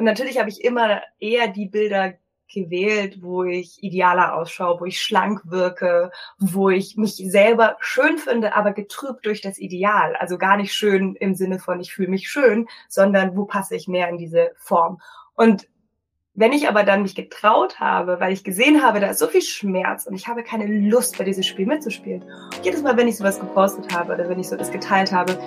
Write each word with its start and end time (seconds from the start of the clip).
Und 0.00 0.06
natürlich 0.06 0.38
habe 0.38 0.48
ich 0.48 0.64
immer 0.64 1.02
eher 1.18 1.48
die 1.48 1.66
Bilder 1.66 2.14
gewählt, 2.48 3.18
wo 3.20 3.44
ich 3.44 3.82
idealer 3.82 4.34
ausschaue, 4.34 4.80
wo 4.80 4.86
ich 4.86 4.98
schlank 4.98 5.42
wirke, 5.44 6.10
wo 6.38 6.70
ich 6.70 6.96
mich 6.96 7.16
selber 7.16 7.76
schön 7.80 8.16
finde, 8.16 8.56
aber 8.56 8.72
getrübt 8.72 9.26
durch 9.26 9.42
das 9.42 9.58
Ideal. 9.58 10.16
Also 10.16 10.38
gar 10.38 10.56
nicht 10.56 10.72
schön 10.72 11.16
im 11.16 11.34
Sinne 11.34 11.58
von 11.58 11.80
ich 11.80 11.92
fühle 11.92 12.08
mich 12.08 12.30
schön, 12.30 12.66
sondern 12.88 13.36
wo 13.36 13.44
passe 13.44 13.76
ich 13.76 13.88
mehr 13.88 14.08
in 14.08 14.16
diese 14.16 14.52
Form. 14.56 15.02
Und 15.34 15.68
wenn 16.32 16.54
ich 16.54 16.66
aber 16.66 16.82
dann 16.82 17.02
mich 17.02 17.14
getraut 17.14 17.78
habe, 17.78 18.20
weil 18.20 18.32
ich 18.32 18.42
gesehen 18.42 18.82
habe, 18.82 19.00
da 19.00 19.08
ist 19.08 19.18
so 19.18 19.26
viel 19.26 19.42
Schmerz 19.42 20.06
und 20.06 20.14
ich 20.14 20.28
habe 20.28 20.42
keine 20.42 20.64
Lust, 20.88 21.18
bei 21.18 21.24
diesem 21.24 21.42
Spiel 21.42 21.66
mitzuspielen. 21.66 22.24
Jedes 22.62 22.80
Mal, 22.80 22.96
wenn 22.96 23.06
ich 23.06 23.18
sowas 23.18 23.38
gepostet 23.38 23.94
habe 23.94 24.14
oder 24.14 24.30
wenn 24.30 24.40
ich 24.40 24.48
so 24.48 24.56
das 24.56 24.72
geteilt 24.72 25.12
habe, 25.12 25.38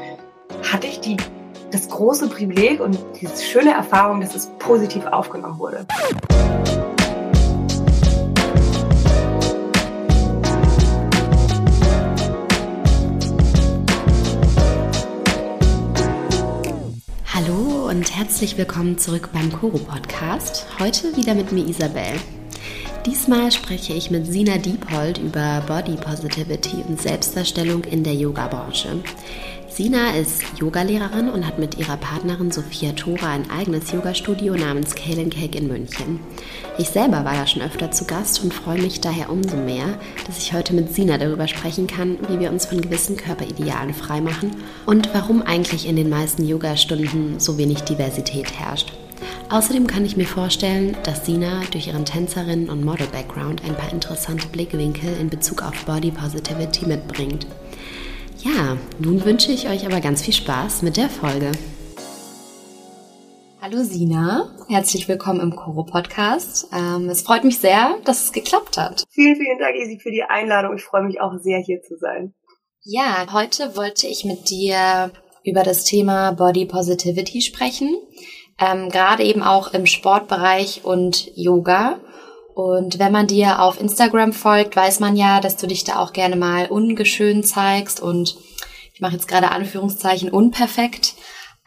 hatte 0.71 0.85
ich 0.85 0.99
die, 0.99 1.17
das 1.73 1.89
große 1.89 2.29
Privileg 2.29 2.79
und 2.79 2.97
diese 3.19 3.43
schöne 3.43 3.71
Erfahrung, 3.73 4.21
dass 4.21 4.35
es 4.35 4.47
positiv 4.59 5.05
aufgenommen 5.07 5.57
wurde. 5.59 5.85
und 17.93 18.17
herzlich 18.17 18.57
willkommen 18.57 18.97
zurück 18.97 19.29
beim 19.33 19.51
Koro 19.51 19.77
Podcast. 19.77 20.65
Heute 20.79 21.15
wieder 21.15 21.35
mit 21.35 21.51
mir 21.51 21.63
Isabel. 21.67 22.19
Diesmal 23.05 23.51
spreche 23.51 23.93
ich 23.93 24.09
mit 24.09 24.25
Sina 24.25 24.57
Diepold 24.57 25.19
über 25.19 25.61
Body 25.67 25.95
Positivity 25.95 26.83
und 26.87 26.99
Selbstdarstellung 26.99 27.83
in 27.83 28.03
der 28.03 28.15
Yoga-Branche. 28.15 29.03
Sina 29.75 30.11
ist 30.11 30.43
Yogalehrerin 30.59 31.29
und 31.29 31.47
hat 31.47 31.57
mit 31.57 31.79
ihrer 31.79 31.97
Partnerin 31.97 32.51
Sophia 32.51 32.91
Thora 32.91 33.31
ein 33.31 33.49
eigenes 33.49 33.91
Yoga-Studio 33.91 34.53
namens 34.53 34.93
Kale 34.93 35.25
Cake 35.29 35.57
in 35.57 35.67
München. 35.67 36.19
Ich 36.77 36.89
selber 36.89 37.25
war 37.25 37.33
da 37.33 37.47
schon 37.47 37.63
öfter 37.63 37.89
zu 37.89 38.05
Gast 38.05 38.43
und 38.43 38.53
freue 38.53 38.79
mich 38.79 39.01
daher 39.01 39.31
umso 39.31 39.57
mehr, 39.57 39.97
dass 40.27 40.37
ich 40.37 40.53
heute 40.53 40.75
mit 40.75 40.93
Sina 40.93 41.17
darüber 41.17 41.47
sprechen 41.47 41.87
kann, 41.87 42.19
wie 42.29 42.39
wir 42.39 42.51
uns 42.51 42.67
von 42.67 42.81
gewissen 42.81 43.17
Körperidealen 43.17 43.95
freimachen 43.95 44.51
und 44.85 45.11
warum 45.11 45.41
eigentlich 45.41 45.87
in 45.87 45.95
den 45.95 46.09
meisten 46.09 46.47
Yoga-Stunden 46.47 47.39
so 47.39 47.57
wenig 47.57 47.81
Diversität 47.81 48.53
herrscht. 48.53 48.93
Außerdem 49.49 49.87
kann 49.87 50.05
ich 50.05 50.15
mir 50.15 50.27
vorstellen, 50.27 50.95
dass 51.01 51.25
Sina 51.25 51.63
durch 51.71 51.87
ihren 51.87 52.05
Tänzerinnen- 52.05 52.69
und 52.69 52.85
Model-Background 52.85 53.63
ein 53.65 53.73
paar 53.73 53.91
interessante 53.91 54.47
Blickwinkel 54.49 55.17
in 55.19 55.29
Bezug 55.29 55.63
auf 55.63 55.73
Body 55.85 56.11
Positivity 56.11 56.85
mitbringt. 56.85 57.47
Ja, 58.43 58.77
nun 58.99 59.23
wünsche 59.23 59.53
ich 59.53 59.69
euch 59.69 59.85
aber 59.85 60.01
ganz 60.01 60.21
viel 60.21 60.33
Spaß 60.33 60.81
mit 60.81 60.97
der 60.97 61.09
Folge. 61.09 61.53
Hallo 63.61 63.83
Sina, 63.83 64.53
herzlich 64.67 65.07
willkommen 65.07 65.39
im 65.39 65.55
Koro 65.55 65.85
Podcast. 65.85 66.67
Ähm, 66.73 67.07
es 67.07 67.21
freut 67.21 67.45
mich 67.45 67.59
sehr, 67.59 67.95
dass 68.03 68.25
es 68.25 68.31
geklappt 68.33 68.75
hat. 68.75 69.05
Vielen, 69.11 69.37
vielen 69.37 69.59
Dank, 69.59 69.77
Isi, 69.77 69.97
für 69.97 70.11
die 70.11 70.23
Einladung. 70.23 70.75
Ich 70.75 70.83
freue 70.83 71.03
mich 71.03 71.21
auch 71.21 71.31
sehr, 71.39 71.59
hier 71.59 71.81
zu 71.83 71.95
sein. 71.95 72.33
Ja, 72.81 73.27
heute 73.31 73.77
wollte 73.77 74.07
ich 74.07 74.25
mit 74.25 74.49
dir 74.49 75.11
über 75.45 75.63
das 75.63 75.85
Thema 75.85 76.31
Body 76.31 76.65
Positivity 76.65 77.39
sprechen. 77.39 77.95
Ähm, 78.59 78.89
gerade 78.89 79.23
eben 79.23 79.41
auch 79.41 79.73
im 79.73 79.85
Sportbereich 79.85 80.81
und 80.83 81.31
Yoga. 81.37 82.01
Und 82.53 82.99
wenn 82.99 83.11
man 83.11 83.27
dir 83.27 83.61
auf 83.61 83.79
Instagram 83.79 84.31
folgt, 84.31 84.75
weiß 84.75 84.99
man 84.99 85.15
ja, 85.15 85.39
dass 85.39 85.57
du 85.57 85.65
dich 85.65 85.83
da 85.83 85.97
auch 85.99 86.13
gerne 86.13 86.35
mal 86.35 86.67
ungeschön 86.67 87.43
zeigst 87.43 87.99
und 87.99 88.37
ich 88.93 89.01
mache 89.01 89.13
jetzt 89.13 89.27
gerade 89.27 89.49
Anführungszeichen 89.49 90.29
unperfekt. 90.29 91.15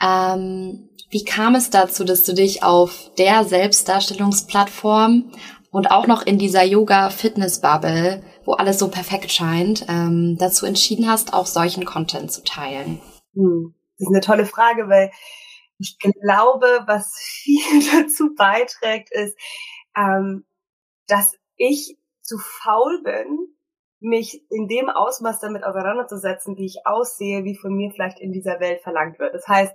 Ähm, 0.01 0.89
wie 1.11 1.25
kam 1.25 1.55
es 1.57 1.71
dazu, 1.71 2.05
dass 2.05 2.23
du 2.23 2.35
dich 2.35 2.63
auf 2.63 3.11
der 3.19 3.45
Selbstdarstellungsplattform 3.45 5.33
und 5.71 5.91
auch 5.91 6.07
noch 6.07 6.25
in 6.25 6.39
dieser 6.39 6.63
Yoga-Fitness-Bubble, 6.63 8.23
wo 8.45 8.53
alles 8.53 8.79
so 8.79 8.89
perfekt 8.89 9.33
scheint, 9.33 9.87
ähm, 9.89 10.37
dazu 10.39 10.67
entschieden 10.67 11.09
hast, 11.09 11.33
auch 11.33 11.47
solchen 11.47 11.85
Content 11.85 12.31
zu 12.31 12.45
teilen? 12.45 13.01
Hm. 13.35 13.75
Das 13.99 14.09
ist 14.09 14.15
eine 14.15 14.21
tolle 14.21 14.47
Frage, 14.47 14.89
weil 14.89 15.11
ich 15.79 15.99
glaube, 15.99 16.67
was 16.87 17.13
viel 17.19 17.83
dazu 17.93 18.35
beiträgt, 18.37 19.11
ist, 19.13 19.37
ähm, 19.97 20.45
dass 21.07 21.35
ich 21.57 21.97
zu 22.23 22.39
faul 22.39 23.03
bin, 23.03 23.57
mich 24.01 24.45
in 24.51 24.69
dem 24.69 24.89
Ausmaß 24.89 25.41
damit 25.41 25.65
auseinanderzusetzen, 25.65 26.57
wie 26.57 26.67
ich 26.67 26.87
aussehe, 26.87 27.45
wie 27.45 27.57
von 27.57 27.75
mir 27.75 27.91
vielleicht 27.91 28.21
in 28.21 28.33
dieser 28.33 28.61
Welt 28.61 28.83
verlangt 28.83 29.19
wird. 29.19 29.35
Das 29.35 29.49
heißt, 29.49 29.75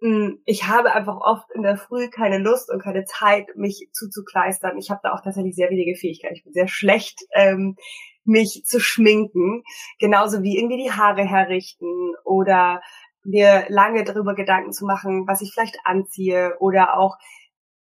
hm, 0.00 0.40
ich 0.46 0.66
habe 0.66 0.92
einfach 0.92 1.20
oft 1.20 1.50
in 1.54 1.62
der 1.62 1.76
Früh 1.76 2.08
keine 2.08 2.38
Lust 2.38 2.70
und 2.70 2.82
keine 2.82 3.04
Zeit, 3.04 3.48
mich 3.56 3.90
zuzukleistern. 3.92 4.78
Ich 4.78 4.90
habe 4.90 5.00
da 5.02 5.12
auch 5.12 5.20
tatsächlich 5.22 5.54
sehr 5.54 5.70
wenige 5.70 5.94
Fähigkeiten. 5.94 6.36
Ich 6.36 6.44
bin 6.44 6.54
sehr 6.54 6.68
schlecht, 6.68 7.20
ähm, 7.34 7.76
mich 8.24 8.62
zu 8.64 8.80
schminken, 8.80 9.62
genauso 9.98 10.42
wie 10.42 10.56
irgendwie 10.56 10.82
die 10.82 10.92
Haare 10.92 11.24
herrichten 11.24 12.14
oder 12.24 12.80
mir 13.24 13.66
lange 13.68 14.04
darüber 14.04 14.34
Gedanken 14.34 14.72
zu 14.72 14.86
machen, 14.86 15.26
was 15.26 15.42
ich 15.42 15.52
vielleicht 15.52 15.76
anziehe 15.84 16.56
oder 16.60 16.98
auch 16.98 17.18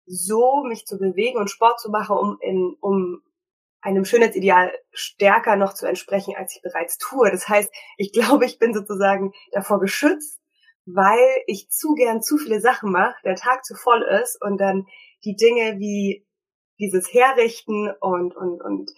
so 0.10 0.64
mich 0.64 0.86
zu 0.86 0.98
bewegen 0.98 1.38
und 1.38 1.52
Sport 1.52 1.80
zu 1.80 1.90
machen, 1.90 2.18
um 2.18 2.38
in, 2.42 2.76
um 2.82 3.22
einem 3.82 4.06
Schönheitsideal 4.06 4.74
stärker 4.92 5.56
noch 5.56 5.74
zu 5.74 5.86
entsprechen, 5.86 6.34
als 6.36 6.56
ich 6.56 6.62
bereits 6.62 6.98
tue. 6.98 7.32
Das 7.32 7.48
heißt, 7.48 7.72
ich 7.98 8.12
glaube, 8.12 8.46
ich 8.46 8.60
bin 8.60 8.74
sozusagen 8.74 9.32
davor 9.52 9.80
geschützt, 9.80 10.42
weil 10.86 11.20
ich 11.46 11.70
zu 11.70 11.94
gern 11.94 12.22
zu 12.22 12.38
viele 12.38 12.60
Sachen 12.60 12.92
mache, 12.92 13.16
der 13.24 13.36
Tag 13.36 13.64
zu 13.64 13.76
voll 13.76 14.02
ist 14.22 14.42
und 14.42 14.60
dann 14.60 14.88
die 15.24 15.36
Dinge 15.36 15.78
wie 15.78 16.26
dieses 16.80 17.14
Herrichten 17.14 17.92
und, 18.00 18.36
und, 18.36 18.62
und 18.62 18.92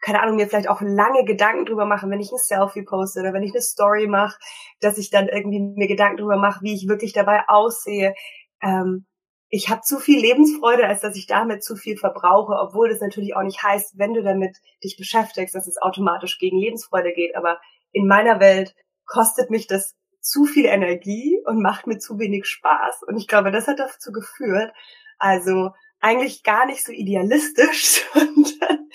keine 0.00 0.22
Ahnung, 0.22 0.36
mir 0.36 0.46
vielleicht 0.46 0.68
auch 0.68 0.82
lange 0.82 1.24
Gedanken 1.24 1.64
drüber 1.64 1.86
machen, 1.86 2.10
wenn 2.10 2.20
ich 2.20 2.30
ein 2.30 2.38
Selfie 2.38 2.82
poste 2.82 3.20
oder 3.20 3.32
wenn 3.32 3.42
ich 3.42 3.52
eine 3.52 3.62
Story 3.62 4.06
mache, 4.06 4.38
dass 4.80 4.98
ich 4.98 5.10
dann 5.10 5.28
irgendwie 5.28 5.60
mir 5.60 5.88
Gedanken 5.88 6.18
drüber 6.18 6.36
mache, 6.36 6.62
wie 6.62 6.74
ich 6.74 6.86
wirklich 6.86 7.12
dabei 7.12 7.48
aussehe. 7.48 8.14
Ähm, 8.62 9.06
ich 9.48 9.68
habe 9.68 9.82
zu 9.82 9.98
viel 9.98 10.20
Lebensfreude, 10.20 10.86
als 10.86 11.00
dass 11.00 11.16
ich 11.16 11.26
damit 11.26 11.62
zu 11.62 11.76
viel 11.76 11.96
verbrauche, 11.96 12.54
obwohl 12.54 12.88
das 12.88 13.00
natürlich 13.00 13.36
auch 13.36 13.42
nicht 13.42 13.62
heißt, 13.62 13.98
wenn 13.98 14.14
du 14.14 14.22
damit 14.22 14.58
dich 14.82 14.96
beschäftigst, 14.96 15.54
dass 15.54 15.66
es 15.66 15.80
automatisch 15.80 16.38
gegen 16.38 16.58
Lebensfreude 16.58 17.12
geht. 17.12 17.36
Aber 17.36 17.60
in 17.92 18.06
meiner 18.06 18.40
Welt 18.40 18.74
kostet 19.06 19.50
mich 19.50 19.66
das 19.66 19.94
zu 20.20 20.44
viel 20.44 20.64
Energie 20.64 21.38
und 21.44 21.62
macht 21.62 21.86
mir 21.86 21.98
zu 21.98 22.18
wenig 22.18 22.46
Spaß. 22.46 23.02
Und 23.06 23.16
ich 23.16 23.28
glaube, 23.28 23.52
das 23.52 23.68
hat 23.68 23.78
dazu 23.78 24.10
geführt, 24.10 24.72
also 25.18 25.70
eigentlich 26.00 26.42
gar 26.42 26.66
nicht 26.66 26.84
so 26.84 26.92
idealistisch, 26.92 28.02
sondern 28.12 28.88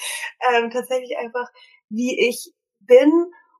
ähm, 0.51 0.69
tatsächlich 0.71 1.17
einfach, 1.17 1.47
wie 1.89 2.19
ich 2.27 2.53
bin. 2.79 3.11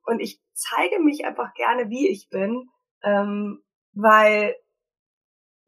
Und 0.04 0.20
ich 0.20 0.42
zeige 0.54 1.00
mich 1.00 1.26
einfach 1.26 1.54
gerne, 1.54 1.90
wie 1.90 2.10
ich 2.10 2.30
bin, 2.30 2.70
ähm, 3.04 3.64
weil 3.94 4.56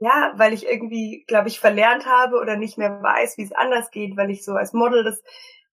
ja, 0.01 0.34
weil 0.35 0.51
ich 0.51 0.66
irgendwie, 0.66 1.23
glaube 1.28 1.47
ich, 1.47 1.59
verlernt 1.59 2.07
habe 2.07 2.38
oder 2.38 2.57
nicht 2.57 2.78
mehr 2.79 3.03
weiß, 3.03 3.38
wie 3.38 3.44
es 3.44 3.51
anders 3.51 3.91
geht, 3.91 4.17
weil 4.17 4.31
ich 4.31 4.44
so 4.44 4.53
als 4.53 4.73
Model 4.73 5.03
das, 5.03 5.22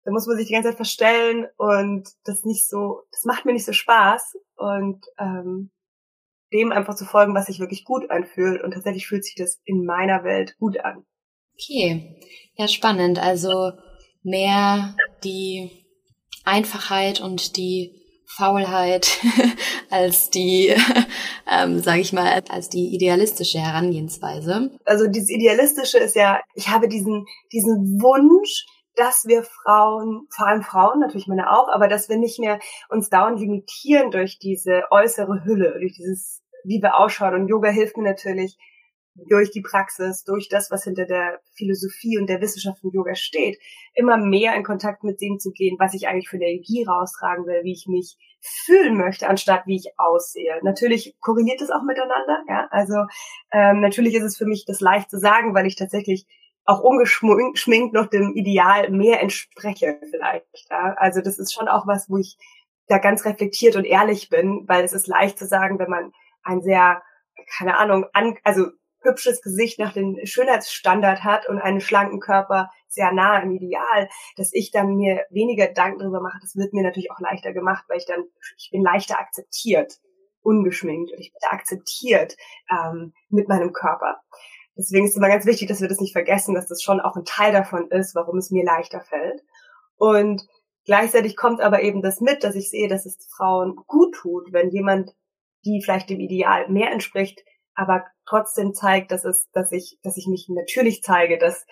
da 0.04 0.10
muss 0.10 0.26
man 0.26 0.36
sich 0.36 0.46
die 0.46 0.52
ganze 0.52 0.68
Zeit 0.68 0.76
verstellen 0.76 1.46
und 1.56 2.10
das 2.24 2.44
nicht 2.44 2.68
so, 2.68 3.04
das 3.10 3.24
macht 3.24 3.46
mir 3.46 3.54
nicht 3.54 3.64
so 3.64 3.72
Spaß 3.72 4.36
und 4.56 5.02
ähm, 5.18 5.70
dem 6.52 6.72
einfach 6.72 6.94
zu 6.94 7.06
folgen, 7.06 7.34
was 7.34 7.46
sich 7.46 7.58
wirklich 7.58 7.86
gut 7.86 8.10
anfühlt 8.10 8.62
und 8.62 8.72
tatsächlich 8.72 9.06
fühlt 9.06 9.24
sich 9.24 9.34
das 9.34 9.62
in 9.64 9.86
meiner 9.86 10.24
Welt 10.24 10.56
gut 10.58 10.78
an. 10.78 11.06
Okay, 11.54 12.20
ja 12.54 12.68
spannend. 12.68 13.18
Also 13.18 13.72
mehr 14.22 14.94
die 15.24 15.86
Einfachheit 16.44 17.22
und 17.22 17.56
die 17.56 17.98
Faulheit 18.36 19.18
als 19.90 20.30
die, 20.30 20.74
ähm, 21.50 21.78
sage 21.80 22.00
ich 22.00 22.12
mal, 22.12 22.42
als 22.48 22.68
die 22.68 22.94
idealistische 22.94 23.58
Herangehensweise. 23.58 24.70
Also 24.84 25.06
dieses 25.06 25.30
idealistische 25.30 25.98
ist 25.98 26.14
ja, 26.14 26.40
ich 26.54 26.68
habe 26.68 26.88
diesen 26.88 27.26
diesen 27.52 28.00
Wunsch, 28.00 28.66
dass 28.94 29.24
wir 29.26 29.44
Frauen, 29.44 30.26
vor 30.30 30.46
allem 30.46 30.62
Frauen, 30.62 31.00
natürlich 31.00 31.28
Männer 31.28 31.52
auch, 31.52 31.68
aber 31.68 31.88
dass 31.88 32.08
wir 32.08 32.16
nicht 32.16 32.38
mehr 32.38 32.58
uns 32.88 33.08
dauernd 33.08 33.40
limitieren 33.40 34.10
durch 34.10 34.38
diese 34.38 34.82
äußere 34.90 35.44
Hülle, 35.44 35.78
durch 35.78 35.94
dieses, 35.94 36.42
wie 36.64 36.82
wir 36.82 36.98
ausschauen. 36.98 37.34
Und 37.34 37.48
Yoga 37.48 37.70
hilft 37.70 37.96
mir 37.96 38.04
natürlich, 38.04 38.56
durch 39.26 39.50
die 39.50 39.62
Praxis, 39.62 40.24
durch 40.24 40.48
das, 40.48 40.70
was 40.70 40.84
hinter 40.84 41.06
der 41.06 41.40
Philosophie 41.54 42.18
und 42.18 42.28
der 42.28 42.40
Wissenschaft 42.40 42.80
von 42.80 42.90
Yoga 42.90 43.14
steht, 43.14 43.58
immer 43.94 44.16
mehr 44.16 44.54
in 44.54 44.62
Kontakt 44.62 45.04
mit 45.04 45.20
dem 45.20 45.38
zu 45.38 45.50
gehen, 45.52 45.76
was 45.78 45.94
ich 45.94 46.08
eigentlich 46.08 46.28
für 46.28 46.38
der 46.38 46.48
Energie 46.48 46.84
raustragen 46.84 47.46
will, 47.46 47.64
wie 47.64 47.72
ich 47.72 47.86
mich 47.88 48.16
fühlen 48.40 48.96
möchte, 48.96 49.28
anstatt 49.28 49.66
wie 49.66 49.76
ich 49.76 49.92
aussehe. 49.96 50.60
Natürlich 50.62 51.16
korreliert 51.20 51.60
es 51.60 51.70
auch 51.70 51.82
miteinander, 51.82 52.44
ja. 52.48 52.68
Also 52.70 53.06
ähm, 53.52 53.80
natürlich 53.80 54.14
ist 54.14 54.24
es 54.24 54.36
für 54.36 54.46
mich 54.46 54.64
das 54.64 54.80
leicht 54.80 55.10
zu 55.10 55.18
sagen, 55.18 55.54
weil 55.54 55.66
ich 55.66 55.76
tatsächlich 55.76 56.26
auch 56.64 56.80
ungeschminkt 56.80 57.94
noch 57.94 58.06
dem 58.06 58.34
Ideal 58.34 58.90
mehr 58.90 59.22
entspreche 59.22 59.98
vielleicht. 60.10 60.70
Ja? 60.70 60.94
Also 60.98 61.22
das 61.22 61.38
ist 61.38 61.52
schon 61.52 61.66
auch 61.66 61.86
was, 61.86 62.10
wo 62.10 62.18
ich 62.18 62.36
da 62.88 62.98
ganz 62.98 63.24
reflektiert 63.24 63.74
und 63.74 63.84
ehrlich 63.84 64.28
bin, 64.28 64.64
weil 64.68 64.84
es 64.84 64.92
ist 64.92 65.06
leicht 65.06 65.38
zu 65.38 65.46
sagen, 65.46 65.78
wenn 65.78 65.90
man 65.90 66.12
ein 66.42 66.60
sehr 66.60 67.02
keine 67.56 67.78
Ahnung, 67.78 68.06
an, 68.12 68.36
also 68.44 68.66
hübsches 69.00 69.42
Gesicht 69.42 69.78
nach 69.78 69.92
dem 69.92 70.18
Schönheitsstandard 70.24 71.24
hat 71.24 71.48
und 71.48 71.60
einen 71.60 71.80
schlanken 71.80 72.20
Körper 72.20 72.70
sehr 72.88 73.12
nah 73.12 73.40
im 73.40 73.52
Ideal, 73.52 74.08
dass 74.36 74.52
ich 74.52 74.70
dann 74.70 74.96
mir 74.96 75.24
weniger 75.30 75.68
Gedanken 75.68 76.00
darüber 76.00 76.20
mache. 76.20 76.38
Das 76.40 76.56
wird 76.56 76.72
mir 76.72 76.82
natürlich 76.82 77.10
auch 77.10 77.20
leichter 77.20 77.52
gemacht, 77.52 77.84
weil 77.88 77.98
ich 77.98 78.06
dann, 78.06 78.24
ich 78.56 78.70
bin 78.72 78.82
leichter 78.82 79.18
akzeptiert, 79.18 79.98
ungeschminkt 80.42 81.12
und 81.12 81.20
ich 81.20 81.32
bin 81.32 81.40
akzeptiert 81.50 82.36
ähm, 82.70 83.12
mit 83.28 83.48
meinem 83.48 83.72
Körper. 83.72 84.20
Deswegen 84.76 85.06
ist 85.06 85.12
es 85.12 85.16
immer 85.16 85.28
ganz 85.28 85.44
wichtig, 85.44 85.68
dass 85.68 85.80
wir 85.80 85.88
das 85.88 86.00
nicht 86.00 86.12
vergessen, 86.12 86.54
dass 86.54 86.68
das 86.68 86.82
schon 86.82 87.00
auch 87.00 87.16
ein 87.16 87.24
Teil 87.24 87.52
davon 87.52 87.90
ist, 87.90 88.14
warum 88.14 88.38
es 88.38 88.50
mir 88.50 88.64
leichter 88.64 89.00
fällt. 89.00 89.42
Und 89.96 90.46
gleichzeitig 90.84 91.36
kommt 91.36 91.60
aber 91.60 91.82
eben 91.82 92.00
das 92.00 92.20
mit, 92.20 92.44
dass 92.44 92.54
ich 92.54 92.70
sehe, 92.70 92.88
dass 92.88 93.04
es 93.04 93.18
Frauen 93.36 93.74
gut 93.86 94.14
tut, 94.14 94.52
wenn 94.52 94.70
jemand, 94.70 95.14
die 95.64 95.82
vielleicht 95.82 96.08
dem 96.10 96.20
Ideal 96.20 96.68
mehr 96.68 96.92
entspricht, 96.92 97.44
aber 97.74 98.04
trotzdem 98.28 98.74
zeigt, 98.74 99.10
dass 99.10 99.24
es, 99.24 99.50
dass 99.52 99.72
ich, 99.72 99.98
dass 100.02 100.16
ich 100.16 100.26
mich 100.26 100.48
natürlich 100.48 101.02
zeige, 101.02 101.38
dass 101.38 101.66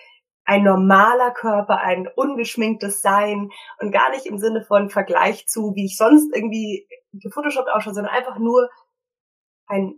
ein 0.45 0.63
normaler 0.63 1.31
Körper, 1.31 1.81
ein 1.81 2.07
ungeschminktes 2.15 3.01
Sein 3.01 3.49
und 3.79 3.91
gar 3.91 4.09
nicht 4.11 4.25
im 4.25 4.37
Sinne 4.37 4.63
von 4.63 4.89
Vergleich 4.89 5.45
zu, 5.47 5.73
wie 5.75 5.85
ich 5.85 5.97
sonst 5.97 6.33
irgendwie 6.33 6.87
gefotoshoppt 7.11 7.69
ausschaue, 7.69 7.93
sondern 7.93 8.13
einfach 8.13 8.39
nur 8.39 8.69
ein, 9.67 9.95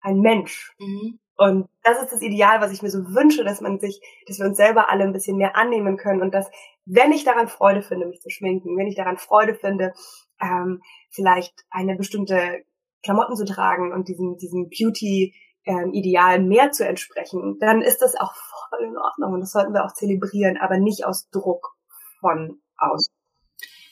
ein 0.00 0.18
Mensch. 0.18 0.74
Mhm. 0.78 1.20
Und 1.36 1.68
das 1.82 2.02
ist 2.02 2.12
das 2.12 2.22
Ideal, 2.22 2.60
was 2.60 2.72
ich 2.72 2.82
mir 2.82 2.90
so 2.90 2.98
wünsche, 3.14 3.44
dass 3.44 3.60
man 3.60 3.78
sich, 3.80 4.00
dass 4.26 4.38
wir 4.38 4.46
uns 4.46 4.56
selber 4.56 4.90
alle 4.90 5.04
ein 5.04 5.12
bisschen 5.12 5.36
mehr 5.36 5.56
annehmen 5.56 5.96
können 5.96 6.22
und 6.22 6.32
dass, 6.32 6.50
wenn 6.84 7.12
ich 7.12 7.24
daran 7.24 7.48
Freude 7.48 7.82
finde, 7.82 8.06
mich 8.06 8.20
zu 8.20 8.30
schminken, 8.30 8.76
wenn 8.76 8.86
ich 8.86 8.96
daran 8.96 9.16
Freude 9.16 9.54
finde, 9.54 9.92
ähm, 10.40 10.82
vielleicht 11.10 11.64
eine 11.70 11.96
bestimmte 11.96 12.64
Klamotten 13.02 13.36
zu 13.36 13.44
tragen 13.44 13.92
und 13.92 14.08
diesen, 14.08 14.36
diesen 14.36 14.68
Beauty 14.68 15.34
ähm, 15.66 15.92
Ideal 15.92 16.40
mehr 16.40 16.70
zu 16.72 16.86
entsprechen, 16.86 17.58
dann 17.60 17.82
ist 17.82 18.02
das 18.02 18.16
auch 18.16 18.32
voll 18.34 18.86
in 18.86 18.98
Ordnung 18.98 19.34
und 19.34 19.40
das 19.40 19.52
sollten 19.52 19.72
wir 19.72 19.84
auch 19.84 19.94
zelebrieren, 19.94 20.56
aber 20.56 20.78
nicht 20.78 21.06
aus 21.06 21.28
Druck 21.30 21.74
von 22.20 22.60
aus. 22.76 23.10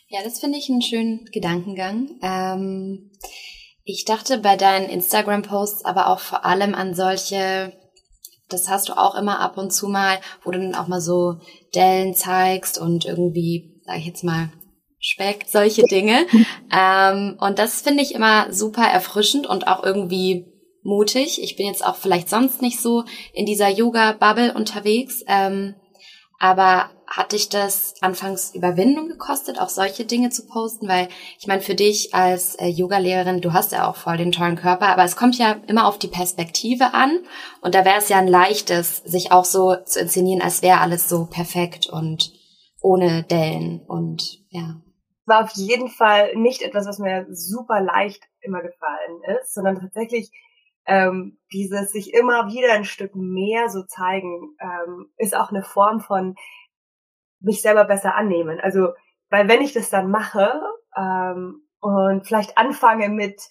Ja, 0.09 0.21
das 0.23 0.41
finde 0.41 0.59
ich 0.59 0.69
einen 0.69 0.83
schönen 0.83 1.25
Gedankengang. 1.33 2.19
Ähm, 2.23 3.11
ich 3.85 4.05
dachte 4.05 4.39
bei 4.39 4.57
deinen 4.57 4.89
Instagram-Posts 4.89 5.85
aber 5.85 6.09
auch 6.09 6.21
vor 6.21 6.45
allem 6.45 6.75
an 6.75 6.95
solche, 6.95 7.73
das 8.49 8.69
hast 8.69 8.91
du 8.91 8.93
auch 8.99 9.15
immer 9.15 9.41
ab 9.41 9.57
und 9.57 9.73
zu 9.73 9.89
mal, 9.89 10.21
wo 10.45 10.51
du 10.51 10.59
dann 10.59 10.75
auch 10.75 10.87
mal 10.87 11.01
so 11.01 11.41
Dellen 11.75 12.15
zeigst 12.15 12.79
und 12.79 13.07
irgendwie, 13.07 13.81
sag 13.87 13.99
ich 13.99 14.07
jetzt 14.07 14.23
mal, 14.23 14.53
Speck, 15.01 15.47
solche 15.49 15.83
Dinge. 15.83 16.27
ähm, 16.73 17.37
und 17.41 17.59
das 17.59 17.81
finde 17.81 18.03
ich 18.03 18.15
immer 18.15 18.53
super 18.53 18.85
erfrischend 18.85 19.47
und 19.47 19.67
auch 19.67 19.83
irgendwie 19.83 20.52
mutig. 20.83 21.43
Ich 21.43 21.57
bin 21.57 21.67
jetzt 21.67 21.85
auch 21.85 21.97
vielleicht 21.97 22.29
sonst 22.29 22.63
nicht 22.63 22.81
so 22.81 23.05
in 23.33 23.47
dieser 23.47 23.69
Yoga-Bubble 23.69 24.55
unterwegs. 24.55 25.23
Ähm, 25.27 25.75
aber 26.39 26.91
hat 27.07 27.33
dich 27.33 27.51
das 27.51 27.95
anfangs 28.01 28.55
Überwindung 28.55 29.07
gekostet, 29.07 29.61
auch 29.61 29.69
solche 29.69 30.05
Dinge 30.05 30.31
zu 30.31 30.47
posten? 30.47 30.89
Weil 30.89 31.09
ich 31.39 31.47
meine, 31.47 31.61
für 31.61 31.77
dich 31.77 32.15
als 32.15 32.57
äh, 32.57 32.67
Yoga-Lehrerin, 32.67 33.41
du 33.41 33.53
hast 33.53 33.71
ja 33.71 33.89
auch 33.89 33.97
voll 33.97 34.17
den 34.17 34.33
tollen 34.33 34.57
Körper, 34.57 34.89
aber 34.89 35.05
es 35.05 35.15
kommt 35.15 35.39
ja 35.39 35.61
immer 35.69 35.87
auf 35.87 35.99
die 35.99 36.09
Perspektive 36.09 36.95
an. 36.95 37.21
Und 37.61 37.75
da 37.75 37.85
wäre 37.85 37.99
es 37.99 38.09
ja 38.09 38.19
ein 38.19 38.27
leichtes, 38.27 38.99
sich 39.05 39.31
auch 39.31 39.45
so 39.45 39.77
zu 39.85 40.01
inszenieren, 40.01 40.43
als 40.43 40.63
wäre 40.63 40.81
alles 40.81 41.09
so 41.09 41.27
perfekt 41.27 41.87
und 41.87 42.33
ohne 42.81 43.23
Dellen 43.23 43.81
und 43.87 44.41
ja. 44.49 44.81
War 45.27 45.45
auf 45.45 45.53
jeden 45.55 45.89
Fall 45.89 46.35
nicht 46.35 46.63
etwas, 46.63 46.87
was 46.87 46.99
mir 46.99 47.27
super 47.31 47.81
leicht 47.81 48.25
immer 48.41 48.63
gefallen 48.63 49.39
ist, 49.39 49.55
sondern 49.55 49.79
tatsächlich 49.79 50.33
ähm, 50.87 51.39
dieses 51.53 51.93
sich 51.93 52.13
immer 52.15 52.49
wieder 52.49 52.73
ein 52.73 52.85
Stück 52.85 53.15
mehr 53.15 53.69
so 53.69 53.83
zeigen, 53.85 54.57
ähm, 54.61 55.13
ist 55.17 55.37
auch 55.37 55.51
eine 55.51 55.63
Form 55.63 56.01
von 56.01 56.35
mich 57.41 57.63
selber 57.63 57.85
besser 57.85 58.15
annehmen. 58.15 58.61
Also, 58.61 58.91
weil 59.31 59.49
wenn 59.49 59.63
ich 59.63 59.73
das 59.73 59.91
dann 59.91 60.11
mache 60.11 60.61
ähm, 60.97 61.67
und 61.81 62.27
vielleicht 62.27 62.59
anfange 62.59 63.09
mit, 63.09 63.43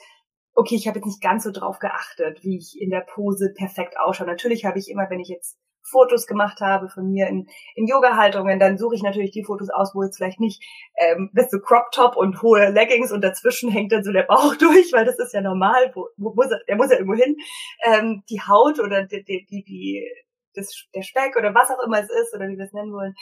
okay, 0.54 0.76
ich 0.76 0.88
habe 0.88 1.00
jetzt 1.00 1.08
nicht 1.08 1.22
ganz 1.22 1.44
so 1.44 1.52
drauf 1.52 1.80
geachtet, 1.80 2.44
wie 2.44 2.58
ich 2.58 2.80
in 2.80 2.90
der 2.90 3.02
Pose 3.02 3.54
perfekt 3.56 4.00
ausschaue. 4.00 4.28
Natürlich 4.28 4.66
habe 4.66 4.80
ich 4.80 4.90
immer, 4.90 5.10
wenn 5.10 5.20
ich 5.20 5.30
jetzt 5.30 5.58
Fotos 5.84 6.28
gemacht 6.28 6.62
habe 6.62 6.90
von 6.90 7.10
mir 7.10 7.28
in, 7.28 7.48
in 7.76 7.88
Yoga-Haltungen, 7.88 8.60
dann 8.60 8.78
suche 8.78 8.96
ich 8.96 9.04
natürlich 9.04 9.32
die 9.32 9.44
Fotos 9.44 9.70
aus, 9.70 9.94
wo 9.94 10.04
jetzt 10.04 10.18
vielleicht 10.18 10.40
nicht 10.40 10.64
ähm, 10.98 11.30
bist 11.34 11.52
du 11.54 11.60
Crop 11.60 11.92
Top 11.92 12.16
und 12.16 12.42
hohe 12.42 12.70
Leggings 12.70 13.12
und 13.12 13.22
dazwischen 13.22 13.72
hängt 13.72 13.92
dann 13.92 14.04
so 14.04 14.12
der 14.12 14.24
Bauch 14.24 14.56
durch, 14.60 14.92
weil 14.94 15.06
das 15.06 15.20
ist 15.20 15.34
ja 15.34 15.42
normal, 15.42 15.92
wo, 15.94 16.08
wo 16.18 16.34
muss 16.34 16.52
er, 16.52 16.60
der 16.68 16.76
muss 16.76 16.92
ja 16.92 16.98
irgendwo 16.98 17.16
hin. 17.16 17.36
Ähm, 17.84 18.24
die 18.30 18.42
Haut 18.42 18.80
oder 18.80 19.04
die, 19.04 19.24
die, 19.24 19.46
die, 19.46 19.64
die 19.64 20.08
das, 20.54 20.86
der 20.94 21.02
Speck 21.02 21.38
oder 21.38 21.54
was 21.54 21.70
auch 21.70 21.84
immer 21.86 22.00
es 22.00 22.10
ist 22.10 22.34
oder 22.36 22.48
wie 22.48 22.58
wir 22.58 22.66
es 22.66 22.74
nennen 22.74 22.94
wollen. 22.94 23.14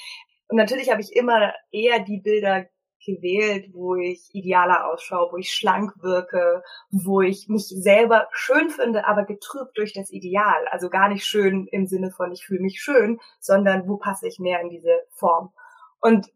Und 0.48 0.58
natürlich 0.58 0.92
habe 0.92 1.02
ich 1.02 1.16
immer 1.16 1.54
eher 1.72 2.00
die 2.00 2.20
Bilder 2.20 2.66
gewählt, 3.06 3.69
wo 3.74 3.96
ich 3.96 4.30
idealer 4.34 4.92
ausschaue, 4.92 5.31
wo 5.31 5.38
ich 5.38 5.54
schlank 5.54 5.94
wirke, 6.01 6.63
wo 6.92 7.22
ich 7.22 7.48
mich 7.48 7.68
selber 7.68 8.28
schön 8.31 8.69
finde, 8.69 9.07
aber 9.07 9.24
getrübt 9.24 9.78
durch 9.78 9.94
das 9.94 10.12
Ideal. 10.12 10.68
Also 10.72 10.90
gar 10.90 11.10
nicht 11.10 11.25
schön 11.25 11.68
im 11.68 11.88
Sinne 11.88 12.12
von 12.12 12.31
ich 12.31 12.46
fühle 12.46 12.62
mich 12.62 12.81
schön, 12.81 13.19
sondern 13.40 13.88
wo 13.88 13.98
passe 13.98 14.28
ich 14.28 14.40
mehr 14.40 14.62
in 14.62 14.69
diese 14.69 15.00
Form. 15.12 15.51
Und 16.00 16.28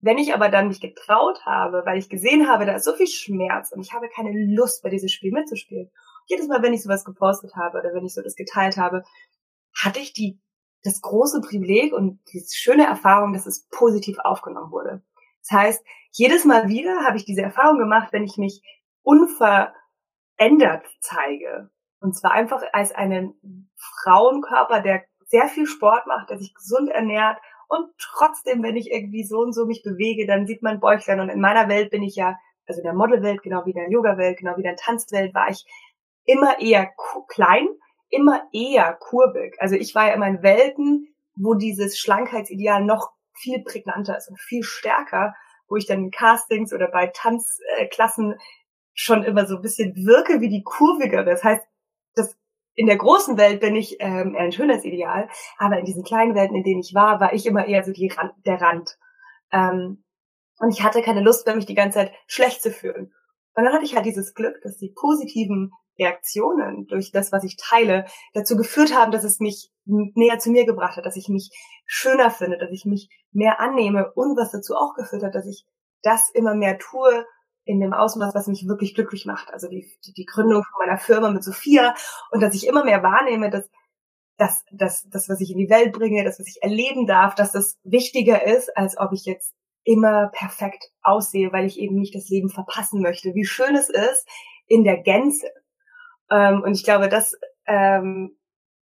wenn 0.00 0.18
ich 0.18 0.34
aber 0.34 0.48
dann 0.48 0.68
mich 0.68 0.80
getraut 0.80 1.44
habe, 1.44 1.82
weil 1.84 1.98
ich 1.98 2.08
gesehen 2.08 2.48
habe, 2.48 2.64
da 2.64 2.74
ist 2.74 2.84
so 2.84 2.94
viel 2.94 3.06
Schmerz 3.06 3.70
und 3.72 3.80
ich 3.80 3.92
habe 3.92 4.08
keine 4.08 4.32
Lust, 4.54 4.82
bei 4.82 4.88
diesem 4.88 5.08
Spiel 5.08 5.32
mitzuspielen. 5.32 5.90
Jedes 6.26 6.48
Mal, 6.48 6.62
wenn 6.62 6.72
ich 6.72 6.82
sowas 6.82 7.04
gepostet 7.04 7.54
habe 7.54 7.78
oder 7.78 7.92
wenn 7.92 8.06
ich 8.06 8.14
so 8.14 8.22
das 8.22 8.34
geteilt 8.34 8.78
habe, 8.78 9.02
hatte 9.74 10.00
ich 10.00 10.12
die, 10.12 10.40
das 10.82 11.02
große 11.02 11.42
Privileg 11.42 11.92
und 11.92 12.20
die 12.32 12.42
schöne 12.50 12.86
Erfahrung, 12.86 13.34
dass 13.34 13.46
es 13.46 13.66
positiv 13.70 14.18
aufgenommen 14.20 14.72
wurde. 14.72 15.02
Das 15.48 15.58
heißt, 15.58 15.84
jedes 16.12 16.44
Mal 16.44 16.68
wieder 16.68 17.04
habe 17.04 17.16
ich 17.16 17.24
diese 17.24 17.42
Erfahrung 17.42 17.78
gemacht, 17.78 18.12
wenn 18.12 18.24
ich 18.24 18.36
mich 18.36 18.62
unverändert 19.02 20.86
zeige. 21.00 21.70
Und 22.00 22.16
zwar 22.16 22.32
einfach 22.32 22.62
als 22.72 22.92
einen 22.92 23.70
Frauenkörper, 23.76 24.80
der 24.80 25.04
sehr 25.26 25.48
viel 25.48 25.66
Sport 25.66 26.06
macht, 26.06 26.30
der 26.30 26.38
sich 26.38 26.54
gesund 26.54 26.90
ernährt 26.90 27.38
und 27.70 27.88
trotzdem, 27.98 28.64
wenn 28.64 28.74
ich 28.74 28.90
irgendwie 28.90 29.22
so 29.22 29.38
und 29.38 29.52
so 29.52 29.64
mich 29.64 29.84
bewege, 29.84 30.26
dann 30.26 30.44
sieht 30.44 30.60
man 30.60 30.80
Bäuchlein. 30.80 31.20
Und 31.20 31.28
in 31.28 31.40
meiner 31.40 31.68
Welt 31.68 31.92
bin 31.92 32.02
ich 32.02 32.16
ja, 32.16 32.36
also 32.66 32.82
der 32.82 32.94
Modelwelt, 32.94 33.44
genau 33.44 33.64
wie 33.64 33.72
der 33.72 33.88
Yoga-Welt, 33.88 34.38
genau 34.38 34.56
wie 34.56 34.64
der 34.64 34.74
Tanzwelt, 34.74 35.32
war 35.34 35.48
ich 35.48 35.64
immer 36.24 36.58
eher 36.58 36.90
klein, 37.28 37.68
immer 38.08 38.42
eher 38.52 38.94
kurbig. 38.94 39.54
Also 39.60 39.76
ich 39.76 39.94
war 39.94 40.08
ja 40.08 40.14
immer 40.14 40.26
in 40.26 40.42
Welten, 40.42 41.14
wo 41.36 41.54
dieses 41.54 41.96
Schlankheitsideal 41.96 42.84
noch 42.84 43.12
viel 43.34 43.62
prägnanter 43.62 44.16
ist 44.16 44.28
und 44.28 44.40
viel 44.40 44.62
stärker, 44.62 45.34
wo 45.68 45.76
ich 45.76 45.86
dann 45.86 46.04
in 46.04 46.10
Castings 46.10 46.72
oder 46.72 46.88
bei 46.90 47.06
Tanzklassen 47.08 48.36
schon 48.92 49.22
immer 49.22 49.46
so 49.46 49.56
ein 49.56 49.62
bisschen 49.62 49.94
wirke 49.94 50.40
wie 50.40 50.48
die 50.48 50.62
kurvigere. 50.62 51.24
Das 51.24 51.44
heißt, 51.44 51.62
das 52.14 52.36
in 52.74 52.86
der 52.86 52.96
großen 52.96 53.38
Welt 53.38 53.60
bin 53.60 53.76
ich 53.76 53.96
ähm, 54.00 54.36
ein 54.36 54.52
schönes 54.52 54.84
Ideal, 54.84 55.28
aber 55.58 55.78
in 55.78 55.84
diesen 55.84 56.02
kleinen 56.02 56.34
Welten, 56.34 56.56
in 56.56 56.64
denen 56.64 56.80
ich 56.80 56.94
war, 56.94 57.20
war 57.20 57.32
ich 57.32 57.46
immer 57.46 57.66
eher 57.66 57.84
so 57.84 57.92
die 57.92 58.08
Rand, 58.08 58.32
der 58.44 58.60
Rand. 58.60 58.98
Ähm, 59.52 60.04
und 60.58 60.70
ich 60.70 60.82
hatte 60.82 61.02
keine 61.02 61.22
Lust 61.22 61.46
mehr, 61.46 61.56
mich 61.56 61.66
die 61.66 61.74
ganze 61.74 61.98
Zeit 61.98 62.12
schlecht 62.26 62.62
zu 62.62 62.70
fühlen. 62.70 63.12
Und 63.54 63.64
dann 63.64 63.72
hatte 63.72 63.84
ich 63.84 63.96
halt 63.96 64.06
dieses 64.06 64.34
Glück, 64.34 64.60
dass 64.62 64.76
die 64.76 64.92
positiven 64.94 65.72
Reaktionen 66.00 66.86
durch 66.86 67.12
das, 67.12 67.30
was 67.32 67.44
ich 67.44 67.56
teile, 67.56 68.06
dazu 68.32 68.56
geführt 68.56 68.94
haben, 68.94 69.12
dass 69.12 69.24
es 69.24 69.38
mich 69.38 69.70
näher 69.84 70.38
zu 70.38 70.50
mir 70.50 70.64
gebracht 70.64 70.96
hat, 70.96 71.06
dass 71.06 71.16
ich 71.16 71.28
mich 71.28 71.50
schöner 71.86 72.30
finde, 72.30 72.58
dass 72.58 72.70
ich 72.70 72.84
mich 72.84 73.08
mehr 73.32 73.60
annehme 73.60 74.12
und 74.14 74.36
was 74.36 74.50
dazu 74.50 74.74
auch 74.74 74.94
geführt 74.94 75.22
hat, 75.22 75.34
dass 75.34 75.46
ich 75.46 75.64
das 76.02 76.30
immer 76.30 76.54
mehr 76.54 76.78
tue 76.78 77.26
in 77.64 77.80
dem 77.80 77.92
Ausmaß, 77.92 78.34
was 78.34 78.46
mich 78.46 78.66
wirklich 78.66 78.94
glücklich 78.94 79.26
macht. 79.26 79.52
Also 79.52 79.68
die, 79.68 79.86
die 80.16 80.24
Gründung 80.24 80.64
von 80.64 80.86
meiner 80.86 80.98
Firma 80.98 81.30
mit 81.30 81.44
Sophia 81.44 81.94
und 82.30 82.40
dass 82.40 82.54
ich 82.54 82.66
immer 82.66 82.84
mehr 82.84 83.02
wahrnehme, 83.02 83.50
dass 83.50 83.68
dass, 84.40 84.64
dass 84.72 85.06
das, 85.10 85.28
was 85.28 85.42
ich 85.42 85.50
in 85.50 85.58
die 85.58 85.68
Welt 85.68 85.92
bringe, 85.92 86.24
das, 86.24 86.40
was 86.40 86.48
ich 86.48 86.62
erleben 86.62 87.06
darf, 87.06 87.34
dass 87.34 87.52
das 87.52 87.78
wichtiger 87.84 88.46
ist, 88.46 88.74
als 88.74 88.96
ob 88.96 89.12
ich 89.12 89.26
jetzt 89.26 89.54
immer 89.84 90.28
perfekt 90.28 90.90
aussehe, 91.02 91.52
weil 91.52 91.66
ich 91.66 91.78
eben 91.78 91.96
nicht 91.96 92.14
das 92.14 92.28
Leben 92.30 92.48
verpassen 92.48 93.02
möchte. 93.02 93.34
Wie 93.34 93.44
schön 93.44 93.76
es 93.76 93.90
ist, 93.90 94.26
in 94.66 94.84
der 94.84 94.96
Gänze 94.96 95.46
ähm, 96.30 96.62
und 96.62 96.74
ich 96.74 96.84
glaube, 96.84 97.08
das 97.08 97.36
ähm, 97.66 98.36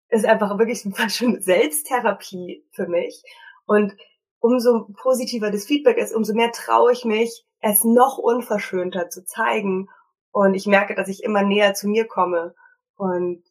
ist 0.10 0.26
einfach 0.26 0.58
wirklich 0.58 0.86
eine 0.86 1.10
schöne 1.10 1.42
Selbsttherapie 1.42 2.66
für 2.72 2.88
mich. 2.88 3.24
Und 3.66 3.96
umso 4.40 4.88
positiver 5.02 5.52
das 5.52 5.66
Feedback 5.66 5.98
ist, 5.98 6.14
umso 6.14 6.34
mehr 6.34 6.52
traue 6.52 6.92
ich 6.92 7.06
mich, 7.06 7.46
es 7.60 7.84
noch 7.84 8.18
unverschönter 8.18 9.10
zu 9.10 9.26
zeigen. 9.26 9.90
Und 10.32 10.54
ich 10.54 10.68
merke, 10.68 10.96
dass 10.96 11.08
ich 11.08 11.24
immer 11.24 11.44
näher 11.44 11.74
zu 11.74 11.88
mir 11.88 12.08
komme. 12.08 12.54
Und 12.96 13.44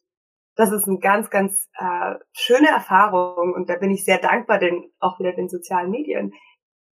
das 0.55 0.71
ist 0.71 0.87
eine 0.87 0.99
ganz, 0.99 1.29
ganz 1.29 1.69
äh, 1.77 2.15
schöne 2.31 2.69
Erfahrung. 2.69 3.53
Und 3.53 3.69
da 3.69 3.75
bin 3.75 3.89
ich 3.89 4.05
sehr 4.05 4.19
dankbar, 4.19 4.59
denn 4.59 4.91
auch 4.99 5.19
wieder 5.19 5.33
den 5.33 5.49
sozialen 5.49 5.89
Medien, 5.89 6.33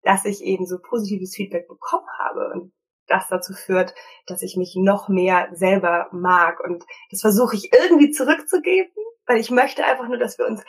dass 0.03 0.25
ich 0.25 0.43
eben 0.43 0.65
so 0.65 0.79
positives 0.79 1.35
Feedback 1.35 1.67
bekommen 1.67 2.07
habe. 2.17 2.51
Und 2.53 2.73
das 3.11 3.27
dazu 3.27 3.53
führt, 3.53 3.93
dass 4.27 4.41
ich 4.41 4.57
mich 4.57 4.75
noch 4.75 5.09
mehr 5.09 5.49
selber 5.53 6.07
mag. 6.11 6.59
Und 6.63 6.85
das 7.09 7.21
versuche 7.21 7.55
ich 7.55 7.71
irgendwie 7.73 8.11
zurückzugeben, 8.11 8.91
Weil 9.25 9.39
ich 9.39 9.51
möchte 9.51 9.85
einfach 9.85 10.07
nur, 10.07 10.17
dass 10.17 10.37
wir 10.37 10.47
uns, 10.47 10.61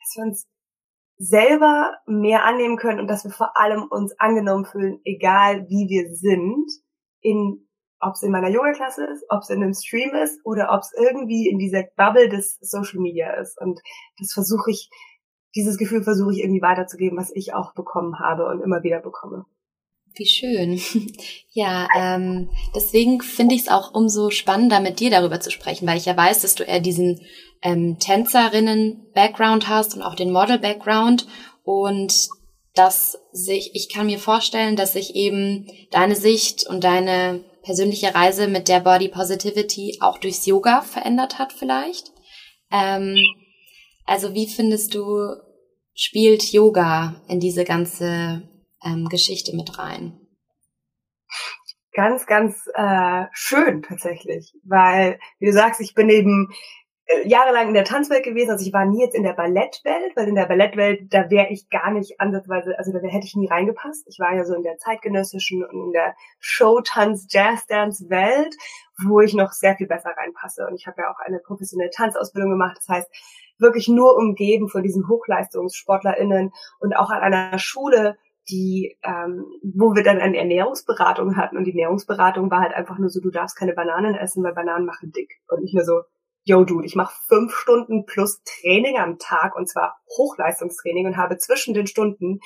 dass 0.00 0.16
wir 0.16 0.24
uns 0.24 0.46
selber 1.18 1.96
mehr 2.06 2.44
annehmen 2.44 2.76
können 2.76 3.00
und 3.00 3.08
dass 3.08 3.24
wir 3.24 3.32
vor 3.32 3.58
allem 3.58 3.82
uns 3.82 4.18
angenommen 4.18 4.64
fühlen, 4.64 5.00
egal 5.04 5.68
wie 5.68 5.88
wir 5.88 6.14
sind, 6.14 6.70
in 7.20 7.68
ob 8.00 8.14
es 8.14 8.22
in 8.22 8.30
meiner 8.30 8.48
Yoga-Klasse 8.48 9.04
ist, 9.06 9.24
ob 9.28 9.42
es 9.42 9.50
in 9.50 9.62
einem 9.62 9.74
Stream 9.74 10.14
ist 10.14 10.40
oder 10.44 10.72
ob 10.72 10.82
es 10.82 10.92
irgendwie 10.96 11.48
in 11.48 11.58
dieser 11.58 11.82
Bubble 11.96 12.28
des 12.28 12.58
Social 12.60 13.00
Media 13.00 13.32
ist. 13.32 13.60
Und 13.60 13.80
das 14.18 14.32
versuche 14.32 14.70
ich, 14.70 14.88
dieses 15.56 15.78
Gefühl 15.78 16.04
versuche 16.04 16.32
ich 16.32 16.40
irgendwie 16.40 16.62
weiterzugeben, 16.62 17.18
was 17.18 17.34
ich 17.34 17.54
auch 17.54 17.74
bekommen 17.74 18.20
habe 18.20 18.46
und 18.46 18.60
immer 18.60 18.82
wieder 18.82 19.00
bekomme. 19.00 19.46
Wie 20.18 20.26
schön. 20.26 20.80
Ja, 21.50 21.88
ähm, 21.96 22.50
deswegen 22.72 23.20
finde 23.20 23.56
ich 23.56 23.62
es 23.62 23.68
auch 23.68 23.92
umso 23.92 24.30
spannender, 24.30 24.78
mit 24.78 25.00
dir 25.00 25.10
darüber 25.10 25.40
zu 25.40 25.50
sprechen, 25.50 25.88
weil 25.88 25.96
ich 25.96 26.04
ja 26.04 26.16
weiß, 26.16 26.42
dass 26.42 26.54
du 26.54 26.62
eher 26.62 26.78
diesen 26.78 27.20
ähm, 27.62 27.98
Tänzerinnen-Background 27.98 29.68
hast 29.68 29.96
und 29.96 30.02
auch 30.02 30.14
den 30.14 30.30
Model-Background 30.30 31.26
und 31.64 32.28
dass 32.74 33.18
sich, 33.32 33.74
ich 33.74 33.88
kann 33.88 34.06
mir 34.06 34.20
vorstellen, 34.20 34.76
dass 34.76 34.92
sich 34.92 35.16
eben 35.16 35.66
deine 35.90 36.14
Sicht 36.14 36.64
und 36.64 36.84
deine 36.84 37.42
persönliche 37.64 38.14
Reise 38.14 38.46
mit 38.46 38.68
der 38.68 38.78
Body 38.78 39.08
Positivity 39.08 39.98
auch 40.00 40.18
durchs 40.18 40.46
Yoga 40.46 40.82
verändert 40.82 41.40
hat 41.40 41.52
vielleicht. 41.52 42.12
Ähm, 42.70 43.16
also 44.06 44.32
wie 44.32 44.46
findest 44.46 44.94
du, 44.94 45.34
spielt 45.92 46.52
Yoga 46.52 47.20
in 47.26 47.40
diese 47.40 47.64
ganze 47.64 48.48
ähm, 48.84 49.08
Geschichte 49.08 49.54
mit 49.56 49.78
rein? 49.78 50.18
Ganz, 51.92 52.26
ganz 52.26 52.68
äh, 52.74 53.24
schön 53.32 53.82
tatsächlich, 53.82 54.54
weil, 54.64 55.18
wie 55.40 55.46
du 55.46 55.52
sagst, 55.52 55.80
ich 55.80 55.94
bin 55.94 56.08
eben 56.10 56.52
äh, 57.06 57.26
jahrelang 57.26 57.68
in 57.68 57.74
der 57.74 57.84
Tanzwelt 57.84 58.22
gewesen, 58.22 58.50
also 58.50 58.64
ich 58.64 58.72
war 58.72 58.84
nie 58.84 59.00
jetzt 59.00 59.16
in 59.16 59.24
der 59.24 59.32
Ballettwelt, 59.32 60.14
weil 60.14 60.28
in 60.28 60.36
der 60.36 60.46
Ballettwelt, 60.46 61.12
da 61.12 61.28
wäre 61.30 61.48
ich 61.48 61.68
gar 61.70 61.90
nicht 61.90 62.20
ansatzweise, 62.20 62.78
also 62.78 62.92
da 62.92 63.00
hätte 63.00 63.26
ich 63.26 63.34
nie 63.34 63.48
reingepasst. 63.48 64.06
Ich 64.06 64.20
war 64.20 64.34
ja 64.36 64.44
so 64.44 64.54
in 64.54 64.62
der 64.62 64.76
zeitgenössischen 64.76 65.64
und 65.64 65.86
in 65.86 65.92
der 65.92 66.14
Showtanz, 66.38 67.26
Jazzdance-Welt, 67.30 68.54
wo 69.04 69.20
ich 69.20 69.34
noch 69.34 69.52
sehr 69.52 69.74
viel 69.74 69.88
besser 69.88 70.10
reinpasse. 70.16 70.66
Und 70.68 70.76
ich 70.76 70.86
habe 70.86 71.02
ja 71.02 71.10
auch 71.10 71.18
eine 71.18 71.40
professionelle 71.40 71.90
Tanzausbildung 71.90 72.50
gemacht, 72.50 72.76
das 72.78 72.88
heißt, 72.88 73.10
wirklich 73.58 73.88
nur 73.88 74.16
umgeben 74.16 74.68
von 74.68 74.82
diesen 74.82 75.08
HochleistungssportlerInnen 75.08 76.52
und 76.78 76.96
auch 76.96 77.10
an 77.10 77.22
einer 77.22 77.58
Schule, 77.58 78.16
die, 78.50 78.98
ähm, 79.02 79.44
wo 79.62 79.94
wir 79.94 80.02
dann 80.02 80.20
eine 80.20 80.38
Ernährungsberatung 80.38 81.36
hatten 81.36 81.56
und 81.56 81.64
die 81.64 81.72
Ernährungsberatung 81.72 82.50
war 82.50 82.60
halt 82.60 82.74
einfach 82.74 82.98
nur 82.98 83.10
so, 83.10 83.20
du 83.20 83.30
darfst 83.30 83.56
keine 83.56 83.74
Bananen 83.74 84.14
essen, 84.14 84.42
weil 84.42 84.54
Bananen 84.54 84.86
machen 84.86 85.12
dick. 85.12 85.40
Und 85.48 85.62
nicht 85.62 85.74
nur 85.74 85.84
so, 85.84 86.02
yo 86.44 86.64
dude, 86.64 86.86
ich 86.86 86.96
mache 86.96 87.14
fünf 87.26 87.52
Stunden 87.54 88.06
plus 88.06 88.42
Training 88.42 88.98
am 88.98 89.18
Tag 89.18 89.54
und 89.54 89.68
zwar 89.68 90.00
Hochleistungstraining 90.16 91.06
und 91.06 91.16
habe 91.16 91.36
zwischen 91.38 91.74
den 91.74 91.86
Stunden 91.86 92.40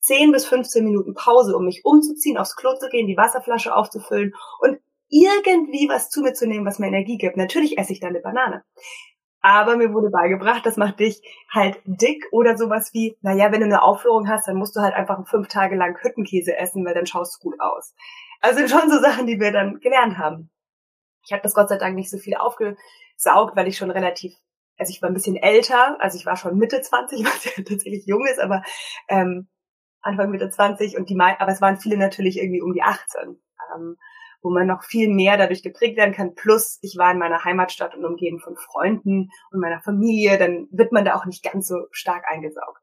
10 0.00 0.30
bis 0.30 0.46
15 0.46 0.84
Minuten 0.84 1.14
Pause, 1.14 1.56
um 1.56 1.64
mich 1.64 1.80
umzuziehen, 1.84 2.36
aufs 2.36 2.54
Klo 2.54 2.76
zu 2.78 2.88
gehen, 2.88 3.06
die 3.06 3.16
Wasserflasche 3.16 3.74
aufzufüllen 3.74 4.34
und 4.60 4.78
irgendwie 5.08 5.88
was 5.88 6.10
zu 6.10 6.22
mir 6.22 6.34
zu 6.34 6.46
nehmen, 6.46 6.66
was 6.66 6.78
mir 6.78 6.88
Energie 6.88 7.18
gibt. 7.18 7.36
Natürlich 7.36 7.78
esse 7.78 7.92
ich 7.92 8.00
dann 8.00 8.10
eine 8.10 8.20
Banane. 8.20 8.64
Aber 9.46 9.76
mir 9.76 9.94
wurde 9.94 10.10
beigebracht, 10.10 10.66
das 10.66 10.76
macht 10.76 10.98
dich 10.98 11.22
halt 11.48 11.80
dick 11.84 12.26
oder 12.32 12.56
sowas 12.56 12.92
wie, 12.92 13.16
naja, 13.20 13.52
wenn 13.52 13.60
du 13.60 13.66
eine 13.66 13.80
Aufführung 13.80 14.28
hast, 14.28 14.48
dann 14.48 14.56
musst 14.56 14.74
du 14.74 14.80
halt 14.80 14.92
einfach 14.92 15.24
fünf 15.28 15.46
Tage 15.46 15.76
lang 15.76 15.96
Hüttenkäse 16.02 16.56
essen, 16.56 16.84
weil 16.84 16.94
dann 16.94 17.06
schaust 17.06 17.36
du 17.36 17.50
gut 17.50 17.60
aus. 17.60 17.94
Also 18.40 18.66
schon 18.66 18.90
so 18.90 18.98
Sachen, 18.98 19.28
die 19.28 19.38
wir 19.38 19.52
dann 19.52 19.78
gelernt 19.78 20.18
haben. 20.18 20.50
Ich 21.24 21.32
habe 21.32 21.42
das 21.44 21.54
Gott 21.54 21.68
sei 21.68 21.78
Dank 21.78 21.94
nicht 21.94 22.10
so 22.10 22.18
viel 22.18 22.34
aufgesaugt, 22.34 23.54
weil 23.54 23.68
ich 23.68 23.76
schon 23.76 23.92
relativ, 23.92 24.34
also 24.78 24.90
ich 24.90 25.00
war 25.00 25.10
ein 25.10 25.14
bisschen 25.14 25.36
älter, 25.36 25.96
also 26.00 26.18
ich 26.18 26.26
war 26.26 26.34
schon 26.34 26.58
Mitte 26.58 26.80
20, 26.80 27.20
was 27.24 27.44
ja 27.44 27.52
tatsächlich 27.62 28.04
jung 28.04 28.26
ist, 28.26 28.40
aber 28.40 28.64
ähm, 29.06 29.46
Anfang 30.00 30.30
Mitte 30.30 30.50
20 30.50 30.96
und 30.96 31.08
die, 31.08 31.16
aber 31.20 31.52
es 31.52 31.60
waren 31.60 31.76
viele 31.76 31.98
natürlich 31.98 32.38
irgendwie 32.38 32.62
um 32.62 32.72
die 32.72 32.82
18. 32.82 33.40
Ähm, 33.76 33.96
wo 34.42 34.50
man 34.50 34.66
noch 34.66 34.84
viel 34.84 35.08
mehr 35.12 35.36
dadurch 35.36 35.62
geprägt 35.62 35.96
werden 35.96 36.14
kann. 36.14 36.34
Plus, 36.34 36.78
ich 36.82 36.96
war 36.96 37.10
in 37.10 37.18
meiner 37.18 37.44
Heimatstadt 37.44 37.96
und 37.96 38.04
umgeben 38.04 38.38
von 38.38 38.56
Freunden 38.56 39.30
und 39.50 39.60
meiner 39.60 39.80
Familie, 39.80 40.38
dann 40.38 40.68
wird 40.70 40.92
man 40.92 41.04
da 41.04 41.16
auch 41.16 41.26
nicht 41.26 41.42
ganz 41.42 41.66
so 41.66 41.86
stark 41.90 42.24
eingesaugt. 42.30 42.80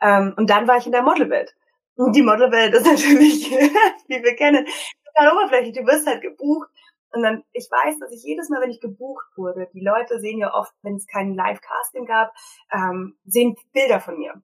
Ähm, 0.00 0.34
und 0.36 0.50
dann 0.50 0.66
war 0.66 0.78
ich 0.78 0.86
in 0.86 0.92
der 0.92 1.02
Modelwelt. 1.02 1.54
Und 1.94 2.14
die 2.14 2.22
Modelwelt 2.22 2.74
ist 2.74 2.86
natürlich, 2.90 3.50
wie 3.50 4.22
wir 4.22 4.34
kennen, 4.36 4.66
total 5.14 5.32
oberflächlich. 5.32 5.74
Du 5.74 5.86
wirst 5.86 6.06
halt 6.06 6.22
gebucht. 6.22 6.68
Und 7.12 7.22
dann, 7.22 7.44
ich 7.52 7.68
weiß, 7.70 8.00
dass 8.00 8.12
ich 8.12 8.24
jedes 8.24 8.50
Mal, 8.50 8.60
wenn 8.60 8.70
ich 8.70 8.80
gebucht 8.80 9.26
wurde, 9.36 9.68
die 9.72 9.84
Leute 9.84 10.18
sehen 10.18 10.38
ja 10.38 10.52
oft, 10.52 10.74
wenn 10.82 10.96
es 10.96 11.06
kein 11.06 11.34
Live-Casting 11.34 12.04
gab, 12.04 12.32
ähm, 12.72 13.16
sehen 13.24 13.54
Bilder 13.72 14.00
von 14.00 14.18
mir. 14.18 14.34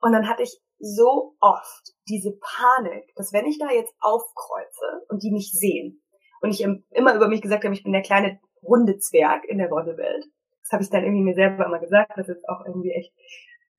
Und 0.00 0.12
dann 0.12 0.28
hatte 0.28 0.44
ich 0.44 0.58
so 0.78 1.34
oft 1.40 1.94
diese 2.08 2.38
Panik, 2.40 3.12
dass 3.16 3.32
wenn 3.32 3.46
ich 3.46 3.58
da 3.58 3.70
jetzt 3.70 3.94
aufkreuze 4.00 5.06
und 5.08 5.22
die 5.22 5.30
mich 5.30 5.52
sehen 5.52 6.02
und 6.40 6.50
ich 6.50 6.62
immer 6.62 7.14
über 7.14 7.28
mich 7.28 7.42
gesagt 7.42 7.64
habe, 7.64 7.74
ich 7.74 7.82
bin 7.82 7.92
der 7.92 8.02
kleine 8.02 8.40
runde 8.62 8.98
Zwerg 8.98 9.44
in 9.44 9.58
der 9.58 9.68
Modelwelt, 9.68 10.24
das 10.62 10.72
habe 10.72 10.82
ich 10.82 10.90
dann 10.90 11.04
irgendwie 11.04 11.24
mir 11.24 11.34
selber 11.34 11.66
immer 11.66 11.78
gesagt, 11.78 12.12
das 12.16 12.28
ist 12.28 12.48
auch 12.48 12.64
irgendwie 12.66 12.90
echt 12.90 13.12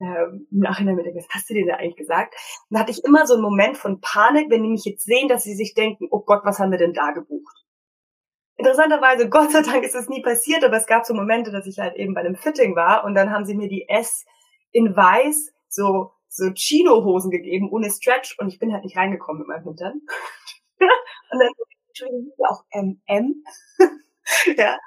ähm, 0.01 0.47
im 0.51 0.59
Nachhinein 0.59 0.95
mit 0.95 1.05
was 1.13 1.27
hast 1.29 1.49
du 1.49 1.53
dir 1.53 1.65
da 1.65 1.75
eigentlich 1.75 1.97
gesagt? 1.97 2.33
Und 2.69 2.75
da 2.75 2.79
hatte 2.79 2.91
ich 2.91 3.03
immer 3.03 3.27
so 3.27 3.33
einen 3.33 3.43
Moment 3.43 3.77
von 3.77 3.99
Panik, 3.99 4.49
wenn 4.49 4.63
die 4.63 4.69
mich 4.69 4.85
jetzt 4.85 5.03
sehen, 5.03 5.27
dass 5.27 5.43
sie 5.43 5.55
sich 5.55 5.73
denken, 5.73 6.07
oh 6.09 6.21
Gott, 6.21 6.41
was 6.45 6.59
haben 6.59 6.71
wir 6.71 6.77
denn 6.77 6.93
da 6.93 7.11
gebucht? 7.11 7.65
Interessanterweise, 8.55 9.29
Gott 9.29 9.51
sei 9.51 9.61
Dank 9.61 9.83
ist 9.83 9.95
es 9.95 10.09
nie 10.09 10.21
passiert, 10.21 10.63
aber 10.63 10.77
es 10.77 10.87
gab 10.87 11.05
so 11.05 11.13
Momente, 11.13 11.51
dass 11.51 11.67
ich 11.67 11.79
halt 11.79 11.95
eben 11.95 12.13
bei 12.13 12.21
einem 12.21 12.35
Fitting 12.35 12.75
war 12.75 13.03
und 13.03 13.13
dann 13.13 13.31
haben 13.31 13.45
sie 13.45 13.55
mir 13.55 13.67
die 13.67 13.87
S 13.87 14.25
in 14.71 14.95
weiß 14.95 15.53
so 15.67 16.11
so 16.29 16.51
Chino-Hosen 16.53 17.31
gegeben, 17.31 17.69
ohne 17.71 17.89
Stretch 17.89 18.37
und 18.39 18.47
ich 18.47 18.59
bin 18.59 18.71
halt 18.71 18.83
nicht 18.83 18.95
reingekommen 18.95 19.39
mit 19.39 19.47
meinem 19.47 19.63
Hintern. 19.63 20.01
und 20.79 21.39
dann, 21.39 21.49
Entschuldigung, 21.87 22.31
auch 22.47 22.63
MM. 22.73 23.43
ja. 24.57 24.77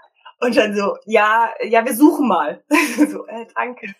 Und 0.40 0.56
dann 0.56 0.74
so, 0.74 0.96
ja, 1.04 1.52
ja, 1.62 1.84
wir 1.84 1.94
suchen 1.94 2.26
mal. 2.26 2.64
so, 3.08 3.26
äh, 3.26 3.46
danke. 3.54 3.94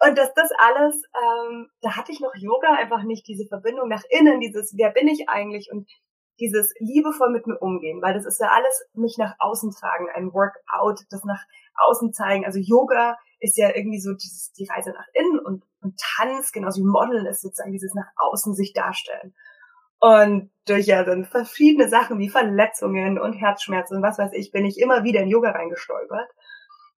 und 0.00 0.18
dass 0.18 0.34
das 0.34 0.50
alles, 0.58 1.00
ähm, 1.14 1.68
da 1.80 1.96
hatte 1.96 2.10
ich 2.10 2.20
noch 2.20 2.34
Yoga 2.34 2.74
einfach 2.74 3.04
nicht 3.04 3.26
diese 3.28 3.46
Verbindung 3.46 3.88
nach 3.88 4.02
innen, 4.10 4.40
dieses, 4.40 4.74
wer 4.76 4.90
bin 4.90 5.06
ich 5.06 5.28
eigentlich 5.28 5.70
und 5.70 5.88
dieses 6.40 6.74
liebevoll 6.80 7.30
mit 7.30 7.46
mir 7.46 7.58
umgehen, 7.58 8.02
weil 8.02 8.14
das 8.14 8.26
ist 8.26 8.40
ja 8.40 8.48
alles 8.48 8.84
mich 8.94 9.16
nach 9.16 9.34
außen 9.38 9.70
tragen, 9.72 10.08
ein 10.14 10.32
Workout, 10.32 11.04
das 11.10 11.24
nach 11.24 11.42
außen 11.88 12.12
zeigen. 12.12 12.44
Also 12.44 12.58
Yoga 12.58 13.16
ist 13.38 13.56
ja 13.56 13.74
irgendwie 13.74 14.00
so 14.00 14.12
dieses, 14.12 14.52
die 14.52 14.66
Reise 14.66 14.90
nach 14.90 15.06
innen 15.14 15.38
und, 15.38 15.64
und 15.86 16.00
Tanz, 16.16 16.52
genauso 16.52 16.80
wie 16.80 16.86
Modeln 16.86 17.26
ist 17.26 17.42
sozusagen 17.42 17.72
dieses 17.72 17.94
nach 17.94 18.08
außen 18.16 18.54
sich 18.54 18.72
darstellen. 18.72 19.34
Und 19.98 20.50
durch 20.66 20.86
ja 20.86 21.04
dann 21.04 21.24
verschiedene 21.24 21.88
Sachen 21.88 22.18
wie 22.18 22.28
Verletzungen 22.28 23.18
und 23.18 23.34
Herzschmerzen 23.34 23.96
und 23.96 24.02
was 24.02 24.18
weiß 24.18 24.32
ich, 24.34 24.50
bin 24.50 24.64
ich 24.66 24.78
immer 24.78 25.04
wieder 25.04 25.20
in 25.20 25.28
Yoga 25.28 25.50
reingestolpert 25.52 26.28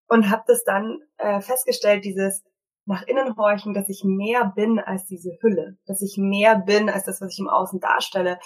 und 0.07 0.29
habe 0.29 0.43
das 0.47 0.63
dann 0.63 0.99
äh, 1.17 1.41
festgestellt, 1.41 2.05
dieses 2.05 2.43
nach 2.85 3.03
innen 3.03 3.35
horchen, 3.35 3.73
dass 3.73 3.89
ich 3.89 4.03
mehr 4.05 4.53
bin 4.55 4.79
als 4.79 5.05
diese 5.05 5.37
Hülle, 5.41 5.77
dass 5.85 6.01
ich 6.01 6.17
mehr 6.17 6.55
bin 6.55 6.89
als 6.89 7.03
das, 7.03 7.19
was 7.19 7.33
ich 7.33 7.39
im 7.39 7.49
Außen 7.49 7.81
darstelle. 7.81 8.39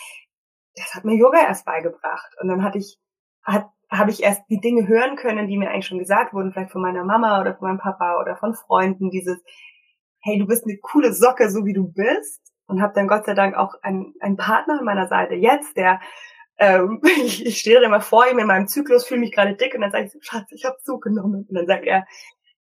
Das 0.75 0.95
hat 0.95 1.05
mir 1.05 1.15
Yoga 1.15 1.39
erst 1.39 1.65
beigebracht. 1.65 2.35
Und 2.41 2.47
dann 2.47 2.63
hatte 2.63 2.79
ich, 2.79 2.97
hat, 3.43 3.69
habe 3.89 4.09
ich 4.09 4.23
erst 4.23 4.41
die 4.49 4.59
Dinge 4.59 4.87
hören 4.87 5.15
können, 5.15 5.47
die 5.47 5.57
mir 5.57 5.69
eigentlich 5.69 5.85
schon 5.85 5.99
gesagt 5.99 6.33
wurden, 6.33 6.51
vielleicht 6.51 6.71
von 6.71 6.81
meiner 6.81 7.03
Mama 7.03 7.39
oder 7.39 7.55
von 7.55 7.67
meinem 7.67 7.77
Papa 7.77 8.19
oder 8.19 8.35
von 8.35 8.55
Freunden, 8.55 9.11
dieses, 9.11 9.39
hey, 10.21 10.37
du 10.37 10.45
bist 10.45 10.65
eine 10.65 10.77
coole 10.77 11.13
Socke, 11.13 11.49
so 11.49 11.65
wie 11.65 11.73
du 11.73 11.87
bist. 11.87 12.41
Und 12.67 12.81
habe 12.81 12.93
dann 12.93 13.07
Gott 13.07 13.25
sei 13.25 13.33
Dank 13.33 13.55
auch 13.55 13.73
einen, 13.81 14.13
einen 14.21 14.37
Partner 14.37 14.79
an 14.79 14.85
meiner 14.85 15.07
Seite 15.07 15.33
jetzt, 15.33 15.75
der 15.75 15.99
ähm, 16.57 17.01
ich, 17.03 17.45
ich 17.45 17.59
stehe 17.59 17.75
dann 17.75 17.85
immer 17.85 18.01
vor 18.01 18.29
ihm 18.29 18.39
in 18.39 18.47
meinem 18.47 18.67
Zyklus, 18.67 19.05
fühle 19.05 19.19
mich 19.19 19.33
gerade 19.33 19.55
dick 19.55 19.73
und 19.73 19.81
dann 19.81 19.91
sage 19.91 20.05
ich 20.05 20.11
so, 20.11 20.19
Schatz, 20.21 20.51
ich 20.51 20.63
habe 20.63 20.77
zugenommen. 20.83 21.45
Und 21.49 21.55
dann 21.55 21.67
sagt 21.67 21.85
er, 21.85 22.05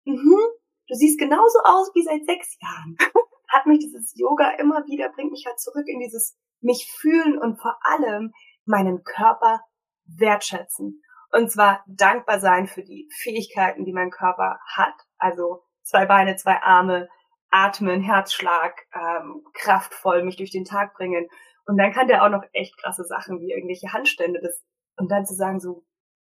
mhm, 0.06 0.40
du 0.88 0.96
siehst 0.96 1.20
genauso 1.20 1.60
aus 1.64 1.92
wie 1.94 2.04
seit 2.04 2.26
sechs 2.26 2.58
Jahren. 2.62 2.98
Hat 3.50 3.66
mich 3.66 3.80
dieses 3.80 4.14
Yoga 4.16 4.52
immer 4.60 4.86
wieder, 4.86 5.10
bringt 5.10 5.32
mich 5.32 5.46
halt 5.46 5.60
zurück 5.60 5.86
in 5.88 6.00
dieses 6.00 6.38
mich 6.62 6.92
fühlen 6.92 7.38
und 7.38 7.60
vor 7.60 7.78
allem 7.82 8.32
meinen 8.66 9.04
Körper 9.04 9.62
wertschätzen. 10.06 11.02
Und 11.32 11.52
zwar 11.52 11.84
dankbar 11.88 12.40
sein 12.40 12.68
für 12.68 12.84
die 12.84 13.10
Fähigkeiten, 13.12 13.86
die 13.86 13.94
mein 13.94 14.12
Körper 14.12 14.60
hat. 14.76 14.96
Also 15.18 15.64
zwei 15.84 16.06
Beine, 16.06 16.36
zwei 16.36 16.62
Arme, 16.62 17.10
atmen, 17.52 18.02
Herzschlag, 18.02 18.86
ähm, 18.94 19.44
kraftvoll 19.54 20.24
mich 20.24 20.38
durch 20.38 20.52
den 20.52 20.66
Tag 20.66 20.94
bringen. 20.94 21.28
Und 21.66 21.78
dann 21.78 21.92
kann 21.92 22.08
der 22.08 22.24
auch 22.24 22.30
noch 22.30 22.44
echt 22.54 22.78
krasse 22.78 23.04
Sachen 23.04 23.40
wie 23.40 23.52
irgendwelche 23.52 23.94
Handstände. 23.94 24.40
Das, 24.42 24.64
und 24.98 25.12
dann 25.12 25.26
zu 25.26 25.36
sagen 25.36 25.60
so, 25.60 25.84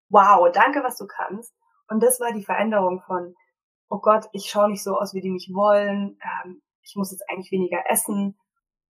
wow, 0.09 0.49
danke, 0.51 0.83
was 0.83 0.97
du 0.97 1.07
kannst. 1.07 1.53
Und 1.87 2.01
das 2.01 2.19
war 2.19 2.31
die 2.31 2.43
Veränderung 2.43 3.01
von, 3.05 3.35
oh 3.89 3.99
Gott, 3.99 4.25
ich 4.31 4.49
schaue 4.49 4.69
nicht 4.69 4.83
so 4.83 4.97
aus, 4.97 5.13
wie 5.13 5.21
die 5.21 5.31
mich 5.31 5.51
wollen. 5.53 6.17
Ähm, 6.23 6.61
ich 6.81 6.95
muss 6.95 7.11
jetzt 7.11 7.29
eigentlich 7.29 7.51
weniger 7.51 7.83
essen. 7.89 8.37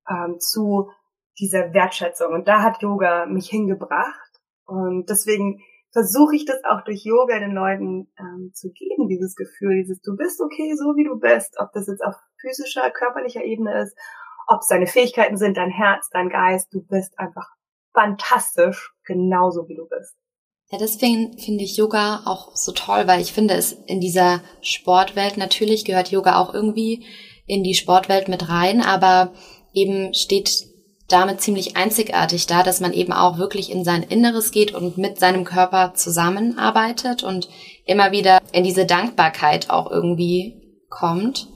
Ähm, 0.09 0.39
zu 0.39 0.91
dieser 1.39 1.73
Wertschätzung. 1.73 2.33
Und 2.33 2.47
da 2.47 2.61
hat 2.61 2.81
Yoga 2.81 3.25
mich 3.25 3.49
hingebracht. 3.49 4.41
Und 4.65 5.09
deswegen 5.09 5.61
versuche 5.93 6.35
ich 6.35 6.45
das 6.45 6.57
auch 6.65 6.83
durch 6.83 7.05
Yoga 7.05 7.39
den 7.39 7.53
Leuten 7.53 8.11
ähm, 8.19 8.51
zu 8.53 8.71
geben, 8.71 9.07
dieses 9.07 9.35
Gefühl, 9.35 9.83
dieses 9.83 10.01
du 10.01 10.15
bist 10.17 10.41
okay, 10.41 10.73
so 10.75 10.95
wie 10.95 11.05
du 11.05 11.19
bist, 11.19 11.55
ob 11.59 11.71
das 11.71 11.87
jetzt 11.87 12.03
auf 12.03 12.15
physischer, 12.41 12.89
körperlicher 12.89 13.43
Ebene 13.43 13.83
ist, 13.83 13.95
ob 14.47 14.61
es 14.61 14.67
deine 14.67 14.87
Fähigkeiten 14.87 15.37
sind, 15.37 15.55
dein 15.55 15.69
Herz, 15.69 16.09
dein 16.11 16.29
Geist, 16.29 16.73
du 16.73 16.81
bist 16.81 17.17
einfach 17.17 17.47
fantastisch, 17.93 18.91
genauso 19.05 19.67
wie 19.67 19.75
du 19.75 19.87
bist. 19.87 20.15
Ja, 20.71 20.79
deswegen 20.79 21.37
finde 21.37 21.63
ich 21.63 21.77
Yoga 21.77 22.23
auch 22.25 22.55
so 22.55 22.71
toll, 22.71 23.05
weil 23.05 23.21
ich 23.21 23.31
finde 23.31 23.53
es 23.53 23.73
in 23.73 24.01
dieser 24.01 24.41
Sportwelt, 24.61 25.37
natürlich 25.37 25.85
gehört 25.85 26.09
Yoga 26.09 26.39
auch 26.39 26.53
irgendwie 26.53 27.05
in 27.45 27.63
die 27.63 27.75
Sportwelt 27.75 28.27
mit 28.27 28.49
rein, 28.49 28.81
aber 28.81 29.33
eben 29.73 30.15
steht 30.15 30.72
damit 31.07 31.41
ziemlich 31.41 31.75
einzigartig 31.75 32.47
da, 32.47 32.63
dass 32.63 32.79
man 32.79 32.93
eben 32.93 33.13
auch 33.13 33.37
wirklich 33.37 33.71
in 33.71 33.83
sein 33.83 34.03
Inneres 34.03 34.51
geht 34.51 34.73
und 34.73 34.97
mit 34.97 35.19
seinem 35.19 35.43
Körper 35.43 35.93
zusammenarbeitet 35.95 37.23
und 37.23 37.49
immer 37.85 38.11
wieder 38.11 38.39
in 38.51 38.63
diese 38.63 38.85
Dankbarkeit 38.85 39.69
auch 39.69 39.91
irgendwie 39.91 40.85
kommt. 40.89 41.47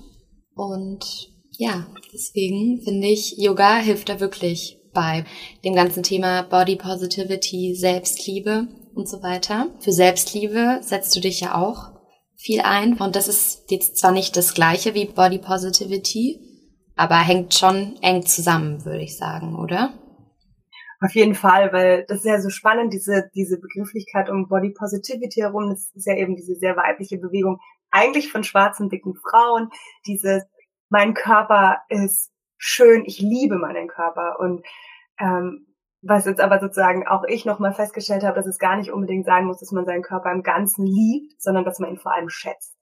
Und 0.54 1.32
ja, 1.52 1.88
deswegen 2.14 2.82
finde 2.84 3.08
ich, 3.08 3.38
Yoga 3.38 3.78
hilft 3.78 4.10
da 4.10 4.20
wirklich 4.20 4.80
bei 4.94 5.26
dem 5.64 5.76
ganzen 5.76 6.04
Thema 6.04 6.42
Body 6.44 6.76
Positivity, 6.76 7.76
Selbstliebe 7.76 8.68
und 8.96 9.08
so 9.08 9.22
weiter. 9.22 9.68
Für 9.80 9.92
Selbstliebe 9.92 10.80
setzt 10.82 11.16
du 11.16 11.20
dich 11.20 11.40
ja 11.40 11.56
auch 11.56 11.92
viel 12.36 12.62
ein 12.62 12.98
und 12.98 13.16
das 13.16 13.28
ist 13.28 13.70
jetzt 13.70 13.98
zwar 13.98 14.12
nicht 14.12 14.36
das 14.38 14.54
gleiche 14.54 14.94
wie 14.94 15.06
Body 15.06 15.40
Positivity, 15.40 16.40
aber 16.98 17.16
hängt 17.16 17.54
schon 17.54 17.96
eng 18.02 18.24
zusammen, 18.24 18.84
würde 18.84 19.02
ich 19.02 19.18
sagen, 19.18 19.56
oder? 19.56 19.94
Auf 21.00 21.14
jeden 21.14 21.36
Fall, 21.36 21.72
weil 21.74 22.06
das 22.08 22.20
ist 22.20 22.26
ja 22.26 22.42
so 22.42 22.50
spannend, 22.50 22.92
diese, 22.92 23.30
diese 23.36 23.60
Begrifflichkeit 23.60 24.30
um 24.30 24.48
Body 24.48 24.72
Positivity 24.72 25.42
herum, 25.42 25.70
das 25.70 25.92
ist 25.94 26.08
ja 26.08 26.16
eben 26.16 26.36
diese 26.36 26.56
sehr 26.56 26.76
weibliche 26.76 27.20
Bewegung, 27.20 27.60
eigentlich 27.92 28.32
von 28.32 28.44
schwarzen, 28.44 28.90
dicken 28.90 29.14
Frauen, 29.16 29.70
dieses, 30.08 30.44
mein 30.90 31.14
Körper 31.14 31.78
ist 31.90 32.32
schön, 32.58 33.04
ich 33.06 33.20
liebe 33.20 33.58
meinen 33.58 33.88
Körper 33.88 34.40
und 34.40 34.66
ähm, 35.20 35.68
was 36.02 36.26
jetzt 36.26 36.42
aber 36.42 36.60
sozusagen 36.60 37.08
auch 37.08 37.24
ich 37.28 37.46
nochmal 37.46 37.74
festgestellt 37.74 38.24
habe, 38.24 38.36
dass 38.36 38.48
es 38.48 38.60
gar 38.60 38.78
nicht 38.78 38.92
unbedingt 38.92 39.26
sein 39.26 39.46
muss, 39.46 39.60
dass 39.60 39.72
man 39.72 39.86
seinen 39.86 40.04
Körper 40.04 40.32
im 40.32 40.44
Ganzen 40.44 40.86
liebt, 40.86 41.42
sondern 41.42 41.66
dass 41.66 41.80
man 41.80 41.92
ihn 41.92 41.98
vor 41.98 42.14
allem 42.14 42.30
schätzt. 42.30 42.76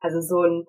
Also 0.00 0.20
so 0.20 0.42
ein 0.42 0.66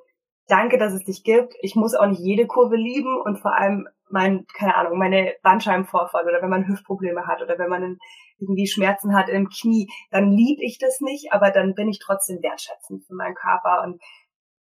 danke, 0.48 0.78
dass 0.78 0.94
es 0.94 1.04
dich 1.04 1.24
gibt. 1.24 1.54
Ich 1.62 1.76
muss 1.76 1.96
auch 1.96 2.08
nicht 2.08 2.22
jede 2.22 2.48
Kurve 2.48 2.76
lieben 2.76 3.20
und 3.22 3.40
vor 3.40 3.56
allem 3.56 3.88
mein, 4.10 4.46
keine 4.56 4.76
Ahnung, 4.76 4.98
meine 4.98 5.34
Bandscheibenvorfall 5.42 6.24
oder 6.28 6.42
wenn 6.42 6.50
man 6.50 6.68
Hüftprobleme 6.68 7.26
hat 7.26 7.42
oder 7.42 7.58
wenn 7.58 7.70
man 7.70 7.98
irgendwie 8.40 8.68
Schmerzen 8.68 9.16
hat 9.16 9.30
im 9.30 9.50
Knie, 9.50 9.90
dann 10.12 10.32
lieb 10.32 10.60
ich 10.62 10.78
das 10.78 11.00
nicht, 11.02 11.32
aber 11.32 11.52
dann 11.52 11.74
bin 11.74 11.90
ich 11.90 12.00
trotzdem 12.00 12.42
wertschätzend 12.42 13.06
für 13.06 13.16
meinen 13.16 13.36
Körper 13.36 13.84
und 13.84 14.02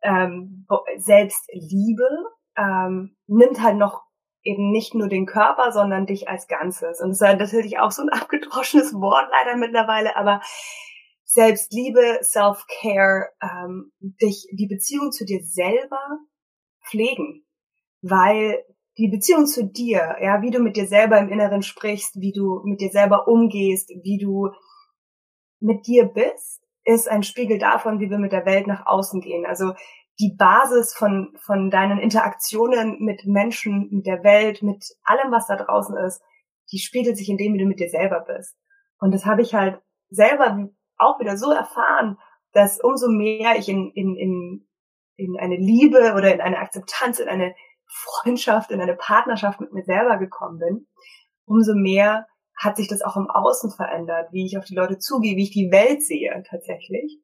ähm, 0.01 0.65
Selbstliebe 0.97 2.07
ähm, 2.57 3.15
nimmt 3.27 3.61
halt 3.61 3.77
noch 3.77 4.03
eben 4.43 4.71
nicht 4.71 4.95
nur 4.95 5.09
den 5.09 5.25
Körper, 5.25 5.71
sondern 5.71 6.05
dich 6.05 6.29
als 6.29 6.47
Ganzes. 6.47 7.01
Und 7.01 7.09
das 7.09 7.21
ist 7.21 7.53
natürlich 7.53 7.79
auch 7.79 7.91
so 7.91 8.01
ein 8.01 8.09
abgedroschenes 8.09 8.93
Wort 8.93 9.29
leider 9.31 9.57
mittlerweile, 9.57 10.15
aber 10.15 10.41
Selbstliebe, 11.31 12.21
Self-Care, 12.23 13.29
ähm, 13.39 13.91
dich, 13.99 14.47
die 14.51 14.65
Beziehung 14.65 15.11
zu 15.11 15.25
dir 15.25 15.43
selber 15.43 16.01
pflegen. 16.89 17.45
Weil 18.01 18.65
die 18.97 19.09
Beziehung 19.09 19.45
zu 19.45 19.67
dir, 19.67 20.15
ja, 20.21 20.41
wie 20.41 20.49
du 20.49 20.59
mit 20.59 20.75
dir 20.75 20.87
selber 20.87 21.19
im 21.19 21.29
Inneren 21.29 21.61
sprichst, 21.61 22.19
wie 22.19 22.31
du 22.31 22.61
mit 22.65 22.81
dir 22.81 22.89
selber 22.89 23.27
umgehst, 23.27 23.91
wie 24.01 24.17
du 24.17 24.49
mit 25.59 25.85
dir 25.85 26.05
bist, 26.05 26.63
ist 26.83 27.07
ein 27.07 27.21
Spiegel 27.21 27.59
davon, 27.59 27.99
wie 27.99 28.09
wir 28.09 28.17
mit 28.17 28.31
der 28.31 28.47
Welt 28.47 28.65
nach 28.65 28.87
außen 28.87 29.21
gehen. 29.21 29.45
Also 29.45 29.73
die 30.19 30.35
Basis 30.35 30.95
von, 30.95 31.37
von 31.37 31.69
deinen 31.69 31.99
Interaktionen 31.99 33.03
mit 33.05 33.27
Menschen, 33.27 33.87
mit 33.91 34.07
der 34.07 34.23
Welt, 34.23 34.63
mit 34.63 34.83
allem, 35.03 35.31
was 35.31 35.45
da 35.45 35.57
draußen 35.57 35.95
ist, 35.97 36.23
die 36.71 36.79
spiegelt 36.79 37.17
sich 37.17 37.29
in 37.29 37.37
dem, 37.37 37.53
wie 37.53 37.59
du 37.59 37.65
mit 37.65 37.79
dir 37.79 37.89
selber 37.89 38.21
bist. 38.21 38.57
Und 38.99 39.13
das 39.13 39.27
habe 39.27 39.43
ich 39.43 39.53
halt 39.53 39.79
selber 40.09 40.69
auch 40.99 41.19
wieder 41.19 41.37
so 41.37 41.51
erfahren, 41.51 42.17
dass 42.53 42.79
umso 42.81 43.09
mehr 43.09 43.57
ich 43.57 43.69
in, 43.69 43.91
in, 43.91 44.15
in, 44.15 44.67
in 45.15 45.39
eine 45.39 45.55
Liebe 45.55 46.13
oder 46.15 46.33
in 46.33 46.41
eine 46.41 46.59
Akzeptanz, 46.59 47.19
in 47.19 47.27
eine 47.27 47.55
Freundschaft, 47.87 48.71
in 48.71 48.81
eine 48.81 48.95
Partnerschaft 48.95 49.59
mit 49.59 49.73
mir 49.73 49.83
selber 49.83 50.17
gekommen 50.17 50.59
bin, 50.59 50.87
umso 51.45 51.73
mehr 51.73 52.27
hat 52.57 52.77
sich 52.77 52.87
das 52.87 53.01
auch 53.01 53.15
im 53.15 53.29
Außen 53.29 53.71
verändert, 53.71 54.31
wie 54.31 54.45
ich 54.45 54.57
auf 54.57 54.65
die 54.65 54.75
Leute 54.75 54.99
zugehe, 54.99 55.35
wie 55.35 55.43
ich 55.43 55.51
die 55.51 55.71
Welt 55.71 56.03
sehe 56.03 56.43
tatsächlich. 56.49 57.19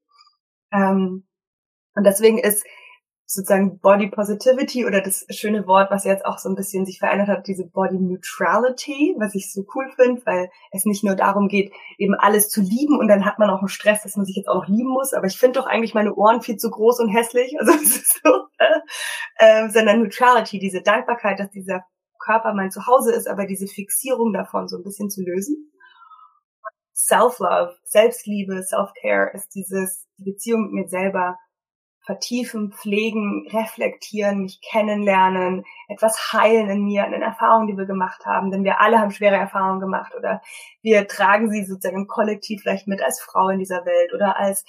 Ähm, 0.71 1.27
und 1.93 2.03
deswegen 2.05 2.37
ist 2.37 2.65
sozusagen 3.27 3.79
Body 3.79 4.07
Positivity 4.09 4.85
oder 4.85 5.01
das 5.01 5.25
schöne 5.29 5.65
Wort, 5.65 5.89
was 5.89 6.03
jetzt 6.03 6.25
auch 6.25 6.37
so 6.37 6.47
ein 6.47 6.55
bisschen 6.55 6.85
sich 6.85 6.99
verändert 6.99 7.27
hat, 7.27 7.47
diese 7.47 7.65
Body 7.65 7.97
Neutrality, 7.97 9.15
was 9.17 9.33
ich 9.33 9.51
so 9.51 9.65
cool 9.73 9.89
finde, 9.95 10.21
weil 10.25 10.49
es 10.71 10.85
nicht 10.85 11.03
nur 11.03 11.15
darum 11.15 11.47
geht, 11.47 11.73
eben 11.97 12.13
alles 12.13 12.49
zu 12.49 12.61
lieben 12.61 12.99
und 12.99 13.07
dann 13.07 13.25
hat 13.25 13.39
man 13.39 13.49
auch 13.49 13.59
einen 13.59 13.67
Stress, 13.67 14.03
dass 14.03 14.15
man 14.15 14.25
sich 14.25 14.35
jetzt 14.35 14.47
auch 14.47 14.55
noch 14.55 14.67
lieben 14.67 14.89
muss, 14.89 15.13
aber 15.13 15.25
ich 15.25 15.37
finde 15.37 15.59
doch 15.59 15.65
eigentlich 15.65 15.95
meine 15.95 16.13
Ohren 16.13 16.41
viel 16.41 16.57
zu 16.57 16.69
groß 16.69 16.99
und 16.99 17.09
hässlich, 17.09 17.55
also 17.59 17.73
es 17.73 17.97
ist 17.97 18.21
so, 18.23 18.29
äh, 18.59 19.65
äh, 19.65 19.69
sondern 19.69 19.99
Neutrality, 19.99 20.59
diese 20.59 20.81
Dankbarkeit, 20.81 21.39
dass 21.39 21.49
dieser 21.49 21.83
Körper 22.19 22.53
mein 22.53 22.71
Zuhause 22.71 23.11
ist, 23.11 23.27
aber 23.27 23.45
diese 23.45 23.67
Fixierung 23.67 24.33
davon 24.33 24.67
so 24.67 24.77
ein 24.77 24.83
bisschen 24.83 25.09
zu 25.09 25.21
lösen. 25.21 25.71
Self-Love, 26.93 27.75
Selbstliebe, 27.83 28.63
Self-Care 28.63 29.31
ist 29.33 29.53
dieses, 29.53 30.07
die 30.17 30.31
Beziehung 30.31 30.63
mit 30.63 30.71
mir 30.71 30.87
selber 30.87 31.37
vertiefen, 32.05 32.71
pflegen, 32.71 33.47
reflektieren, 33.51 34.41
mich 34.41 34.61
kennenlernen, 34.61 35.65
etwas 35.87 36.33
heilen 36.33 36.69
in 36.69 36.85
mir, 36.85 37.03
an 37.03 37.11
den 37.11 37.21
Erfahrungen, 37.21 37.67
die 37.67 37.77
wir 37.77 37.85
gemacht 37.85 38.25
haben, 38.25 38.51
denn 38.51 38.63
wir 38.63 38.79
alle 38.79 38.99
haben 38.99 39.11
schwere 39.11 39.35
Erfahrungen 39.35 39.79
gemacht 39.79 40.13
oder 40.15 40.41
wir 40.81 41.07
tragen 41.07 41.49
sie 41.49 41.65
sozusagen 41.65 42.01
im 42.01 42.07
Kollektiv 42.07 42.61
vielleicht 42.61 42.87
mit 42.87 43.01
als 43.01 43.19
Frau 43.21 43.49
in 43.49 43.59
dieser 43.59 43.85
Welt 43.85 44.13
oder 44.13 44.37
als 44.37 44.65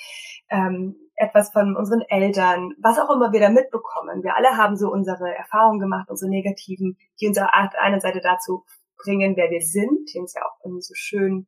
ähm, 0.48 0.96
etwas 1.16 1.50
von 1.50 1.76
unseren 1.76 2.02
Eltern, 2.02 2.72
was 2.78 2.98
auch 2.98 3.14
immer 3.14 3.32
wir 3.32 3.40
da 3.40 3.48
mitbekommen. 3.48 4.22
Wir 4.22 4.36
alle 4.36 4.56
haben 4.56 4.76
so 4.76 4.90
unsere 4.90 5.34
Erfahrungen 5.34 5.80
gemacht, 5.80 6.10
unsere 6.10 6.30
negativen, 6.30 6.96
die 7.20 7.28
uns 7.28 7.38
auf 7.38 7.48
eine 7.78 8.00
Seite 8.00 8.20
dazu 8.20 8.64
bringen, 8.98 9.36
wer 9.36 9.50
wir 9.50 9.60
sind, 9.60 10.12
die 10.12 10.18
uns 10.18 10.34
ja 10.34 10.42
auch 10.42 10.64
irgendwie 10.64 10.82
so 10.82 10.94
schön 10.94 11.46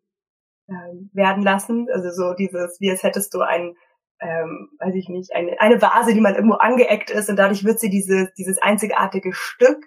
ähm, 0.69 1.11
werden 1.13 1.43
lassen. 1.43 1.89
Also 1.93 2.11
so 2.11 2.35
dieses, 2.35 2.81
wie 2.81 2.91
als 2.91 3.03
hättest 3.03 3.33
du 3.35 3.41
einen 3.41 3.77
ähm, 4.21 4.71
weiß 4.79 4.95
ich 4.95 5.09
nicht, 5.09 5.35
eine, 5.35 5.61
eine 5.61 5.81
Vase, 5.81 6.15
die 6.15 6.21
man 6.21 6.35
irgendwo 6.35 6.57
angeeckt 6.57 7.11
ist 7.11 7.29
und 7.29 7.37
dadurch 7.37 7.65
wird 7.65 7.79
sie 7.81 7.91
diese, 7.91 8.33
dieses 8.37 8.59
einzigartige 8.59 9.33
Stück. 9.33 9.85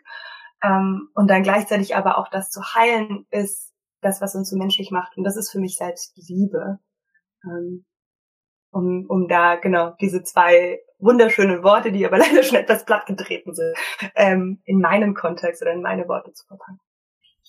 Ähm, 0.64 1.10
und 1.16 1.30
dann 1.30 1.44
gleichzeitig 1.44 1.96
aber 1.96 2.18
auch 2.18 2.30
das 2.30 2.50
zu 2.50 2.62
heilen 2.76 3.26
ist 3.32 3.74
das, 4.02 4.22
was 4.22 4.36
uns 4.36 4.50
so 4.50 4.58
menschlich 4.58 4.92
macht. 4.92 5.18
Und 5.18 5.24
das 5.24 5.38
ist 5.38 5.52
für 5.52 5.60
mich 5.60 5.76
selbst 5.76 6.14
Liebe. 6.16 6.80
Ähm, 7.44 7.86
um, 8.72 9.06
um 9.10 9.28
da 9.28 9.56
genau 9.56 9.92
diese 10.00 10.24
zwei 10.24 10.80
wunderschönen 11.00 11.64
Worte, 11.64 11.92
die 11.92 12.06
aber 12.06 12.18
leider 12.20 12.44
schon 12.44 12.58
etwas 12.58 12.86
platt 12.86 13.06
getreten 13.06 13.54
sind, 13.54 13.76
ähm, 14.16 14.62
in 14.66 14.80
meinen 14.80 15.14
Kontext 15.14 15.62
oder 15.62 15.74
in 15.74 15.82
meine 15.82 16.08
Worte 16.08 16.32
zu 16.34 16.46
verpacken. 16.48 16.80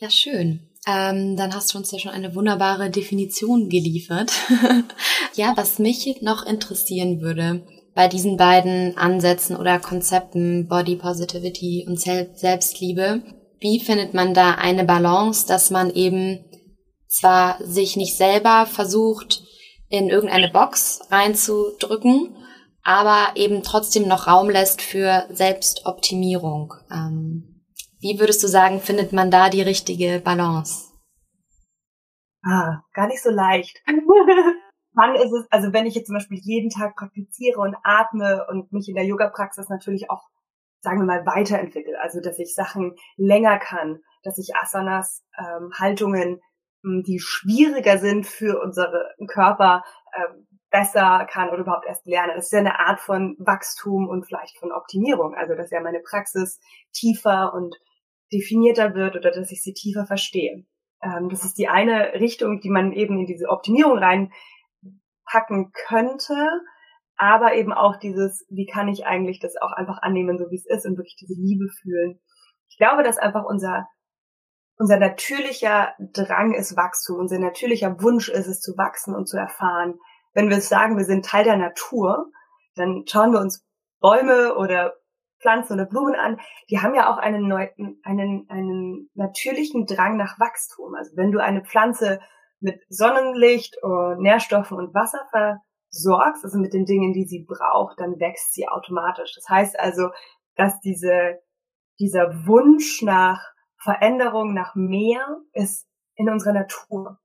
Ja, 0.02 0.10
schön. 0.10 0.58
Ähm, 0.84 1.36
dann 1.36 1.54
hast 1.54 1.72
du 1.72 1.78
uns 1.78 1.92
ja 1.92 1.98
schon 2.00 2.10
eine 2.10 2.34
wunderbare 2.34 2.90
Definition 2.90 3.68
geliefert. 3.68 4.32
ja, 5.34 5.52
was 5.54 5.78
mich 5.78 6.22
noch 6.22 6.44
interessieren 6.44 7.20
würde 7.20 7.64
bei 7.94 8.08
diesen 8.08 8.36
beiden 8.36 8.98
Ansätzen 8.98 9.54
oder 9.54 9.78
Konzepten 9.78 10.66
Body 10.66 10.96
Positivity 10.96 11.86
und 11.86 12.00
Selbstliebe, 12.00 13.22
wie 13.60 13.78
findet 13.78 14.12
man 14.12 14.34
da 14.34 14.56
eine 14.56 14.82
Balance, 14.82 15.46
dass 15.46 15.70
man 15.70 15.94
eben 15.94 16.46
zwar 17.06 17.64
sich 17.64 17.94
nicht 17.94 18.16
selber 18.16 18.66
versucht, 18.66 19.44
in 19.88 20.08
irgendeine 20.08 20.50
Box 20.50 21.02
reinzudrücken, 21.12 22.34
aber 22.82 23.36
eben 23.36 23.62
trotzdem 23.62 24.08
noch 24.08 24.26
Raum 24.26 24.50
lässt 24.50 24.82
für 24.82 25.28
Selbstoptimierung. 25.30 26.74
Ähm, 26.90 27.51
wie 28.02 28.18
würdest 28.18 28.42
du 28.42 28.48
sagen, 28.48 28.80
findet 28.80 29.12
man 29.12 29.30
da 29.30 29.48
die 29.48 29.62
richtige 29.62 30.20
Balance? 30.20 30.90
Ah, 32.44 32.82
gar 32.92 33.06
nicht 33.06 33.22
so 33.22 33.30
leicht. 33.30 33.80
Wann 34.94 35.14
ist 35.14 35.32
es, 35.32 35.46
also 35.50 35.72
wenn 35.72 35.86
ich 35.86 35.94
jetzt 35.94 36.08
zum 36.08 36.16
Beispiel 36.16 36.40
jeden 36.42 36.68
Tag 36.68 36.96
praktiziere 36.96 37.60
und 37.60 37.76
atme 37.84 38.44
und 38.50 38.72
mich 38.72 38.88
in 38.88 38.96
der 38.96 39.04
Yoga-Praxis 39.04 39.68
natürlich 39.68 40.10
auch, 40.10 40.24
sagen 40.80 40.98
wir 40.98 41.06
mal, 41.06 41.24
weiterentwickle, 41.24 41.98
also 42.02 42.20
dass 42.20 42.38
ich 42.40 42.54
Sachen 42.54 42.96
länger 43.16 43.58
kann, 43.58 44.00
dass 44.24 44.36
ich 44.36 44.54
Asanas, 44.56 45.22
ähm, 45.38 45.70
Haltungen, 45.78 46.40
hm, 46.82 47.04
die 47.06 47.20
schwieriger 47.20 47.98
sind 47.98 48.26
für 48.26 48.60
unseren 48.60 49.04
Körper, 49.28 49.84
ähm, 50.14 50.46
besser 50.72 51.26
kann 51.30 51.50
oder 51.50 51.58
überhaupt 51.58 51.86
erst 51.86 52.06
lerne. 52.06 52.34
Das 52.34 52.46
ist 52.46 52.52
ja 52.52 52.58
eine 52.58 52.80
Art 52.80 53.00
von 53.00 53.36
Wachstum 53.38 54.08
und 54.08 54.24
vielleicht 54.26 54.58
von 54.58 54.72
Optimierung. 54.72 55.34
Also 55.34 55.54
dass 55.54 55.70
ja 55.70 55.80
meine 55.80 56.00
Praxis 56.00 56.58
tiefer 56.92 57.52
und 57.54 57.76
definierter 58.32 58.94
wird 58.94 59.16
oder 59.16 59.30
dass 59.30 59.50
ich 59.52 59.62
sie 59.62 59.72
tiefer 59.72 60.06
verstehe. 60.06 60.64
Ähm, 61.02 61.28
das 61.28 61.44
ist 61.44 61.58
die 61.58 61.68
eine 61.68 62.14
Richtung, 62.14 62.60
die 62.60 62.70
man 62.70 62.92
eben 62.92 63.18
in 63.18 63.26
diese 63.26 63.48
Optimierung 63.48 63.98
rein 63.98 64.32
packen 65.24 65.72
könnte, 65.72 66.48
aber 67.16 67.54
eben 67.54 67.72
auch 67.72 67.96
dieses, 67.96 68.46
wie 68.50 68.66
kann 68.66 68.88
ich 68.88 69.06
eigentlich 69.06 69.40
das 69.40 69.54
auch 69.60 69.72
einfach 69.72 69.98
annehmen, 70.02 70.38
so 70.38 70.50
wie 70.50 70.56
es 70.56 70.66
ist 70.66 70.86
und 70.86 70.96
wirklich 70.96 71.16
diese 71.20 71.34
Liebe 71.34 71.68
fühlen. 71.80 72.20
Ich 72.68 72.78
glaube, 72.78 73.02
dass 73.02 73.18
einfach 73.18 73.44
unser 73.44 73.86
unser 74.78 74.98
natürlicher 74.98 75.94
Drang 76.12 76.54
ist 76.54 76.76
Wachstum, 76.76 77.18
unser 77.18 77.38
natürlicher 77.38 78.02
Wunsch 78.02 78.28
ist 78.28 78.48
es 78.48 78.60
zu 78.60 78.76
wachsen 78.76 79.14
und 79.14 79.28
zu 79.28 79.36
erfahren. 79.36 79.98
Wenn 80.34 80.50
wir 80.50 80.60
sagen, 80.60 80.96
wir 80.96 81.04
sind 81.04 81.24
Teil 81.24 81.44
der 81.44 81.56
Natur, 81.56 82.32
dann 82.74 83.04
schauen 83.06 83.32
wir 83.32 83.40
uns 83.40 83.64
Bäume 84.00 84.56
oder 84.56 84.94
Pflanzen 85.42 85.74
oder 85.74 85.86
Blumen 85.86 86.14
an, 86.14 86.40
die 86.70 86.78
haben 86.78 86.94
ja 86.94 87.12
auch 87.12 87.18
einen, 87.18 87.52
einen, 87.52 88.48
einen 88.48 89.10
natürlichen 89.14 89.86
Drang 89.86 90.16
nach 90.16 90.38
Wachstum. 90.38 90.94
Also 90.94 91.16
wenn 91.16 91.32
du 91.32 91.42
eine 91.42 91.64
Pflanze 91.64 92.20
mit 92.60 92.80
Sonnenlicht, 92.88 93.76
und 93.82 94.22
Nährstoffen 94.22 94.78
und 94.78 94.94
Wasser 94.94 95.26
versorgst, 95.30 96.44
also 96.44 96.58
mit 96.58 96.72
den 96.72 96.86
Dingen, 96.86 97.12
die 97.12 97.24
sie 97.24 97.44
braucht, 97.46 98.00
dann 98.00 98.18
wächst 98.20 98.54
sie 98.54 98.68
automatisch. 98.68 99.34
Das 99.34 99.48
heißt 99.48 99.78
also, 99.78 100.10
dass 100.54 100.80
diese, 100.80 101.40
dieser 101.98 102.46
Wunsch 102.46 103.02
nach 103.02 103.52
Veränderung, 103.82 104.54
nach 104.54 104.74
mehr 104.76 105.26
ist 105.52 105.88
in 106.14 106.30
unserer 106.30 106.52
Natur. 106.52 107.18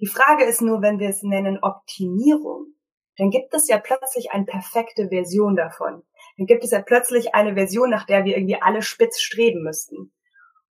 Die 0.00 0.06
Frage 0.06 0.44
ist 0.44 0.60
nur, 0.60 0.82
wenn 0.82 0.98
wir 0.98 1.08
es 1.08 1.22
nennen 1.22 1.58
Optimierung, 1.62 2.74
dann 3.16 3.30
gibt 3.30 3.54
es 3.54 3.68
ja 3.68 3.78
plötzlich 3.78 4.32
eine 4.32 4.44
perfekte 4.44 5.08
Version 5.08 5.56
davon. 5.56 6.02
Dann 6.36 6.46
gibt 6.46 6.64
es 6.64 6.70
ja 6.70 6.82
plötzlich 6.82 7.34
eine 7.34 7.54
Version, 7.54 7.90
nach 7.90 8.06
der 8.06 8.24
wir 8.24 8.36
irgendwie 8.36 8.60
alle 8.60 8.82
spitz 8.82 9.20
streben 9.20 9.62
müssten. 9.62 10.12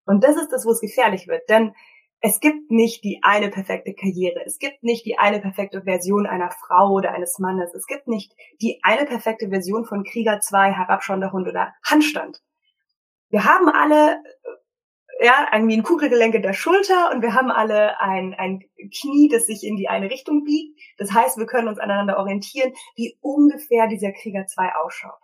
Und 0.06 0.22
das 0.24 0.36
ist 0.36 0.50
das, 0.50 0.66
wo 0.66 0.70
es 0.70 0.80
gefährlich 0.80 1.26
wird. 1.28 1.48
Denn 1.48 1.74
es 2.20 2.40
gibt 2.40 2.70
nicht 2.70 3.04
die 3.04 3.20
eine 3.22 3.50
perfekte 3.50 3.94
Karriere. 3.94 4.42
Es 4.46 4.58
gibt 4.58 4.82
nicht 4.82 5.04
die 5.04 5.18
eine 5.18 5.40
perfekte 5.40 5.82
Version 5.82 6.26
einer 6.26 6.50
Frau 6.50 6.92
oder 6.92 7.12
eines 7.12 7.38
Mannes. 7.38 7.74
Es 7.74 7.86
gibt 7.86 8.08
nicht 8.08 8.32
die 8.62 8.80
eine 8.82 9.04
perfekte 9.04 9.48
Version 9.48 9.84
von 9.84 10.04
Krieger 10.04 10.40
2, 10.40 10.72
herabschauender 10.72 11.32
Hund 11.32 11.48
oder 11.48 11.74
Handstand. 11.84 12.40
Wir 13.28 13.44
haben 13.44 13.68
alle 13.68 14.22
ja, 15.20 15.48
irgendwie 15.52 15.76
ein 15.76 15.82
Kugelgelenk 15.82 16.34
in 16.34 16.42
der 16.42 16.52
Schulter 16.52 17.10
und 17.12 17.22
wir 17.22 17.34
haben 17.34 17.50
alle 17.50 18.00
ein, 18.00 18.34
ein 18.34 18.60
Knie, 19.00 19.28
das 19.28 19.46
sich 19.46 19.64
in 19.64 19.76
die 19.76 19.88
eine 19.88 20.10
Richtung 20.10 20.44
biegt. 20.44 20.80
Das 20.98 21.12
heißt, 21.12 21.38
wir 21.38 21.46
können 21.46 21.68
uns 21.68 21.78
aneinander 21.78 22.18
orientieren, 22.18 22.72
wie 22.96 23.16
ungefähr 23.20 23.86
dieser 23.86 24.12
Krieger 24.12 24.46
2 24.46 24.74
ausschaut. 24.76 25.23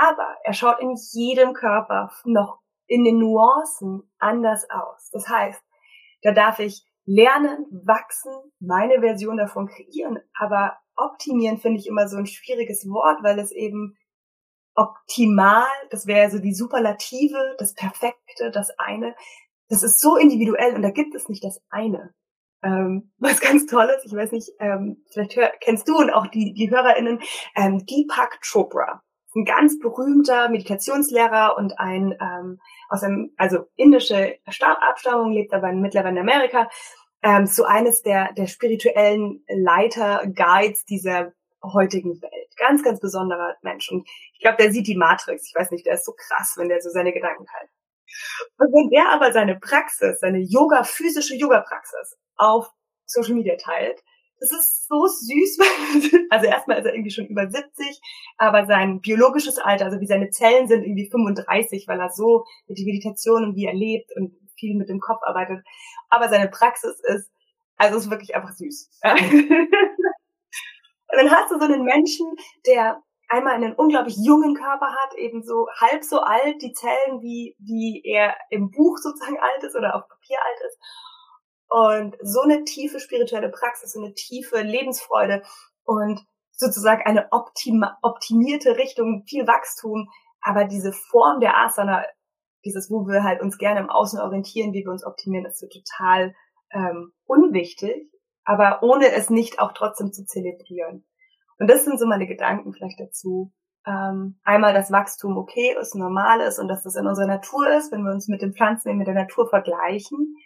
Aber 0.00 0.36
er 0.44 0.52
schaut 0.52 0.80
in 0.80 0.94
jedem 1.12 1.52
Körper 1.52 2.10
noch 2.24 2.60
in 2.86 3.04
den 3.04 3.18
Nuancen 3.18 4.10
anders 4.18 4.66
aus. 4.70 5.10
Das 5.12 5.28
heißt, 5.28 5.62
da 6.22 6.32
darf 6.32 6.58
ich 6.58 6.84
lernen, 7.04 7.66
wachsen, 7.84 8.32
meine 8.60 9.00
Version 9.00 9.36
davon 9.36 9.66
kreieren, 9.66 10.18
aber 10.38 10.78
optimieren 10.96 11.58
finde 11.58 11.80
ich 11.80 11.86
immer 11.86 12.08
so 12.08 12.16
ein 12.16 12.26
schwieriges 12.26 12.88
Wort, 12.88 13.22
weil 13.22 13.38
es 13.38 13.50
eben 13.50 13.96
optimal, 14.74 15.66
das 15.90 16.06
wäre 16.06 16.30
so 16.30 16.38
die 16.38 16.54
Superlative, 16.54 17.56
das 17.58 17.74
Perfekte, 17.74 18.50
das 18.50 18.70
eine. 18.78 19.14
Das 19.68 19.82
ist 19.82 20.00
so 20.00 20.16
individuell 20.16 20.74
und 20.74 20.82
da 20.82 20.90
gibt 20.90 21.14
es 21.14 21.28
nicht 21.28 21.44
das 21.44 21.60
eine. 21.70 22.14
Ähm, 22.62 23.12
was 23.18 23.40
ganz 23.40 23.66
Tolles, 23.66 24.04
ich 24.04 24.14
weiß 24.14 24.32
nicht, 24.32 24.50
ähm, 24.60 25.04
vielleicht 25.10 25.36
hör, 25.36 25.50
kennst 25.60 25.88
du 25.88 25.96
und 25.96 26.10
auch 26.10 26.26
die, 26.26 26.54
die 26.54 26.70
HörerInnen, 26.70 27.20
ähm, 27.56 27.84
Deepak 27.84 28.40
Chopra. 28.42 29.02
Ein 29.34 29.44
ganz 29.44 29.78
berühmter 29.78 30.48
Meditationslehrer 30.48 31.56
und 31.56 31.78
ein 31.78 32.14
ähm, 32.20 32.60
aus 32.88 33.02
einem, 33.02 33.32
also 33.38 33.66
indische 33.76 34.36
Abstammung, 34.44 35.32
lebt 35.32 35.54
aber 35.54 35.72
mittlerweile 35.72 36.20
in 36.20 36.28
Amerika, 36.28 36.68
ähm, 37.22 37.46
so 37.46 37.64
eines 37.64 38.02
der, 38.02 38.32
der 38.34 38.46
spirituellen 38.46 39.44
Leiter, 39.48 40.22
Guides 40.26 40.84
dieser 40.84 41.32
heutigen 41.62 42.20
Welt. 42.20 42.56
Ganz, 42.56 42.82
ganz 42.82 43.00
besonderer 43.00 43.56
Mensch. 43.62 43.90
Und 43.90 44.06
ich 44.34 44.40
glaube, 44.40 44.56
der 44.56 44.72
sieht 44.72 44.86
die 44.86 44.96
Matrix. 44.96 45.48
Ich 45.48 45.54
weiß 45.54 45.70
nicht, 45.70 45.86
der 45.86 45.94
ist 45.94 46.04
so 46.04 46.12
krass, 46.12 46.54
wenn 46.56 46.68
der 46.68 46.80
so 46.80 46.90
seine 46.90 47.12
Gedanken 47.12 47.46
teilt. 47.46 47.70
Und 48.58 48.72
wenn 48.72 48.90
der 48.90 49.10
aber 49.12 49.32
seine 49.32 49.58
Praxis, 49.58 50.20
seine 50.20 50.40
Yoga, 50.40 50.82
physische 50.84 51.34
Yoga-Praxis 51.34 52.18
auf 52.36 52.68
Social 53.06 53.34
Media 53.34 53.56
teilt, 53.56 54.02
das 54.42 54.50
ist 54.50 54.88
so 54.88 55.06
süß. 55.06 55.58
also 56.30 56.46
erstmal 56.46 56.78
ist 56.78 56.86
er 56.86 56.94
irgendwie 56.94 57.10
schon 57.10 57.26
über 57.26 57.48
70, 57.48 58.00
aber 58.38 58.66
sein 58.66 59.00
biologisches 59.00 59.58
Alter, 59.58 59.86
also 59.86 60.00
wie 60.00 60.06
seine 60.06 60.30
Zellen 60.30 60.66
sind 60.68 60.82
irgendwie 60.82 61.08
35, 61.10 61.86
weil 61.86 62.00
er 62.00 62.10
so 62.10 62.44
mit 62.66 62.78
der 62.78 62.84
Meditation 62.84 63.44
und 63.44 63.56
wie 63.56 63.66
er 63.66 63.74
lebt 63.74 64.10
und 64.16 64.34
viel 64.58 64.76
mit 64.76 64.88
dem 64.88 65.00
Kopf 65.00 65.22
arbeitet. 65.22 65.64
Aber 66.10 66.28
seine 66.28 66.48
Praxis 66.48 67.00
ist, 67.04 67.30
also 67.76 67.98
ist 67.98 68.10
wirklich 68.10 68.34
einfach 68.34 68.52
süß. 68.52 68.90
Und 71.12 71.18
dann 71.18 71.30
hast 71.30 71.50
du 71.50 71.58
so 71.58 71.64
einen 71.66 71.84
Menschen, 71.84 72.26
der 72.66 73.02
einmal 73.28 73.54
einen 73.54 73.74
unglaublich 73.74 74.16
jungen 74.16 74.54
Körper 74.54 74.86
hat, 74.86 75.14
eben 75.18 75.42
so 75.42 75.66
halb 75.78 76.04
so 76.04 76.20
alt, 76.20 76.62
die 76.62 76.72
Zellen, 76.72 77.20
wie, 77.20 77.54
wie 77.58 78.02
er 78.04 78.34
im 78.50 78.70
Buch 78.70 78.96
sozusagen 78.98 79.38
alt 79.38 79.62
ist 79.62 79.76
oder 79.76 79.94
auf 79.94 80.08
Papier 80.08 80.38
alt 80.42 80.58
ist. 80.66 80.78
Und 81.72 82.16
so 82.20 82.40
eine 82.42 82.64
tiefe 82.64 83.00
spirituelle 83.00 83.48
Praxis, 83.48 83.92
so 83.92 84.00
eine 84.00 84.12
tiefe 84.14 84.60
Lebensfreude 84.60 85.42
und 85.84 86.20
sozusagen 86.50 87.02
eine 87.02 87.28
optima, 87.30 87.98
optimierte 88.02 88.76
Richtung, 88.76 89.24
viel 89.26 89.46
Wachstum. 89.46 90.08
Aber 90.42 90.64
diese 90.64 90.92
Form 90.92 91.40
der 91.40 91.56
Asana, 91.56 92.04
dieses, 92.64 92.90
wo 92.90 93.06
wir 93.06 93.24
halt 93.24 93.40
uns 93.40 93.58
gerne 93.58 93.80
im 93.80 93.90
Außen 93.90 94.20
orientieren, 94.20 94.72
wie 94.72 94.84
wir 94.84 94.90
uns 94.90 95.06
optimieren, 95.06 95.46
ist 95.46 95.58
so 95.58 95.66
total 95.68 96.34
ähm, 96.72 97.12
unwichtig 97.24 98.12
aber 98.44 98.82
ohne 98.82 99.12
es 99.12 99.30
nicht 99.30 99.60
auch 99.60 99.72
trotzdem 99.72 100.12
zu 100.12 100.24
zelebrieren. 100.24 101.04
Und 101.58 101.70
das 101.70 101.84
sind 101.84 101.98
so 101.98 102.06
meine 102.06 102.26
Gedanken 102.26 102.72
vielleicht 102.72 102.98
dazu. 102.98 103.52
Ähm, 103.86 104.38
einmal, 104.44 104.74
dass 104.74 104.92
Wachstum 104.92 105.36
okay 105.36 105.76
ist, 105.80 105.94
normal 105.94 106.40
ist 106.40 106.58
und 106.58 106.68
dass 106.68 106.82
das 106.82 106.96
in 106.96 107.06
unserer 107.06 107.26
Natur 107.26 107.68
ist, 107.76 107.92
wenn 107.92 108.02
wir 108.02 108.12
uns 108.12 108.28
mit 108.28 108.42
den 108.42 108.54
Pflanzen 108.54 108.96
mit 108.96 109.06
der 109.06 109.14
Natur 109.14 109.48
vergleichen. 109.48 110.36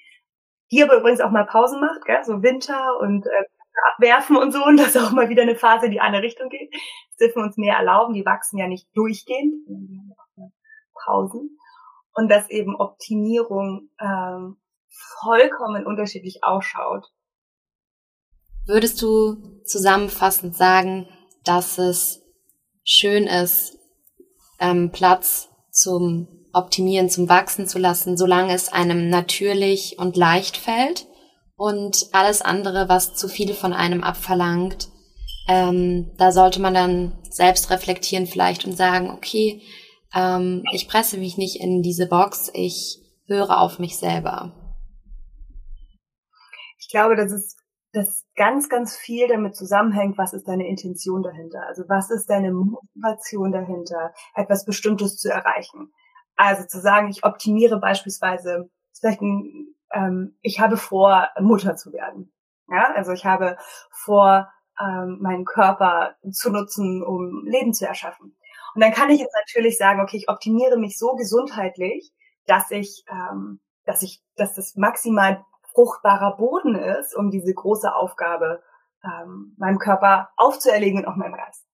Die 0.70 0.82
aber 0.82 0.96
übrigens 0.96 1.20
auch 1.20 1.30
mal 1.30 1.46
Pausen 1.46 1.80
macht, 1.80 2.04
gell? 2.04 2.24
so 2.24 2.42
Winter 2.42 2.98
und 3.00 3.26
äh, 3.26 3.44
abwerfen 3.92 4.36
und 4.36 4.52
so 4.52 4.64
und 4.64 4.78
dass 4.78 4.96
auch 4.96 5.12
mal 5.12 5.28
wieder 5.28 5.42
eine 5.42 5.56
Phase 5.56 5.86
in 5.86 5.92
die 5.92 6.00
andere 6.00 6.22
Richtung 6.22 6.48
geht. 6.48 6.72
Das 6.72 7.18
dürfen 7.18 7.42
wir 7.42 7.46
uns 7.46 7.56
mehr 7.56 7.76
erlauben. 7.76 8.14
Die 8.14 8.24
wachsen 8.24 8.58
ja 8.58 8.66
nicht 8.66 8.88
durchgehend, 8.94 9.66
sondern 9.66 9.86
die 9.86 9.98
haben 9.98 10.12
auch 10.12 10.36
mal 10.36 10.52
Pausen. 11.04 11.58
Und 12.14 12.30
dass 12.30 12.48
eben 12.48 12.74
Optimierung 12.76 13.90
ähm, 14.00 14.56
vollkommen 15.20 15.86
unterschiedlich 15.86 16.42
ausschaut 16.42 17.06
Würdest 18.66 19.00
du 19.00 19.60
zusammenfassend 19.64 20.56
sagen, 20.56 21.08
dass 21.44 21.78
es 21.78 22.24
schön 22.82 23.28
ist, 23.28 23.78
ähm, 24.58 24.90
Platz 24.90 25.48
zum 25.70 26.26
Optimieren, 26.56 27.08
zum 27.10 27.28
Wachsen 27.28 27.66
zu 27.66 27.78
lassen, 27.78 28.16
solange 28.16 28.54
es 28.54 28.72
einem 28.72 29.08
natürlich 29.08 29.98
und 29.98 30.16
leicht 30.16 30.56
fällt 30.56 31.06
und 31.56 32.08
alles 32.12 32.42
andere, 32.42 32.88
was 32.88 33.14
zu 33.14 33.28
viel 33.28 33.54
von 33.54 33.72
einem 33.72 34.02
abverlangt, 34.02 34.88
ähm, 35.48 36.10
da 36.18 36.32
sollte 36.32 36.60
man 36.60 36.74
dann 36.74 37.12
selbst 37.30 37.70
reflektieren 37.70 38.26
vielleicht 38.26 38.64
und 38.64 38.76
sagen, 38.76 39.10
okay, 39.10 39.62
ähm, 40.14 40.64
ich 40.72 40.88
presse 40.88 41.18
mich 41.18 41.36
nicht 41.36 41.60
in 41.60 41.82
diese 41.82 42.08
Box, 42.08 42.50
ich 42.52 42.98
höre 43.26 43.60
auf 43.60 43.78
mich 43.78 43.96
selber. 43.96 44.52
Ich 46.78 46.88
glaube, 46.88 47.16
das 47.16 47.32
ist 47.32 47.56
dass 47.96 48.26
ganz, 48.36 48.68
ganz 48.68 48.94
viel 48.94 49.26
damit 49.26 49.56
zusammenhängt, 49.56 50.18
was 50.18 50.34
ist 50.34 50.46
deine 50.46 50.68
Intention 50.68 51.22
dahinter? 51.22 51.66
Also 51.66 51.84
was 51.88 52.10
ist 52.10 52.28
deine 52.28 52.52
Motivation 52.52 53.52
dahinter, 53.52 54.12
etwas 54.34 54.66
Bestimmtes 54.66 55.16
zu 55.16 55.30
erreichen? 55.30 55.92
Also 56.36 56.66
zu 56.66 56.80
sagen, 56.80 57.08
ich 57.08 57.24
optimiere 57.24 57.78
beispielsweise, 57.78 58.70
vielleicht 58.98 59.20
ein, 59.20 59.74
ähm, 59.92 60.36
ich 60.42 60.60
habe 60.60 60.76
vor, 60.76 61.28
Mutter 61.40 61.76
zu 61.76 61.92
werden. 61.92 62.32
Ja, 62.68 62.92
also 62.94 63.12
ich 63.12 63.24
habe 63.24 63.56
vor, 63.90 64.50
ähm, 64.80 65.18
meinen 65.20 65.44
Körper 65.44 66.16
zu 66.30 66.50
nutzen, 66.50 67.02
um 67.02 67.44
Leben 67.46 67.72
zu 67.72 67.86
erschaffen. 67.86 68.36
Und 68.74 68.82
dann 68.82 68.92
kann 68.92 69.10
ich 69.10 69.20
jetzt 69.20 69.34
natürlich 69.34 69.78
sagen, 69.78 70.00
okay, 70.00 70.18
ich 70.18 70.28
optimiere 70.28 70.76
mich 70.76 70.98
so 70.98 71.14
gesundheitlich, 71.14 72.12
dass 72.46 72.70
ich, 72.70 73.04
ähm, 73.10 73.60
dass 73.84 74.02
ich, 74.02 74.22
dass 74.36 74.54
das 74.54 74.76
maximal 74.76 75.44
fruchtbarer 75.72 76.36
Boden 76.36 76.74
ist, 76.74 77.14
um 77.16 77.30
diese 77.30 77.52
große 77.52 77.94
Aufgabe 77.94 78.62
ähm, 79.04 79.54
meinem 79.58 79.78
Körper 79.78 80.30
aufzuerlegen 80.36 81.00
und 81.00 81.06
auch 81.06 81.16
meinem 81.16 81.34
Geist. 81.34 81.65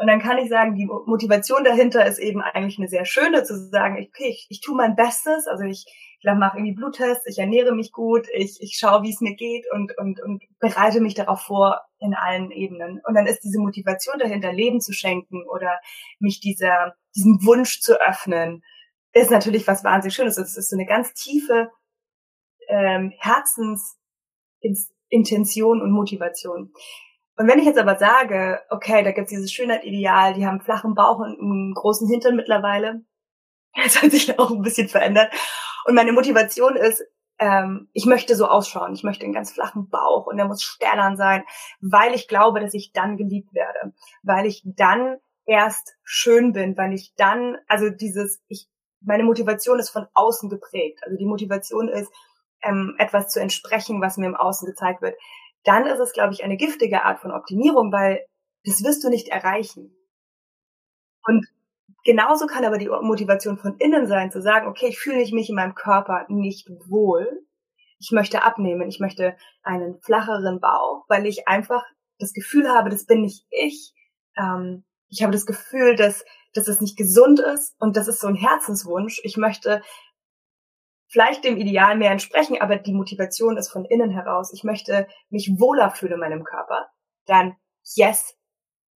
Und 0.00 0.06
dann 0.06 0.20
kann 0.20 0.38
ich 0.38 0.48
sagen, 0.48 0.76
die 0.76 0.86
Motivation 0.86 1.64
dahinter 1.64 2.06
ist 2.06 2.20
eben 2.20 2.40
eigentlich 2.40 2.78
eine 2.78 2.86
sehr 2.86 3.04
schöne, 3.04 3.42
zu 3.42 3.58
sagen, 3.68 3.96
okay, 3.96 4.28
ich, 4.28 4.46
ich 4.48 4.60
tue 4.60 4.76
mein 4.76 4.94
Bestes, 4.94 5.48
also 5.48 5.64
ich, 5.64 5.86
ich 6.20 6.24
mache 6.24 6.58
irgendwie 6.58 6.74
Bluttests, 6.74 7.26
ich 7.26 7.38
ernähre 7.38 7.74
mich 7.74 7.90
gut, 7.90 8.28
ich, 8.32 8.58
ich 8.60 8.76
schaue, 8.78 9.02
wie 9.02 9.10
es 9.10 9.20
mir 9.20 9.34
geht 9.34 9.66
und, 9.72 9.98
und, 9.98 10.22
und 10.22 10.44
bereite 10.60 11.00
mich 11.00 11.14
darauf 11.14 11.40
vor 11.40 11.80
in 11.98 12.14
allen 12.14 12.52
Ebenen. 12.52 13.00
Und 13.04 13.14
dann 13.14 13.26
ist 13.26 13.40
diese 13.40 13.58
Motivation 13.58 14.20
dahinter, 14.20 14.52
Leben 14.52 14.80
zu 14.80 14.92
schenken 14.92 15.44
oder 15.48 15.80
mich 16.20 16.38
dieser, 16.38 16.94
diesem 17.16 17.44
Wunsch 17.44 17.80
zu 17.80 18.00
öffnen, 18.00 18.62
ist 19.12 19.32
natürlich 19.32 19.66
was 19.66 19.82
wahnsinnig 19.82 20.14
Schönes. 20.14 20.38
Es 20.38 20.56
ist 20.56 20.70
so 20.70 20.76
eine 20.76 20.86
ganz 20.86 21.12
tiefe 21.12 21.72
ähm, 22.68 23.12
Herzensintention 23.18 25.82
und 25.82 25.90
Motivation. 25.90 26.72
Und 27.38 27.46
wenn 27.46 27.60
ich 27.60 27.66
jetzt 27.66 27.78
aber 27.78 27.96
sage, 27.98 28.60
okay, 28.68 29.04
da 29.04 29.12
gibt's 29.12 29.30
dieses 29.30 29.52
Schönheitideal, 29.52 30.34
die 30.34 30.44
haben 30.44 30.60
flachen 30.60 30.96
Bauch 30.96 31.18
und 31.18 31.40
einen 31.40 31.72
großen 31.72 32.08
Hintern 32.08 32.34
mittlerweile, 32.34 33.02
das 33.74 34.02
hat 34.02 34.10
sich 34.10 34.38
auch 34.38 34.50
ein 34.50 34.62
bisschen 34.62 34.88
verändert. 34.88 35.32
Und 35.84 35.94
meine 35.94 36.12
Motivation 36.12 36.74
ist, 36.74 37.04
ähm, 37.38 37.88
ich 37.92 38.06
möchte 38.06 38.34
so 38.34 38.48
ausschauen, 38.48 38.92
ich 38.92 39.04
möchte 39.04 39.24
einen 39.24 39.32
ganz 39.32 39.52
flachen 39.52 39.88
Bauch 39.88 40.26
und 40.26 40.36
der 40.36 40.46
muss 40.46 40.62
sternern 40.62 41.16
sein, 41.16 41.44
weil 41.80 42.12
ich 42.12 42.26
glaube, 42.26 42.58
dass 42.58 42.74
ich 42.74 42.92
dann 42.92 43.16
geliebt 43.16 43.54
werde, 43.54 43.94
weil 44.24 44.44
ich 44.44 44.62
dann 44.64 45.18
erst 45.46 45.96
schön 46.02 46.52
bin, 46.52 46.76
weil 46.76 46.92
ich 46.92 47.14
dann, 47.16 47.56
also 47.68 47.88
dieses, 47.88 48.42
ich, 48.48 48.66
meine 49.00 49.22
Motivation 49.22 49.78
ist 49.78 49.90
von 49.90 50.08
außen 50.12 50.50
geprägt. 50.50 50.98
Also 51.04 51.16
die 51.16 51.24
Motivation 51.24 51.88
ist, 51.88 52.12
ähm, 52.62 52.96
etwas 52.98 53.28
zu 53.28 53.40
entsprechen, 53.40 54.00
was 54.00 54.16
mir 54.16 54.26
im 54.26 54.36
Außen 54.36 54.66
gezeigt 54.66 55.00
wird. 55.00 55.14
Dann 55.68 55.86
ist 55.86 55.98
es, 55.98 56.14
glaube 56.14 56.32
ich, 56.32 56.42
eine 56.42 56.56
giftige 56.56 57.04
Art 57.04 57.20
von 57.20 57.30
Optimierung, 57.30 57.92
weil 57.92 58.24
das 58.64 58.82
wirst 58.82 59.04
du 59.04 59.10
nicht 59.10 59.28
erreichen. 59.28 59.94
Und 61.26 61.46
genauso 62.04 62.46
kann 62.46 62.64
aber 62.64 62.78
die 62.78 62.88
Motivation 62.88 63.58
von 63.58 63.76
innen 63.76 64.06
sein, 64.06 64.32
zu 64.32 64.40
sagen, 64.40 64.66
okay, 64.66 64.86
ich 64.86 64.98
fühle 64.98 65.18
mich 65.18 65.50
in 65.50 65.56
meinem 65.56 65.74
Körper 65.74 66.24
nicht 66.30 66.70
wohl. 66.88 67.44
Ich 67.98 68.12
möchte 68.12 68.44
abnehmen, 68.44 68.88
ich 68.88 68.98
möchte 68.98 69.36
einen 69.62 70.00
flacheren 70.00 70.58
Bauch, 70.58 71.04
weil 71.06 71.26
ich 71.26 71.46
einfach 71.48 71.84
das 72.18 72.32
Gefühl 72.32 72.70
habe, 72.70 72.88
das 72.88 73.04
bin 73.04 73.20
nicht 73.20 73.44
ich. 73.50 73.92
Ähm, 74.38 74.84
ich 75.10 75.22
habe 75.22 75.32
das 75.32 75.44
Gefühl, 75.44 75.96
dass, 75.96 76.24
dass 76.54 76.68
es 76.68 76.80
nicht 76.80 76.96
gesund 76.96 77.40
ist 77.40 77.74
und 77.78 77.94
das 77.94 78.08
ist 78.08 78.20
so 78.20 78.26
ein 78.28 78.36
Herzenswunsch. 78.36 79.20
Ich 79.22 79.36
möchte 79.36 79.82
vielleicht 81.08 81.44
dem 81.44 81.56
Ideal 81.56 81.96
mehr 81.96 82.10
entsprechen, 82.10 82.60
aber 82.60 82.76
die 82.76 82.92
Motivation 82.92 83.56
ist 83.56 83.70
von 83.70 83.84
innen 83.84 84.10
heraus. 84.10 84.52
Ich 84.52 84.64
möchte 84.64 85.08
mich 85.30 85.50
wohler 85.58 85.90
fühlen 85.90 86.14
in 86.14 86.20
meinem 86.20 86.44
Körper. 86.44 86.88
Dann 87.26 87.56
yes, 87.96 88.36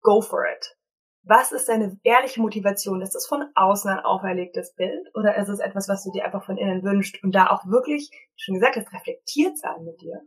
go 0.01 0.21
for 0.21 0.45
it. 0.45 0.75
Was 1.23 1.51
ist 1.51 1.69
deine 1.69 1.99
ehrliche 2.03 2.41
Motivation? 2.41 3.01
Ist 3.01 3.13
das 3.13 3.27
von 3.27 3.45
außen 3.53 3.91
ein 3.91 3.99
auferlegtes 3.99 4.73
Bild 4.73 5.07
oder 5.13 5.37
ist 5.37 5.49
es 5.49 5.59
etwas, 5.59 5.87
was 5.87 6.03
du 6.03 6.11
dir 6.11 6.25
einfach 6.25 6.43
von 6.43 6.57
innen 6.57 6.83
wünschst 6.83 7.23
und 7.23 7.35
da 7.35 7.47
auch 7.47 7.65
wirklich, 7.67 8.09
schon 8.35 8.55
gesagt 8.55 8.75
hast, 8.75 8.91
reflektiert 8.91 9.57
sein 9.57 9.83
mit 9.83 10.01
dir? 10.01 10.19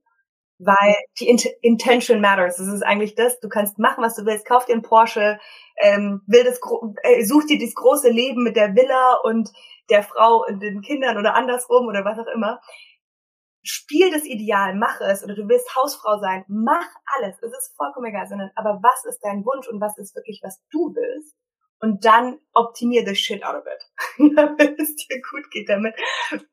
Weil 0.58 0.94
die 1.18 1.28
Int 1.28 1.46
Intention 1.62 2.20
matters. 2.20 2.58
Das 2.58 2.68
ist 2.68 2.82
eigentlich 2.82 3.16
das, 3.16 3.40
du 3.40 3.48
kannst 3.48 3.80
machen, 3.80 4.04
was 4.04 4.14
du 4.14 4.24
willst. 4.24 4.46
Kauf 4.46 4.66
dir 4.66 4.74
einen 4.74 4.82
Porsche, 4.82 5.40
ähm, 5.82 6.22
will 6.28 6.44
das, 6.44 6.60
äh, 7.02 7.24
such 7.24 7.46
dir 7.46 7.58
das 7.58 7.74
große 7.74 8.08
Leben 8.08 8.44
mit 8.44 8.54
der 8.54 8.76
Villa 8.76 9.16
und 9.24 9.50
der 9.90 10.02
Frau 10.02 10.44
den 10.48 10.82
Kindern 10.82 11.18
oder 11.18 11.34
andersrum 11.34 11.86
oder 11.86 12.04
was 12.04 12.18
auch 12.18 12.32
immer 12.34 12.60
spiel 13.64 14.12
das 14.12 14.24
Ideal, 14.24 14.74
mach 14.76 15.00
es, 15.00 15.24
oder 15.24 15.34
du 15.34 15.48
willst 15.48 15.74
Hausfrau 15.74 16.18
sein, 16.18 16.44
mach 16.48 16.86
alles, 17.16 17.36
es 17.42 17.50
ist 17.50 17.74
vollkommen 17.76 18.06
egal, 18.06 18.28
sondern 18.28 18.50
aber 18.54 18.80
was 18.82 19.04
ist 19.06 19.20
dein 19.24 19.44
Wunsch 19.44 19.66
und 19.68 19.80
was 19.80 19.96
ist 19.98 20.14
wirklich, 20.14 20.40
was 20.44 20.62
du 20.70 20.94
willst? 20.94 21.34
Und 21.80 22.04
dann 22.04 22.38
optimier 22.52 23.04
the 23.06 23.14
shit 23.14 23.44
out 23.44 23.56
of 23.56 23.64
it, 23.66 24.36
damit 24.36 24.78
es 24.78 24.94
dir 24.96 25.20
gut 25.30 25.50
geht 25.50 25.68
damit, 25.68 25.94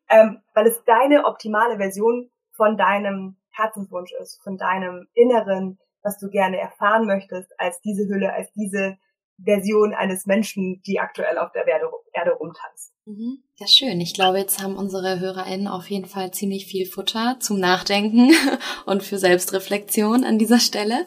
ähm, 0.09 0.41
weil 0.53 0.67
es 0.67 0.83
deine 0.85 1.25
optimale 1.25 1.77
Version 1.77 2.31
von 2.53 2.77
deinem 2.77 3.37
Herzenswunsch 3.51 4.13
ist, 4.13 4.41
von 4.43 4.57
deinem 4.57 5.07
Inneren, 5.13 5.79
was 6.01 6.17
du 6.17 6.29
gerne 6.29 6.59
erfahren 6.59 7.05
möchtest, 7.05 7.53
als 7.59 7.79
diese 7.81 8.07
Hülle, 8.07 8.33
als 8.33 8.51
diese 8.53 8.97
Version 9.43 9.93
eines 9.93 10.25
Menschen, 10.25 10.81
die 10.85 10.99
aktuell 10.99 11.37
auf 11.37 11.51
der 11.51 11.67
Erde, 11.67 11.89
Erde 12.13 12.31
rumtanzt. 12.31 12.93
Mhm. 13.11 13.43
Ja, 13.59 13.67
schön. 13.67 13.99
Ich 13.99 14.13
glaube, 14.13 14.37
jetzt 14.37 14.61
haben 14.63 14.77
unsere 14.77 15.19
HörerInnen 15.19 15.67
auf 15.67 15.89
jeden 15.89 16.05
Fall 16.05 16.31
ziemlich 16.31 16.65
viel 16.65 16.85
Futter 16.85 17.37
zum 17.41 17.59
Nachdenken 17.59 18.31
und 18.85 19.03
für 19.03 19.17
Selbstreflexion 19.17 20.23
an 20.23 20.39
dieser 20.39 20.59
Stelle. 20.59 21.05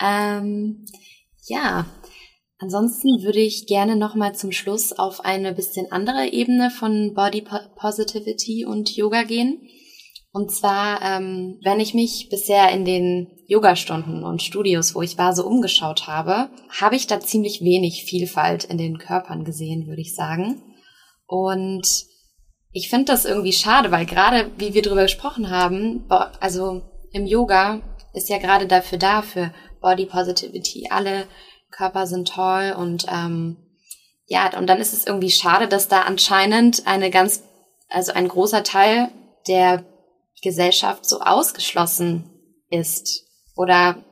Ähm, 0.00 0.86
ja, 1.46 1.86
ansonsten 2.58 3.22
würde 3.22 3.40
ich 3.40 3.66
gerne 3.66 3.96
nochmal 3.96 4.34
zum 4.34 4.50
Schluss 4.50 4.92
auf 4.92 5.20
eine 5.20 5.52
bisschen 5.52 5.92
andere 5.92 6.28
Ebene 6.28 6.70
von 6.70 7.12
Body 7.12 7.44
Positivity 7.76 8.64
und 8.64 8.96
Yoga 8.96 9.24
gehen. 9.24 9.60
Und 10.32 10.50
zwar, 10.50 11.02
ähm, 11.02 11.60
wenn 11.62 11.80
ich 11.80 11.92
mich 11.92 12.28
bisher 12.30 12.70
in 12.70 12.86
den 12.86 13.26
Yogastunden 13.46 14.24
und 14.24 14.40
Studios, 14.40 14.94
wo 14.94 15.02
ich 15.02 15.18
war, 15.18 15.36
so 15.36 15.44
umgeschaut 15.44 16.06
habe, 16.06 16.48
habe 16.70 16.96
ich 16.96 17.06
da 17.06 17.20
ziemlich 17.20 17.60
wenig 17.60 18.06
Vielfalt 18.06 18.64
in 18.64 18.78
den 18.78 18.96
Körpern 18.96 19.44
gesehen, 19.44 19.86
würde 19.86 20.00
ich 20.00 20.14
sagen. 20.14 20.62
Und 21.32 21.88
ich 22.72 22.90
finde 22.90 23.06
das 23.06 23.24
irgendwie 23.24 23.54
schade, 23.54 23.90
weil 23.90 24.04
gerade, 24.04 24.50
wie 24.58 24.74
wir 24.74 24.82
drüber 24.82 25.04
gesprochen 25.04 25.48
haben, 25.48 26.04
also 26.40 26.82
im 27.10 27.24
Yoga 27.24 27.80
ist 28.12 28.28
ja 28.28 28.36
gerade 28.36 28.66
dafür 28.66 28.98
da, 28.98 29.22
für 29.22 29.50
Body 29.80 30.04
Positivity. 30.04 30.88
Alle 30.90 31.26
Körper 31.70 32.06
sind 32.06 32.28
toll 32.28 32.74
und 32.76 33.06
ähm, 33.10 33.56
ja, 34.26 34.54
und 34.58 34.66
dann 34.66 34.78
ist 34.78 34.92
es 34.92 35.06
irgendwie 35.06 35.30
schade, 35.30 35.68
dass 35.68 35.88
da 35.88 36.02
anscheinend 36.02 36.86
eine 36.86 37.08
ganz, 37.08 37.42
also 37.88 38.12
ein 38.12 38.28
großer 38.28 38.62
Teil 38.62 39.08
der 39.48 39.86
Gesellschaft 40.42 41.06
so 41.06 41.20
ausgeschlossen 41.20 42.28
ist? 42.68 43.24
Oder 43.56 44.04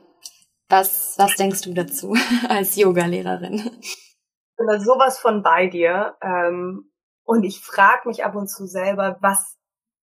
was, 0.69 1.13
was 1.19 1.35
denkst 1.35 1.61
du 1.61 1.75
dazu 1.75 2.15
als 2.49 2.77
Yoga-Lehrerin? 2.77 3.69
Ich 3.79 4.57
bin 4.57 4.65
da 4.67 4.79
sowas 4.79 5.19
von 5.19 5.43
bei 5.43 5.67
dir. 5.67 6.15
Ähm, 6.23 6.90
und 7.31 7.43
ich 7.45 7.61
frage 7.61 8.09
mich 8.09 8.25
ab 8.25 8.35
und 8.35 8.49
zu 8.49 8.65
selber, 8.65 9.15
was 9.21 9.57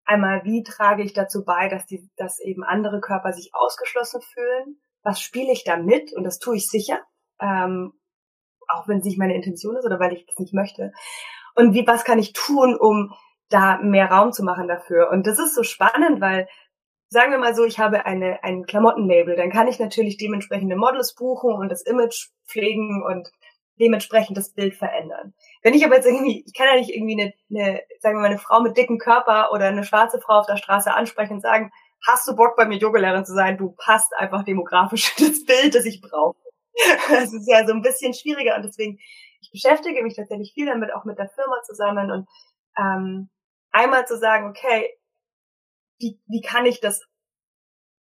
einmal, 0.07 0.45
wie 0.45 0.63
trage 0.63 1.03
ich 1.03 1.13
dazu 1.13 1.45
bei, 1.45 1.69
dass 1.69 1.85
die, 1.85 2.09
dass 2.17 2.41
eben 2.41 2.65
andere 2.65 3.03
Körper 3.03 3.35
sich 3.35 3.51
ausgeschlossen 3.53 4.23
fühlen? 4.23 4.81
Was 5.03 5.21
spiele 5.21 5.53
ich 5.53 5.63
da 5.63 5.77
mit? 5.77 6.15
Und 6.15 6.25
das 6.25 6.39
tue 6.39 6.57
ich 6.57 6.71
sicher. 6.71 7.01
Ähm, 7.39 7.93
auch 8.67 8.89
wenn 8.89 9.01
es 9.01 9.05
nicht 9.05 9.19
meine 9.19 9.35
Intention 9.35 9.77
ist 9.77 9.85
oder 9.85 10.01
weil 10.01 10.15
ich 10.15 10.25
das 10.25 10.39
nicht 10.39 10.55
möchte. 10.55 10.93
Und 11.55 11.75
wie, 11.75 11.87
was 11.87 12.05
kann 12.05 12.19
ich 12.19 12.33
tun, 12.33 12.75
um 12.75 13.13
da 13.51 13.77
mehr 13.77 14.11
Raum 14.11 14.33
zu 14.33 14.43
machen 14.43 14.67
dafür. 14.67 15.11
Und 15.11 15.27
das 15.27 15.39
ist 15.39 15.55
so 15.55 15.63
spannend, 15.65 16.23
weil 16.23 16.49
sagen 17.11 17.31
wir 17.31 17.39
mal 17.39 17.55
so, 17.55 17.67
ich 17.67 17.79
habe 17.79 18.07
eine, 18.07 18.43
ein 18.43 18.65
Klamottenlabel, 18.65 19.37
dann 19.37 19.51
kann 19.51 19.69
ich 19.69 19.79
natürlich 19.79 20.17
dementsprechende 20.17 20.77
Models 20.77 21.15
buchen 21.15 21.53
und 21.53 21.69
das 21.69 21.83
Image 21.83 22.31
pflegen 22.47 23.03
und 23.03 23.31
dementsprechend 23.81 24.37
das 24.37 24.53
Bild 24.53 24.75
verändern. 24.75 25.35
Wenn 25.63 25.75
ich 25.75 25.85
aber 25.85 25.97
jetzt 25.97 26.07
irgendwie, 26.07 26.45
ich 26.47 26.55
kann 26.55 26.67
ja 26.67 26.77
nicht 26.77 26.91
irgendwie 26.91 27.21
eine, 27.21 27.33
eine 27.51 27.83
sagen 28.01 28.17
wir 28.17 28.21
mal, 28.21 28.27
eine 28.27 28.39
Frau 28.39 28.61
mit 28.61 28.77
dicken 28.77 28.99
Körper 28.99 29.51
oder 29.53 29.67
eine 29.67 29.85
schwarze 29.85 30.21
Frau 30.21 30.41
auf 30.41 30.47
der 30.47 30.57
Straße 30.57 30.93
ansprechen 30.93 31.35
und 31.35 31.41
sagen, 31.41 31.71
hast 32.07 32.29
du 32.29 32.37
Bock 32.37 32.57
bei 32.57 32.67
mir 32.67 32.79
Yogalehrerin 32.79 33.25
zu 33.25 33.35
sein? 33.35 33.59
Du 33.59 33.75
passt 33.77 34.13
einfach 34.17 34.45
demografisch 34.45 35.15
das 35.19 35.45
Bild, 35.45 35.75
das 35.75 35.85
ich 35.85 36.01
brauche. 36.01 36.37
Das 37.11 37.33
ist 37.33 37.49
ja 37.49 37.67
so 37.67 37.73
ein 37.73 37.83
bisschen 37.83 38.15
schwieriger 38.15 38.55
und 38.55 38.65
deswegen, 38.65 38.99
ich 39.41 39.51
beschäftige 39.51 40.03
mich 40.03 40.15
tatsächlich 40.15 40.53
viel 40.55 40.67
damit, 40.67 40.93
auch 40.93 41.05
mit 41.05 41.19
der 41.19 41.29
Firma 41.29 41.61
zusammen 41.65 42.13
und 42.13 42.29
ähm, 42.79 43.31
einmal 43.73 44.07
zu 44.07 44.17
sagen, 44.17 44.49
okay, 44.49 44.89
wie, 45.99 46.21
wie 46.29 46.41
kann 46.41 46.67
ich 46.67 46.81
das 46.81 47.05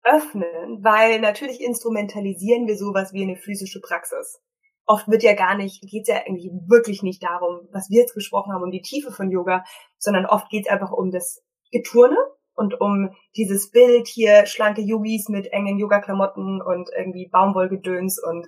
öffnen? 0.03 0.83
Weil 0.83 1.19
natürlich 1.19 1.61
instrumentalisieren 1.61 2.67
wir 2.67 2.77
sowas 2.77 3.13
wie 3.13 3.23
eine 3.23 3.35
physische 3.35 3.79
Praxis. 3.79 4.41
Oft 4.85 5.07
wird 5.07 5.23
ja 5.23 5.33
gar 5.33 5.55
nicht, 5.55 5.81
geht 5.81 6.03
es 6.03 6.07
ja 6.09 6.21
eigentlich 6.25 6.51
wirklich 6.67 7.03
nicht 7.03 7.23
darum, 7.23 7.67
was 7.71 7.89
wir 7.89 8.01
jetzt 8.01 8.13
gesprochen 8.13 8.53
haben, 8.53 8.63
um 8.63 8.71
die 8.71 8.81
Tiefe 8.81 9.11
von 9.11 9.31
Yoga, 9.31 9.63
sondern 9.97 10.25
oft 10.25 10.49
geht 10.49 10.65
es 10.65 10.71
einfach 10.71 10.91
um 10.91 11.11
das 11.11 11.41
Geturne 11.71 12.17
und 12.53 12.79
um 12.79 13.15
dieses 13.35 13.71
Bild 13.71 14.07
hier, 14.07 14.45
schlanke 14.45 14.81
Yogis 14.81 15.29
mit 15.29 15.47
engen 15.53 15.79
Yoga-Klamotten 15.79 16.61
und 16.61 16.89
irgendwie 16.95 17.29
Baumwollgedöns 17.29 18.21
und 18.21 18.47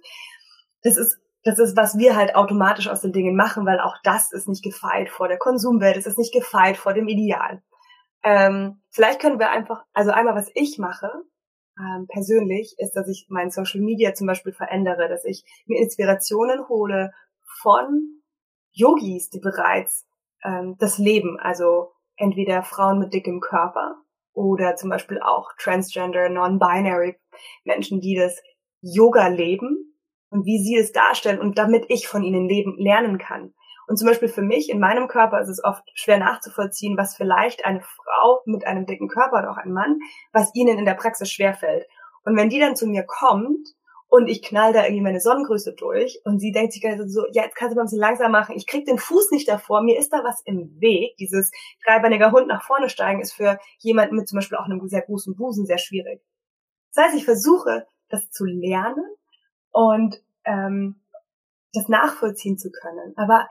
das 0.84 0.98
ist 0.98 1.19
das 1.45 1.60
ist, 1.60 1.78
was 1.78 1.95
wir 1.95 2.15
halt 2.15 2.36
automatisch 2.36 2.89
aus 2.89 3.02
den 3.02 3.13
Dingen 3.13 3.36
machen, 3.36 3.67
weil 3.67 3.80
auch 3.80 3.95
das 4.04 4.32
ist 4.32 4.50
nicht 4.50 4.63
gefeit 4.63 5.10
vor 5.10 5.28
der 5.28 5.38
Konsumwelt, 5.38 5.95
es 5.95 6.08
ist 6.08 6.17
nicht 6.17 6.34
gefeit 6.34 6.76
vor 6.76 6.93
dem 6.93 7.08
Ideal. 7.08 7.62
Ähm, 8.24 8.82
vielleicht 8.89 9.21
können 9.21 9.38
wir 9.38 9.52
einfach, 9.52 9.84
also 9.93 10.10
einmal, 10.10 10.34
was 10.34 10.50
ich 10.56 10.80
mache, 10.80 11.12
ähm, 11.80 12.08
persönlich, 12.08 12.76
ist, 12.78 12.94
dass 12.94 13.08
ich 13.08 13.28
mein 13.30 13.52
Social 13.52 13.82
Media 13.82 14.14
zum 14.14 14.28
Beispiel 14.28 14.54
verändere, 14.54 15.10
dass 15.10 15.26
ich 15.26 15.44
mir 15.66 15.82
Inspirationen 15.82 16.68
hole 16.70 17.12
von 17.62 18.22
Yogis, 18.72 19.30
die 19.30 19.40
bereits 19.40 20.06
ähm, 20.44 20.76
das 20.80 20.98
Leben, 20.98 21.40
also 21.40 21.92
entweder 22.18 22.64
Frauen 22.64 23.00
mit 23.00 23.14
dickem 23.14 23.40
Körper 23.40 23.96
oder 24.34 24.76
zum 24.76 24.90
Beispiel 24.90 25.20
auch 25.20 25.52
Transgender, 25.58 26.30
Non-Binary 26.30 27.18
Menschen, 27.64 28.02
die 28.02 28.16
das 28.16 28.42
Yoga 28.82 29.28
leben 29.28 29.96
und 30.30 30.46
wie 30.46 30.60
sie 30.60 30.76
es 30.76 30.92
darstellen 30.92 31.40
und 31.40 31.58
damit 31.58 31.86
ich 31.90 32.08
von 32.08 32.24
ihnen 32.24 32.48
leben, 32.48 32.76
lernen 32.78 33.18
kann. 33.18 33.54
Und 33.88 33.98
zum 33.98 34.08
Beispiel 34.08 34.28
für 34.28 34.41
mich 34.41 34.69
in 34.69 34.80
meinem 34.80 35.08
Körper 35.08 35.39
ist 35.41 35.50
es 35.50 35.63
oft 35.63 35.84
schwer 35.93 36.17
nachzuvollziehen, 36.17 36.98
was 36.98 37.15
vielleicht 37.15 37.65
eine 37.65 37.82
Frau 37.82 38.41
mit 38.45 38.65
einem 38.65 38.86
dicken 38.86 39.08
Körper 39.08 39.39
oder 39.39 39.52
auch 39.52 39.58
ein 39.58 39.71
Mann, 39.71 40.00
was 40.32 40.54
ihnen 40.56 40.80
in 40.80 40.86
der 40.86 40.95
Praxis 40.95 41.30
schwerfällt. 41.30 41.86
Und 42.24 42.36
wenn 42.36 42.50
die 42.50 42.60
dann 42.60 42.76
zu 42.76 42.88
mir 42.88 43.04
kommt 43.04 43.67
und 44.08 44.28
ich 44.28 44.41
knall 44.41 44.74
da 44.74 44.84
irgendwie 44.84 45.04
meine 45.04 45.19
Sonnengröße 45.19 45.74
durch 45.74 46.19
und 46.26 46.39
sie 46.39 46.52
denkt 46.52 46.74
sich 46.74 46.84
so, 47.08 47.26
ja, 47.32 47.43
jetzt 47.43 47.56
kannst 47.56 47.74
du 47.74 47.76
mal 47.76 47.84
ein 47.84 47.86
bisschen 47.86 48.00
langsam 48.00 48.32
machen, 48.32 48.56
ich 48.56 48.65
krieg 48.65 48.86
den 48.86 48.98
Fuß 48.98 49.32
nicht 49.32 49.48
davor, 49.48 49.84
mir 49.84 50.00
ist 50.00 50.12
da 50.12 50.24
was 50.24 50.41
im 50.45 50.80
Weg. 50.80 51.15
Dieses 51.17 51.52
dreibeiniger 51.86 52.32
Hund 52.32 52.48
nach 52.48 52.63
vorne 52.63 52.89
steigen 52.89 53.21
ist 53.21 53.34
für 53.34 53.60
jemanden 53.80 54.15
mit 54.15 54.28
zum 54.28 54.38
Beispiel 54.38 54.58
auch 54.58 54.65
einem 54.65 54.88
sehr 54.88 55.02
großen 55.04 55.36
Busen 55.36 55.65
sehr 55.65 55.78
schwierig. 55.78 56.21
Das 56.93 57.06
heißt, 57.06 57.15
ich 57.15 57.26
versuche, 57.26 57.86
das 58.10 58.30
zu 58.30 58.45
lernen 58.45 59.06
und 59.71 60.15
ähm, 60.45 61.02
das 61.74 61.89
nachvollziehen 61.89 62.58
zu 62.58 62.71
können. 62.71 63.13
Aber 63.17 63.48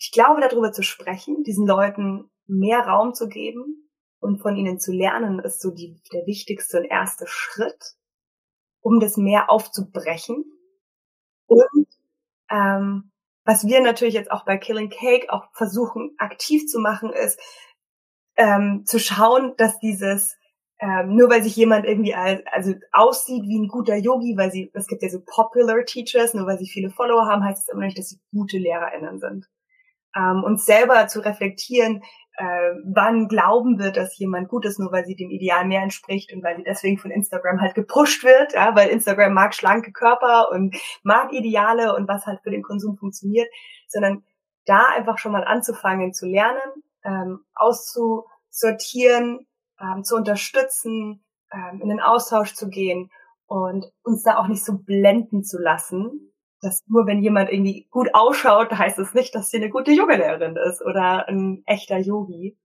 ich 0.00 0.12
glaube, 0.12 0.40
darüber 0.40 0.72
zu 0.72 0.82
sprechen, 0.82 1.42
diesen 1.44 1.66
Leuten 1.66 2.30
mehr 2.46 2.80
Raum 2.80 3.12
zu 3.12 3.28
geben 3.28 3.90
und 4.18 4.40
von 4.40 4.56
ihnen 4.56 4.80
zu 4.80 4.92
lernen, 4.92 5.38
ist 5.40 5.60
so 5.60 5.70
die, 5.70 6.00
der 6.12 6.26
wichtigste 6.26 6.78
und 6.78 6.84
erste 6.86 7.26
Schritt, 7.26 7.96
um 8.80 8.98
das 8.98 9.18
mehr 9.18 9.50
aufzubrechen. 9.50 10.44
Und 11.46 11.86
ähm, 12.50 13.12
was 13.44 13.66
wir 13.66 13.82
natürlich 13.82 14.14
jetzt 14.14 14.30
auch 14.30 14.46
bei 14.46 14.56
Killing 14.56 14.88
Cake 14.88 15.30
auch 15.30 15.48
versuchen 15.52 16.14
aktiv 16.16 16.66
zu 16.66 16.80
machen, 16.80 17.12
ist 17.12 17.38
ähm, 18.36 18.84
zu 18.86 18.98
schauen, 18.98 19.54
dass 19.58 19.78
dieses 19.80 20.36
ähm, 20.78 21.14
nur 21.14 21.28
weil 21.28 21.42
sich 21.42 21.56
jemand 21.56 21.84
irgendwie 21.84 22.14
als, 22.14 22.42
also 22.52 22.72
aussieht 22.92 23.42
wie 23.42 23.58
ein 23.58 23.68
guter 23.68 23.96
Yogi, 23.96 24.34
weil 24.38 24.50
sie, 24.50 24.70
es 24.72 24.86
gibt 24.86 25.02
ja 25.02 25.10
so 25.10 25.20
popular 25.26 25.84
Teachers, 25.84 26.32
nur 26.32 26.46
weil 26.46 26.58
sie 26.58 26.68
viele 26.68 26.88
Follower 26.88 27.26
haben, 27.26 27.44
heißt 27.44 27.68
es 27.68 27.74
immer 27.74 27.84
nicht, 27.84 27.98
dass 27.98 28.08
sie 28.08 28.20
gute 28.32 28.56
LehrerInnen 28.56 29.20
sind. 29.20 29.46
Ähm, 30.16 30.42
uns 30.44 30.64
selber 30.66 31.06
zu 31.06 31.20
reflektieren, 31.20 32.02
äh, 32.40 32.74
wann 32.84 33.28
glauben 33.28 33.78
wir, 33.78 33.92
dass 33.92 34.16
jemand 34.16 34.48
gut 34.48 34.64
ist, 34.64 34.78
nur 34.78 34.90
weil 34.92 35.04
sie 35.04 35.14
dem 35.14 35.30
Ideal 35.30 35.66
mehr 35.66 35.82
entspricht 35.82 36.32
und 36.32 36.42
weil 36.42 36.56
sie 36.56 36.62
deswegen 36.62 36.96
von 36.96 37.10
Instagram 37.10 37.60
halt 37.60 37.74
gepusht 37.74 38.24
wird, 38.24 38.54
ja, 38.54 38.74
weil 38.74 38.88
Instagram 38.88 39.34
mag 39.34 39.54
schlanke 39.54 39.92
Körper 39.92 40.50
und 40.50 40.74
mag 41.02 41.32
Ideale 41.32 41.94
und 41.94 42.08
was 42.08 42.24
halt 42.24 42.40
für 42.42 42.50
den 42.50 42.62
Konsum 42.62 42.96
funktioniert, 42.96 43.48
sondern 43.88 44.24
da 44.64 44.86
einfach 44.96 45.18
schon 45.18 45.32
mal 45.32 45.44
anzufangen 45.44 46.14
zu 46.14 46.26
lernen, 46.26 46.82
ähm, 47.04 47.40
auszusortieren, 47.54 49.46
ähm, 49.78 50.02
zu 50.02 50.16
unterstützen, 50.16 51.22
ähm, 51.52 51.80
in 51.82 51.90
den 51.90 52.00
Austausch 52.00 52.54
zu 52.54 52.68
gehen 52.70 53.10
und 53.46 53.92
uns 54.02 54.22
da 54.22 54.38
auch 54.38 54.46
nicht 54.46 54.64
so 54.64 54.78
blenden 54.78 55.44
zu 55.44 55.58
lassen, 55.58 56.29
dass 56.60 56.82
nur 56.86 57.06
wenn 57.06 57.22
jemand 57.22 57.50
irgendwie 57.50 57.88
gut 57.90 58.14
ausschaut, 58.14 58.70
heißt 58.72 58.98
es 58.98 59.14
nicht, 59.14 59.34
dass 59.34 59.50
sie 59.50 59.58
eine 59.58 59.70
gute 59.70 59.92
Yogalehrerin 59.92 60.56
ist 60.56 60.82
oder 60.82 61.28
ein 61.28 61.62
echter 61.66 61.98
Yogi. 61.98 62.58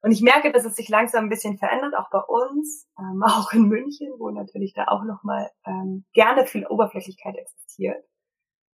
Und 0.00 0.12
ich 0.12 0.22
merke, 0.22 0.52
dass 0.52 0.64
es 0.64 0.76
sich 0.76 0.88
langsam 0.88 1.24
ein 1.24 1.28
bisschen 1.28 1.58
verändert, 1.58 1.94
auch 1.96 2.10
bei 2.10 2.20
uns, 2.20 2.88
ähm, 2.98 3.22
auch 3.26 3.52
in 3.52 3.68
München, 3.68 4.12
wo 4.18 4.30
natürlich 4.30 4.72
da 4.74 4.86
auch 4.88 5.04
nochmal 5.04 5.50
ähm, 5.66 6.04
gerne 6.12 6.46
viel 6.46 6.66
Oberflächlichkeit 6.66 7.36
existiert, 7.36 8.04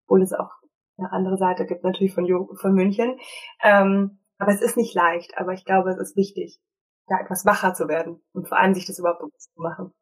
obwohl 0.06 0.22
es 0.22 0.32
auch 0.32 0.50
eine 0.96 1.12
andere 1.12 1.36
Seite 1.36 1.66
gibt 1.66 1.84
natürlich 1.84 2.14
von, 2.14 2.26
von 2.56 2.72
München. 2.72 3.18
Ähm, 3.62 4.18
aber 4.38 4.52
es 4.52 4.60
ist 4.60 4.76
nicht 4.76 4.94
leicht, 4.94 5.36
aber 5.36 5.52
ich 5.52 5.64
glaube, 5.64 5.90
es 5.90 5.98
ist 5.98 6.16
wichtig, 6.16 6.60
da 7.06 7.18
etwas 7.20 7.44
wacher 7.44 7.74
zu 7.74 7.88
werden 7.88 8.20
und 8.32 8.48
vor 8.48 8.58
allem 8.58 8.74
sich 8.74 8.86
das 8.86 8.98
überhaupt 8.98 9.20
bewusst 9.20 9.52
zu 9.54 9.60
machen. 9.60 9.92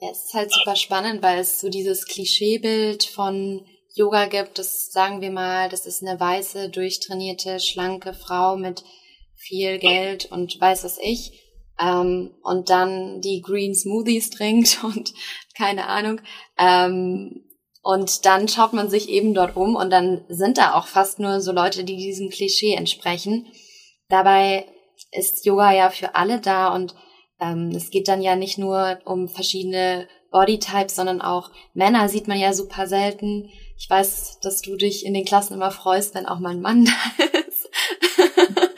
Ja, 0.00 0.10
es 0.10 0.24
ist 0.24 0.34
halt 0.34 0.52
super 0.52 0.76
spannend, 0.76 1.22
weil 1.22 1.38
es 1.38 1.60
so 1.60 1.68
dieses 1.68 2.06
Klischeebild 2.06 3.04
von 3.04 3.64
Yoga 3.94 4.26
gibt, 4.26 4.58
das 4.58 4.90
sagen 4.90 5.20
wir 5.20 5.30
mal, 5.30 5.68
das 5.68 5.86
ist 5.86 6.02
eine 6.02 6.18
weiße, 6.18 6.68
durchtrainierte, 6.68 7.60
schlanke 7.60 8.12
Frau 8.12 8.56
mit 8.56 8.82
viel 9.36 9.78
Geld 9.78 10.30
und 10.32 10.60
weiß 10.60 10.84
was 10.84 10.98
ich. 10.98 11.40
Ähm, 11.80 12.34
und 12.42 12.70
dann 12.70 13.20
die 13.20 13.40
Green 13.40 13.74
Smoothies 13.74 14.30
trinkt 14.30 14.78
und 14.84 15.12
keine 15.56 15.86
Ahnung. 15.86 16.20
Ähm, 16.58 17.44
und 17.82 18.24
dann 18.24 18.48
schaut 18.48 18.72
man 18.72 18.88
sich 18.88 19.08
eben 19.08 19.34
dort 19.34 19.56
um 19.56 19.76
und 19.76 19.90
dann 19.90 20.24
sind 20.28 20.58
da 20.58 20.74
auch 20.74 20.86
fast 20.86 21.18
nur 21.18 21.40
so 21.40 21.52
Leute, 21.52 21.84
die 21.84 21.96
diesem 21.96 22.30
Klischee 22.30 22.74
entsprechen. 22.74 23.46
Dabei 24.08 24.66
ist 25.12 25.44
Yoga 25.44 25.72
ja 25.72 25.90
für 25.90 26.14
alle 26.14 26.40
da 26.40 26.74
und 26.74 26.94
ähm, 27.40 27.70
es 27.74 27.90
geht 27.90 28.08
dann 28.08 28.22
ja 28.22 28.36
nicht 28.36 28.58
nur 28.58 28.98
um 29.04 29.28
verschiedene 29.28 30.08
Bodytypes, 30.30 30.96
sondern 30.96 31.20
auch 31.20 31.50
Männer 31.74 32.08
sieht 32.08 32.28
man 32.28 32.38
ja 32.38 32.52
super 32.52 32.86
selten. 32.86 33.50
Ich 33.76 33.88
weiß, 33.88 34.40
dass 34.40 34.62
du 34.62 34.76
dich 34.76 35.04
in 35.04 35.14
den 35.14 35.24
Klassen 35.24 35.54
immer 35.54 35.70
freust, 35.70 36.14
wenn 36.14 36.26
auch 36.26 36.38
mal 36.38 36.50
ein 36.50 36.60
Mann 36.60 36.84
da 37.20 37.24
ist. 37.38 37.70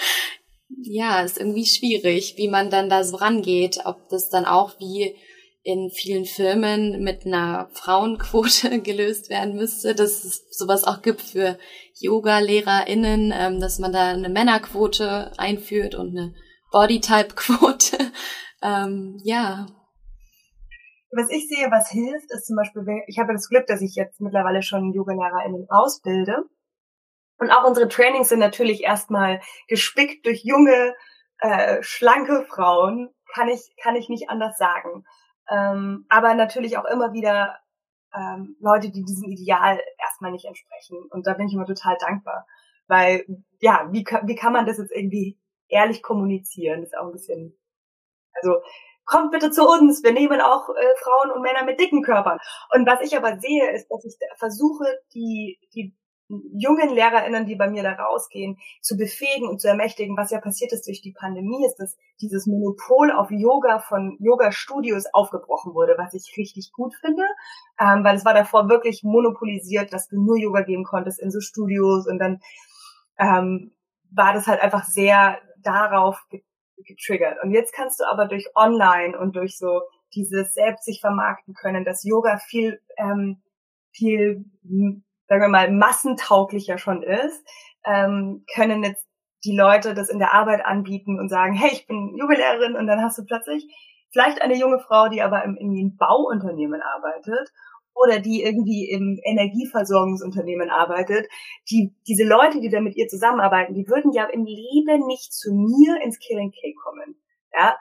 ja, 0.83 1.21
ist 1.21 1.39
irgendwie 1.39 1.67
schwierig, 1.67 2.35
wie 2.37 2.49
man 2.49 2.71
dann 2.71 2.89
da 2.89 3.05
so 3.05 3.17
rangeht, 3.17 3.81
ob 3.85 4.09
das 4.09 4.29
dann 4.29 4.45
auch 4.45 4.79
wie 4.79 5.17
in 5.63 5.91
vielen 5.91 6.27
Firmen 6.27 7.03
mit 7.03 7.27
einer 7.27 7.69
Frauenquote 7.73 8.81
gelöst 8.83 9.31
werden 9.31 9.57
müsste, 9.57 9.97
dass 9.97 10.25
es 10.25 10.47
sowas 10.51 10.85
auch 10.85 11.03
gibt 11.03 11.21
für 11.21 11.59
Yoga-LehrerInnen, 11.99 13.35
ähm, 13.37 13.61
dass 13.61 13.81
man 13.81 13.93
da 13.93 14.11
eine 14.11 14.29
Männerquote 14.29 15.33
einführt 15.39 15.97
und 15.97 16.11
eine 16.11 16.35
Bodytype-Quote. 16.71 17.99
Ähm, 18.67 19.19
ja. 19.23 19.67
Was 21.13 21.31
ich 21.31 21.49
sehe, 21.49 21.71
was 21.71 21.91
hilft, 21.91 22.31
ist 22.33 22.47
zum 22.47 22.57
Beispiel, 22.57 22.85
ich 23.07 23.19
habe 23.19 23.33
das 23.33 23.49
Glück, 23.49 23.67
dass 23.67 23.81
ich 23.81 23.95
jetzt 23.95 24.21
mittlerweile 24.21 24.63
schon 24.63 24.93
Yoga-LehrerInnen 24.93 25.67
ausbilde. 25.71 26.45
Und 27.39 27.51
auch 27.51 27.65
unsere 27.65 27.89
Trainings 27.89 28.29
sind 28.29 28.41
natürlich 28.41 28.83
erstmal 28.83 29.41
gespickt 29.69 30.27
durch 30.27 30.43
junge, 30.45 30.95
äh, 31.39 31.83
schlanke 31.83 32.45
Frauen, 32.49 33.11
kann 33.33 33.49
ich, 33.49 33.75
kann 33.81 33.95
ich 33.95 34.09
nicht 34.09 34.31
anders 34.31 34.57
sagen. 34.57 35.05
Ähm, 35.49 36.07
aber 36.09 36.35
natürlich 36.35 36.77
auch 36.77 36.87
immer 36.87 37.13
wieder 37.13 37.59
ähm, 38.15 38.57
Leute, 38.61 38.91
die 38.91 39.05
diesem 39.05 39.31
Ideal 39.31 39.81
erstmal 40.03 40.33
nicht 40.33 40.47
entsprechen. 40.47 40.99
Und 41.11 41.27
da 41.27 41.35
bin 41.35 41.47
ich 41.47 41.55
immer 41.55 41.67
total 41.67 41.97
dankbar. 42.01 42.47
Weil, 42.89 43.27
ja, 43.61 43.89
wie, 43.93 44.05
wie 44.25 44.35
kann 44.35 44.53
man 44.53 44.67
das 44.67 44.79
jetzt 44.79 44.93
irgendwie 44.93 45.39
ehrlich 45.69 46.03
kommunizieren? 46.03 46.81
Das 46.81 46.91
ist 46.91 46.99
auch 46.99 47.07
ein 47.07 47.13
bisschen, 47.13 47.57
also, 48.43 48.61
kommt 49.07 49.31
bitte 49.31 49.51
zu 49.51 49.67
uns, 49.67 50.03
wir 50.03 50.13
nehmen 50.13 50.41
auch 50.41 50.69
äh, 50.69 50.95
Frauen 50.99 51.31
und 51.31 51.43
Männer 51.43 51.65
mit 51.65 51.81
dicken 51.81 52.03
Körpern. 52.03 52.39
Und 52.75 52.87
was 52.87 53.01
ich 53.03 53.17
aber 53.17 53.39
sehe, 53.39 53.71
ist, 53.71 53.89
dass 53.89 54.05
ich 54.05 54.17
versuche, 54.37 54.85
die, 55.15 55.59
die 55.75 55.95
jungen 56.29 56.91
LehrerInnen, 56.91 57.47
die 57.47 57.55
bei 57.55 57.71
mir 57.71 57.85
da 57.85 57.93
rausgehen, 57.93 58.59
zu 58.81 58.97
befähigen 58.97 59.49
und 59.49 59.61
zu 59.61 59.69
ermächtigen, 59.69 60.17
was 60.17 60.31
ja 60.31 60.41
passiert 60.41 60.73
ist 60.73 60.87
durch 60.87 61.01
die 61.01 61.13
Pandemie, 61.13 61.65
ist, 61.65 61.77
dass 61.77 61.97
dieses 62.21 62.47
Monopol 62.47 63.13
auf 63.13 63.31
Yoga 63.31 63.79
von 63.79 64.17
Yoga-Studios 64.19 65.05
aufgebrochen 65.13 65.75
wurde, 65.75 65.95
was 65.97 66.15
ich 66.15 66.35
richtig 66.37 66.73
gut 66.73 66.95
finde, 66.97 67.23
ähm, 67.79 68.03
weil 68.03 68.17
es 68.17 68.25
war 68.25 68.35
davor 68.35 68.69
wirklich 68.69 69.03
monopolisiert, 69.05 69.93
dass 69.93 70.09
du 70.09 70.21
nur 70.21 70.37
Yoga 70.37 70.63
geben 70.63 70.85
konntest 70.85 71.21
in 71.21 71.31
so 71.31 71.41
Studios. 71.41 72.09
Und 72.09 72.19
dann 72.19 72.41
ähm, 73.19 73.73
war 74.11 74.33
das 74.33 74.49
halt 74.49 74.61
einfach 74.61 74.85
sehr 74.85 75.39
darauf 75.63 76.21
getriggert. 76.85 77.43
Und 77.43 77.53
jetzt 77.53 77.73
kannst 77.75 78.01
du 78.01 78.05
aber 78.05 78.27
durch 78.27 78.47
Online 78.55 79.19
und 79.19 79.37
durch 79.37 79.59
so 79.59 79.83
dieses 80.15 80.55
selbst 80.55 80.85
sich 80.85 81.01
vermarkten 81.01 81.55
können, 81.55 81.85
dass 81.85 82.05
Yoga 82.05 82.39
viel 82.39 82.81
ähm, 82.97 83.43
viel 83.93 84.45
sagen 85.29 85.43
wir 85.43 85.49
mal, 85.49 85.71
massentauglicher 85.73 86.79
schon 86.79 87.03
ist, 87.03 87.45
ähm, 87.85 88.45
können 88.55 88.85
jetzt 88.85 89.07
die 89.45 89.57
Leute 89.57 89.95
das 89.95 90.09
in 90.09 90.19
der 90.19 90.35
Arbeit 90.35 90.65
anbieten 90.65 91.19
und 91.19 91.29
sagen, 91.29 91.55
hey, 91.55 91.71
ich 91.73 91.87
bin 91.87 92.17
Jugendlehrerin 92.17 92.77
und 92.77 92.87
dann 92.87 93.03
hast 93.03 93.19
du 93.19 93.25
plötzlich 93.25 93.67
vielleicht 94.13 94.41
eine 94.43 94.57
junge 94.57 94.79
Frau, 94.79 95.09
die 95.09 95.23
aber 95.23 95.45
im, 95.45 95.57
in 95.57 95.71
einem 95.71 95.97
Bauunternehmen 95.97 96.81
arbeitet 96.83 97.51
oder 97.97 98.21
die 98.21 98.43
irgendwie 98.43 98.89
im 98.91 99.19
Energieversorgungsunternehmen 99.25 100.71
arbeitet, 100.71 101.29
die, 101.71 101.95
diese 102.07 102.25
Leute, 102.25 102.61
die 102.61 102.69
da 102.69 102.81
mit 102.81 102.97
ihr 102.97 103.09
zusammenarbeiten, 103.09 103.75
die 103.75 103.89
würden 103.89 104.13
ja 104.13 104.25
im 104.27 104.45
Leben 104.45 105.07
nicht 105.07 105.33
zu 105.33 105.53
mir 105.55 106.03
ins 106.03 106.19
Killing 106.19 106.53
Cake 106.53 106.77
kommen. 106.83 107.17
Ja, 107.53 107.77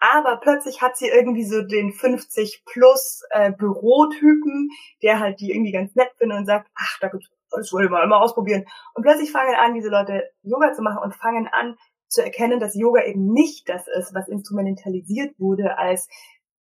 aber 0.00 0.38
plötzlich 0.38 0.80
hat 0.80 0.96
sie 0.96 1.08
irgendwie 1.08 1.44
so 1.44 1.62
den 1.62 1.92
50 1.92 2.64
plus 2.64 3.22
äh, 3.30 3.52
Bürotypen, 3.52 4.70
der 5.02 5.20
halt 5.20 5.40
die 5.40 5.50
irgendwie 5.50 5.72
ganz 5.72 5.94
nett 5.94 6.10
findet 6.18 6.38
und 6.38 6.46
sagt, 6.46 6.70
ach, 6.74 6.98
da 7.00 7.08
gibt's, 7.08 7.30
das 7.50 7.72
wollte 7.72 7.90
mal 7.90 8.02
immer 8.02 8.20
ausprobieren. 8.20 8.64
Und 8.94 9.02
plötzlich 9.02 9.30
fangen 9.30 9.54
an, 9.54 9.74
diese 9.74 9.90
Leute 9.90 10.24
Yoga 10.42 10.72
zu 10.72 10.82
machen 10.82 11.02
und 11.02 11.14
fangen 11.14 11.48
an 11.48 11.76
zu 12.08 12.24
erkennen, 12.24 12.60
dass 12.60 12.74
Yoga 12.74 13.04
eben 13.04 13.32
nicht 13.32 13.68
das 13.68 13.86
ist, 13.86 14.14
was 14.14 14.28
instrumentalisiert 14.28 15.38
wurde 15.38 15.78
als 15.78 16.08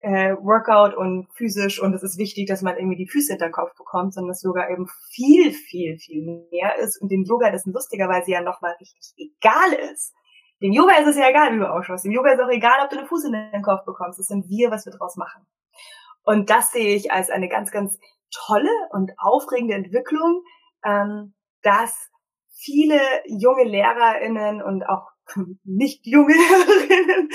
äh, 0.03 0.35
Workout 0.35 0.95
und 0.95 1.27
physisch 1.33 1.81
und 1.81 1.93
es 1.93 2.03
ist 2.03 2.17
wichtig, 2.17 2.47
dass 2.47 2.61
man 2.61 2.77
irgendwie 2.77 2.97
die 2.97 3.07
Füße 3.07 3.33
hinter 3.33 3.47
den 3.47 3.53
Kopf 3.53 3.75
bekommt, 3.75 4.13
sondern 4.13 4.29
dass 4.29 4.43
Yoga 4.43 4.69
eben 4.69 4.87
viel, 5.09 5.51
viel, 5.51 5.97
viel 5.97 6.45
mehr 6.51 6.77
ist 6.77 7.01
und 7.01 7.11
dem 7.11 7.23
Yoga 7.23 7.51
das 7.51 7.65
lustigerweise 7.65 8.31
ja 8.31 8.41
nochmal 8.41 8.75
richtig 8.79 9.13
egal 9.17 9.73
ist 9.91 10.13
dem 10.63 10.71
Yoga 10.71 10.95
ist 10.97 11.07
es 11.07 11.17
ja 11.17 11.29
egal, 11.29 11.53
wie 11.53 11.59
du 11.59 11.69
ausschaust. 11.69 12.05
Dem 12.05 12.13
Yoga 12.13 12.31
ist 12.31 12.39
auch 12.39 12.49
egal, 12.49 12.81
ob 12.81 12.89
du 12.89 12.97
eine 12.97 13.05
Fuß 13.05 13.25
in 13.25 13.33
den 13.33 13.61
Kopf 13.61 13.83
bekommst. 13.85 14.17
Das 14.17 14.27
sind 14.27 14.47
wir, 14.47 14.71
was 14.71 14.85
wir 14.85 14.93
draus 14.93 15.17
machen. 15.17 15.45
Und 16.23 16.49
das 16.49 16.71
sehe 16.71 16.95
ich 16.95 17.11
als 17.11 17.29
eine 17.29 17.49
ganz, 17.49 17.69
ganz 17.69 17.99
tolle 18.31 18.71
und 18.91 19.11
aufregende 19.17 19.75
Entwicklung, 19.75 20.41
ähm, 20.85 21.33
dass 21.63 22.09
viele 22.53 22.99
junge 23.25 23.65
LehrerInnen 23.65 24.61
und 24.61 24.83
auch 24.83 25.09
nicht 25.63 26.05
junge 26.05 26.33
Lehrerinnen 26.33 27.29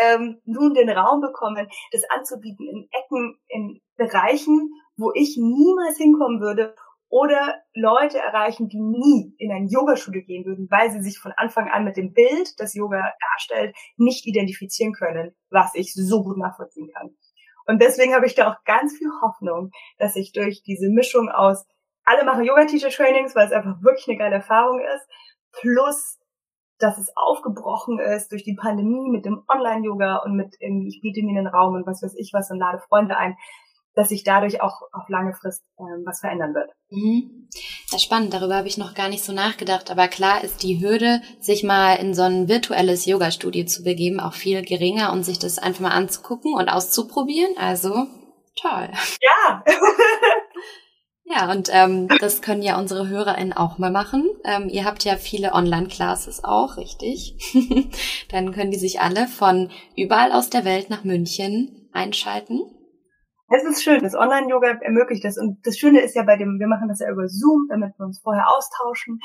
ähm, 0.00 0.40
nun 0.44 0.74
den 0.74 0.90
Raum 0.90 1.20
bekommen, 1.20 1.68
das 1.92 2.02
anzubieten 2.10 2.66
in 2.68 2.88
Ecken, 2.92 3.38
in 3.48 3.80
Bereichen, 3.96 4.70
wo 4.96 5.12
ich 5.14 5.36
niemals 5.36 5.96
hinkommen 5.96 6.40
würde 6.40 6.74
oder 7.08 7.60
Leute 7.74 8.18
erreichen, 8.18 8.68
die 8.68 8.80
nie 8.80 9.34
in 9.36 9.52
ein 9.52 9.68
Yogastudio 9.68 10.22
gehen 10.22 10.46
würden, 10.46 10.68
weil 10.70 10.90
sie 10.90 11.02
sich 11.02 11.18
von 11.18 11.32
Anfang 11.36 11.68
an 11.68 11.84
mit 11.84 11.98
dem 11.98 12.14
Bild, 12.14 12.58
das 12.58 12.74
Yoga 12.74 13.12
darstellt, 13.20 13.76
nicht 13.98 14.26
identifizieren 14.26 14.94
können, 14.94 15.34
was 15.50 15.74
ich 15.74 15.92
so 15.92 16.24
gut 16.24 16.38
nachvollziehen 16.38 16.90
kann. 16.94 17.14
Und 17.66 17.82
deswegen 17.82 18.14
habe 18.14 18.24
ich 18.24 18.34
da 18.34 18.50
auch 18.50 18.64
ganz 18.64 18.96
viel 18.96 19.10
Hoffnung, 19.20 19.70
dass 19.98 20.16
ich 20.16 20.32
durch 20.32 20.62
diese 20.62 20.88
Mischung 20.88 21.28
aus, 21.28 21.66
alle 22.04 22.24
machen 22.24 22.44
Yoga-Teacher-Trainings, 22.44 23.36
weil 23.36 23.46
es 23.46 23.52
einfach 23.52 23.82
wirklich 23.82 24.08
eine 24.08 24.18
geile 24.18 24.36
Erfahrung 24.36 24.80
ist, 24.80 25.06
plus 25.52 26.18
dass 26.82 26.98
es 26.98 27.12
aufgebrochen 27.16 27.98
ist 27.98 28.32
durch 28.32 28.42
die 28.42 28.54
Pandemie 28.54 29.08
mit 29.08 29.24
dem 29.24 29.42
Online-Yoga 29.48 30.16
und 30.24 30.34
mit 30.34 30.56
irgendwie, 30.58 30.88
ich 30.88 31.00
biete 31.00 31.22
mir 31.22 31.38
einen 31.38 31.46
Raum 31.46 31.74
und 31.74 31.86
was 31.86 32.02
weiß 32.02 32.14
ich 32.16 32.32
was 32.32 32.50
und 32.50 32.58
lade 32.58 32.82
Freunde 32.88 33.16
ein, 33.16 33.36
dass 33.94 34.08
sich 34.08 34.24
dadurch 34.24 34.60
auch 34.62 34.80
auf 34.92 35.08
lange 35.08 35.34
Frist 35.34 35.62
ähm, 35.78 36.02
was 36.06 36.20
verändern 36.20 36.54
wird. 36.54 36.70
Mhm. 36.90 37.48
Ja, 37.90 37.98
spannend, 37.98 38.32
darüber 38.32 38.56
habe 38.56 38.68
ich 38.68 38.78
noch 38.78 38.94
gar 38.94 39.08
nicht 39.08 39.22
so 39.22 39.32
nachgedacht, 39.32 39.90
aber 39.90 40.08
klar 40.08 40.42
ist 40.42 40.62
die 40.62 40.80
Hürde, 40.80 41.20
sich 41.40 41.62
mal 41.62 41.94
in 41.94 42.14
so 42.14 42.22
ein 42.22 42.48
virtuelles 42.48 43.04
Yoga-Studio 43.06 43.66
zu 43.66 43.82
begeben, 43.82 44.18
auch 44.18 44.34
viel 44.34 44.62
geringer 44.62 45.12
und 45.12 45.24
sich 45.24 45.38
das 45.38 45.58
einfach 45.58 45.80
mal 45.80 45.90
anzugucken 45.90 46.54
und 46.54 46.68
auszuprobieren. 46.68 47.54
Also 47.58 48.06
toll. 48.56 48.88
Ja. 49.20 49.62
Ja, 51.34 51.50
und 51.50 51.70
ähm, 51.72 52.08
das 52.20 52.42
können 52.42 52.60
ja 52.60 52.78
unsere 52.78 53.08
HörerInnen 53.08 53.54
auch 53.54 53.78
mal 53.78 53.90
machen. 53.90 54.28
Ähm, 54.44 54.68
ihr 54.68 54.84
habt 54.84 55.04
ja 55.04 55.16
viele 55.16 55.54
Online-Classes 55.54 56.44
auch, 56.44 56.76
richtig? 56.76 57.38
Dann 58.30 58.52
können 58.52 58.70
die 58.70 58.78
sich 58.78 59.00
alle 59.00 59.26
von 59.28 59.70
überall 59.96 60.32
aus 60.32 60.50
der 60.50 60.66
Welt 60.66 60.90
nach 60.90 61.04
München 61.04 61.88
einschalten. 61.92 62.60
Es 63.48 63.64
ist 63.64 63.82
schön, 63.82 64.02
das 64.02 64.14
Online-Yoga 64.14 64.78
ermöglicht 64.82 65.24
das. 65.24 65.38
Und 65.38 65.58
das 65.64 65.78
Schöne 65.78 66.00
ist 66.00 66.14
ja 66.14 66.22
bei 66.22 66.36
dem, 66.36 66.58
wir 66.58 66.66
machen 66.66 66.88
das 66.88 67.00
ja 67.00 67.10
über 67.10 67.26
Zoom, 67.28 67.66
damit 67.70 67.98
wir 67.98 68.04
uns 68.04 68.20
vorher 68.20 68.48
austauschen. 68.54 69.18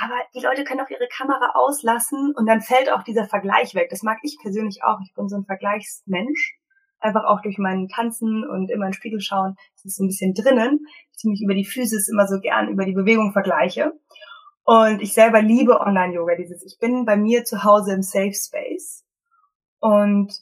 Aber 0.00 0.14
die 0.34 0.40
Leute 0.40 0.62
können 0.62 0.80
auch 0.80 0.90
ihre 0.90 1.08
Kamera 1.08 1.52
auslassen 1.54 2.32
und 2.36 2.46
dann 2.46 2.60
fällt 2.60 2.92
auch 2.92 3.02
dieser 3.02 3.26
Vergleich 3.26 3.74
weg. 3.74 3.88
Das 3.90 4.02
mag 4.02 4.18
ich 4.22 4.38
persönlich 4.40 4.84
auch. 4.84 4.98
Ich 5.04 5.12
bin 5.14 5.28
so 5.28 5.36
ein 5.36 5.44
Vergleichsmensch. 5.44 6.59
Einfach 7.00 7.24
auch 7.24 7.40
durch 7.42 7.58
meinen 7.58 7.88
Tanzen 7.88 8.46
und 8.46 8.70
immer 8.70 8.86
in 8.86 8.90
den 8.90 8.94
Spiegel 8.94 9.20
schauen. 9.20 9.56
Das 9.74 9.84
ist 9.86 9.96
so 9.96 10.04
ein 10.04 10.08
bisschen 10.08 10.34
drinnen. 10.34 10.86
Ich 11.16 11.24
mich 11.24 11.42
über 11.42 11.54
die 11.54 11.64
Physis 11.64 12.08
immer 12.08 12.26
so 12.26 12.40
gern 12.40 12.68
über 12.68 12.84
die 12.84 12.92
Bewegung 12.92 13.32
vergleiche. 13.32 13.92
Und 14.64 15.00
ich 15.02 15.14
selber 15.14 15.42
liebe 15.42 15.80
Online-Yoga. 15.80 16.36
Dieses, 16.36 16.64
ich 16.64 16.78
bin 16.78 17.04
bei 17.04 17.16
mir 17.16 17.44
zu 17.44 17.64
Hause 17.64 17.92
im 17.92 18.02
Safe 18.02 18.34
Space. 18.34 19.04
Und 19.80 20.32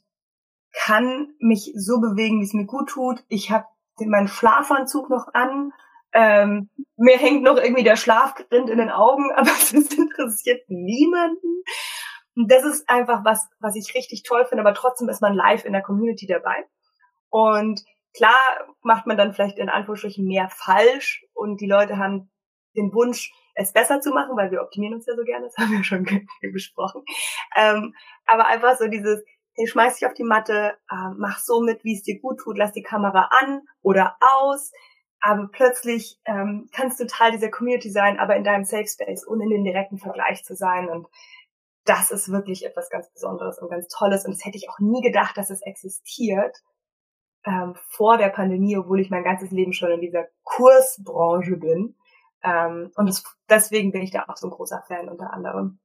kann 0.73 1.35
mich 1.41 1.73
so 1.75 2.01
bewegen, 2.01 2.41
wie 2.41 2.45
es 2.45 2.55
mir 2.55 2.67
gut 2.67 2.91
tut. 2.91 3.25
Ich 3.29 3.51
habe 3.51 3.67
meinen 4.07 4.29
Schlafanzug 4.29 5.11
noch 5.11 5.33
an. 5.35 5.73
Ähm, 6.13 6.71
mir 6.97 7.19
hängt 7.19 7.43
noch 7.43 7.57
irgendwie 7.57 7.85
der 7.85 7.97
Schlafgrind 7.97 8.71
in 8.71 8.79
den 8.79 8.91
Augen, 8.91 9.31
aber 9.37 9.51
es 9.51 9.73
interessiert 9.73 10.69
niemanden. 10.69 11.63
Und 12.39 12.53
das 12.53 12.63
ist 12.65 12.89
einfach 12.89 13.25
was, 13.25 13.49
was 13.59 13.75
ich 13.75 13.97
richtig 13.97 14.23
toll 14.23 14.47
finde, 14.47 14.63
aber 14.63 14.73
trotzdem 14.73 15.09
ist 15.09 15.21
man 15.21 15.35
live 15.35 15.65
in 15.65 15.73
der 15.73 15.83
Community 15.83 16.29
dabei. 16.29 16.65
Und 17.31 17.83
klar 18.15 18.39
macht 18.83 19.09
man 19.09 19.17
dann 19.17 19.33
vielleicht 19.35 19.59
in 19.59 19.69
Anführungsstrichen 19.69 20.25
mehr 20.25 20.49
falsch 20.49 21.27
und 21.35 21.61
die 21.61 21.67
Leute 21.67 21.99
haben 21.99 22.31
den 22.77 22.95
Wunsch, 22.95 23.33
es 23.57 23.73
besser 23.73 24.01
zu 24.01 24.11
machen, 24.11 24.37
weil 24.37 24.53
wir 24.53 24.63
optimieren 24.63 24.95
uns 24.95 25.07
ja 25.07 25.17
so 25.17 25.25
gerne, 25.25 25.47
das 25.47 25.57
haben 25.59 25.73
wir 25.73 25.83
schon 25.83 26.07
besprochen. 26.53 27.03
Ähm, 27.57 27.93
aber 28.25 28.47
einfach 28.47 28.79
so 28.79 28.87
dieses, 28.87 29.25
hey, 29.55 29.67
schmeiß 29.67 29.99
dich 29.99 30.07
auf 30.07 30.15
die 30.15 30.23
Matte, 30.23 30.77
äh, 30.93 31.11
mach 31.17 31.41
so 31.41 31.61
mit, 31.61 31.83
wie 31.83 31.97
es 31.97 32.05
dir 32.05 32.21
gut 32.21 32.39
tut, 32.39 32.57
lass 32.57 32.71
die 32.71 32.85
Kamera 32.85 33.31
an 33.41 33.63
oder 33.83 34.17
aus. 34.21 34.71
Aber 35.21 35.49
plötzlich 35.51 36.21
ähm, 36.25 36.69
kannst 36.73 37.01
du 37.01 37.07
Teil 37.09 37.33
dieser 37.33 37.51
Community 37.51 37.91
sein, 37.91 38.21
aber 38.21 38.37
in 38.37 38.45
deinem 38.45 38.63
Safe 38.63 38.87
Space, 38.87 39.27
ohne 39.27 39.43
in 39.43 39.51
den 39.51 39.65
direkten 39.65 39.99
Vergleich 39.99 40.45
zu 40.45 40.55
sein. 40.55 40.89
Und 40.89 41.09
das 41.89 42.11
ist 42.11 42.31
wirklich 42.31 42.67
etwas 42.67 42.91
ganz 42.91 43.11
Besonderes 43.11 43.59
und 43.59 43.71
ganz 43.71 43.89
Tolles. 43.89 44.25
Und 44.25 44.33
das 44.33 44.45
hätte 44.45 44.59
ich 44.59 44.69
auch 44.69 44.79
nie 44.79 45.01
gedacht, 45.01 45.37
dass 45.37 45.51
es 45.51 45.63
existiert 45.63 46.59
ähm, 47.47 47.75
vor 47.89 48.19
der 48.19 48.29
Pandemie, 48.29 48.77
obwohl 48.77 49.01
ich 49.01 49.11
mein 49.11 49.25
ganzes 49.25 49.51
Leben 49.51 49.73
schon 49.73 49.91
in 49.91 50.01
dieser 50.01 50.27
Kursbranche 50.45 51.57
bin. 51.57 51.97
Ähm, 52.43 52.93
und 52.95 53.09
das, 53.09 53.25
deswegen 53.49 53.93
bin 53.93 54.03
ich 54.03 54.11
da 54.11 54.27
auch 54.29 54.37
so 54.37 54.49
ein 54.49 54.51
großer 54.53 54.85
Fan 54.87 55.09
unter 55.09 55.33
anderem. 55.33 55.79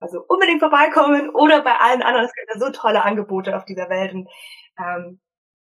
Also 0.00 0.22
unbedingt 0.28 0.60
vorbeikommen 0.60 1.30
oder 1.30 1.62
bei 1.62 1.74
allen 1.74 2.02
anderen. 2.02 2.26
Es 2.26 2.34
gibt 2.34 2.54
ja 2.54 2.60
so 2.60 2.70
tolle 2.70 3.02
Angebote 3.02 3.56
auf 3.56 3.64
dieser 3.64 3.88
Welt 3.88 4.14
und 4.14 4.28
ähm, 4.78 5.20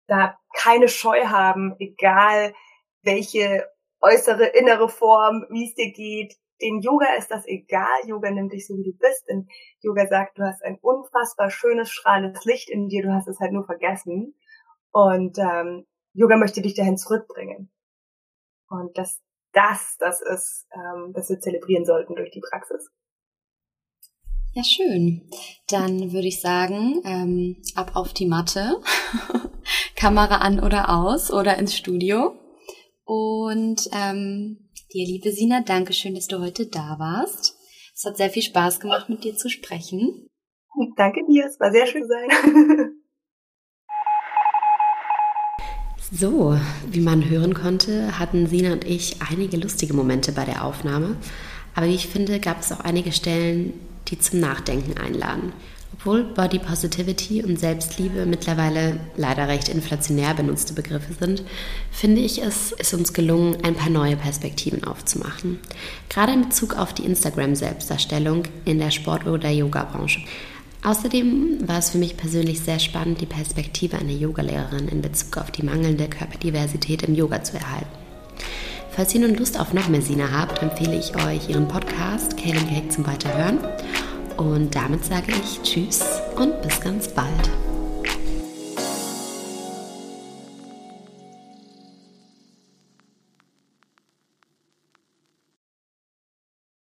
da 0.07 0.39
keine 0.55 0.89
Scheu 0.89 1.27
haben, 1.27 1.75
egal 1.81 2.55
welche 3.03 3.69
äußere, 4.01 4.47
innere 4.47 4.89
Form, 4.89 5.47
wie 5.51 5.67
es 5.67 5.75
dir 5.75 5.93
geht. 5.93 6.37
Den 6.63 6.81
Yoga 6.81 7.15
ist 7.17 7.31
das 7.31 7.47
egal. 7.47 7.87
Yoga 8.07 8.31
nimmt 8.31 8.53
dich 8.53 8.67
so, 8.67 8.77
wie 8.77 8.85
du 8.85 8.93
bist. 8.93 9.25
Denn 9.29 9.49
Yoga 9.81 10.07
sagt, 10.07 10.39
du 10.39 10.43
hast 10.43 10.63
ein 10.63 10.79
unfassbar 10.81 11.51
schönes, 11.51 11.91
strahlendes 11.91 12.45
Licht 12.45 12.71
in 12.71 12.89
dir. 12.89 13.03
Du 13.03 13.13
hast 13.13 13.29
es 13.29 13.41
halt 13.41 13.53
nur 13.53 13.65
vergessen. 13.65 14.35
Und 14.93 15.39
ähm, 15.39 15.87
Yoga 16.13 16.37
möchte 16.37 16.63
dich 16.63 16.75
dahin 16.75 16.97
zurückbringen. 16.97 17.71
Und 18.69 18.97
das, 18.97 19.21
das, 19.53 19.97
das 19.99 20.21
ist, 20.21 20.67
ähm, 20.75 21.13
das 21.15 21.29
wir 21.29 21.41
zelebrieren 21.41 21.85
sollten 21.85 22.15
durch 22.15 22.31
die 22.31 22.41
Praxis. 22.41 22.91
Ja, 24.53 24.65
schön. 24.65 25.31
Dann 25.69 26.13
würde 26.13 26.27
ich 26.27 26.41
sagen, 26.41 27.03
ähm, 27.05 27.63
ab 27.77 27.93
auf 27.95 28.13
die 28.13 28.27
Matte, 28.27 28.81
Kamera 29.97 30.39
an 30.39 30.59
oder 30.59 30.89
aus 30.91 31.33
oder 31.33 31.57
ins 31.57 31.77
Studio. 31.77 32.35
Und 33.05 33.89
ähm, 33.93 34.70
dir, 34.93 35.07
liebe 35.07 35.33
Sina, 35.33 35.63
danke 35.63 35.93
schön, 35.93 36.15
dass 36.15 36.27
du 36.27 36.41
heute 36.41 36.67
da 36.67 36.97
warst. 36.99 37.57
Es 37.95 38.05
hat 38.05 38.17
sehr 38.17 38.31
viel 38.31 38.43
Spaß 38.43 38.81
gemacht, 38.81 39.09
mit 39.09 39.25
dir 39.25 39.37
zu 39.37 39.49
sprechen. 39.49 40.29
Danke 40.97 41.21
dir, 41.29 41.47
es 41.47 41.59
war 41.59 41.73
sehr 41.73 41.87
schön 41.87 42.07
sein. 42.07 42.93
so, 46.13 46.57
wie 46.87 47.01
man 47.01 47.29
hören 47.29 47.55
konnte, 47.55 48.19
hatten 48.19 48.47
Sina 48.47 48.73
und 48.73 48.85
ich 48.85 49.17
einige 49.21 49.57
lustige 49.57 49.95
Momente 49.95 50.33
bei 50.33 50.45
der 50.45 50.65
Aufnahme. 50.65 51.17
Aber 51.75 51.87
wie 51.87 51.95
ich 51.95 52.07
finde, 52.07 52.41
gab 52.41 52.61
es 52.61 52.73
auch 52.73 52.81
einige 52.81 53.13
Stellen, 53.13 53.75
die 54.09 54.19
zum 54.19 54.41
Nachdenken 54.41 54.97
einladen. 54.97 55.53
Obwohl 56.01 56.25
Body 56.25 56.59
Positivity 56.59 57.45
und 57.45 57.61
Selbstliebe 57.61 58.25
mittlerweile 58.25 58.99
leider 59.19 59.49
recht 59.49 59.69
inflationär 59.69 60.33
benutzte 60.33 60.73
Begriffe 60.73 61.13
sind, 61.13 61.43
finde 61.91 62.23
ich 62.23 62.41
es 62.41 62.73
ist 62.73 62.95
uns 62.95 63.13
gelungen, 63.13 63.59
ein 63.65 63.75
paar 63.75 63.91
neue 63.91 64.17
Perspektiven 64.17 64.85
aufzumachen. 64.85 65.59
Gerade 66.09 66.33
in 66.33 66.49
Bezug 66.49 66.75
auf 66.75 66.95
die 66.95 67.05
Instagram-Selbstdarstellung 67.05 68.45
in 68.65 68.79
der 68.79 68.93
Sport- 68.93 69.27
oder 69.27 69.51
Yoga-Branche. 69.51 70.21
Außerdem 70.83 71.69
war 71.69 71.79
es 71.79 71.91
für 71.91 71.99
mich 71.99 72.17
persönlich 72.17 72.61
sehr 72.61 72.79
spannend, 72.79 73.21
die 73.21 73.27
Perspektive 73.27 73.99
einer 73.99 74.13
Yogalehrerin 74.13 74.89
in 74.89 75.03
Bezug 75.03 75.37
auf 75.37 75.51
die 75.51 75.65
mangelnde 75.65 76.09
Körperdiversität 76.09 77.03
im 77.03 77.15
Yoga 77.15 77.45
zu 77.45 77.59
erhalten. 77.59 77.91
Falls 78.91 79.15
ihr 79.15 79.21
nun 79.21 79.35
Lust 79.35 79.61
auf 79.61 79.75
noch 79.75 79.89
mehr 79.89 80.01
Sina 80.01 80.31
habt, 80.33 80.63
empfehle 80.63 80.99
ich 80.99 81.15
euch 81.27 81.51
ihren 81.51 81.69
Podcast 81.69 82.39
Kaling 82.39 82.69
Cake 82.69 82.89
zum 82.89 83.07
Weiterhören. 83.07 83.59
Und 84.41 84.75
damit 84.75 85.05
sage 85.05 85.33
ich 85.33 85.61
Tschüss 85.63 86.01
und 86.35 86.63
bis 86.63 86.81
ganz 86.81 87.09
bald. 87.09 87.70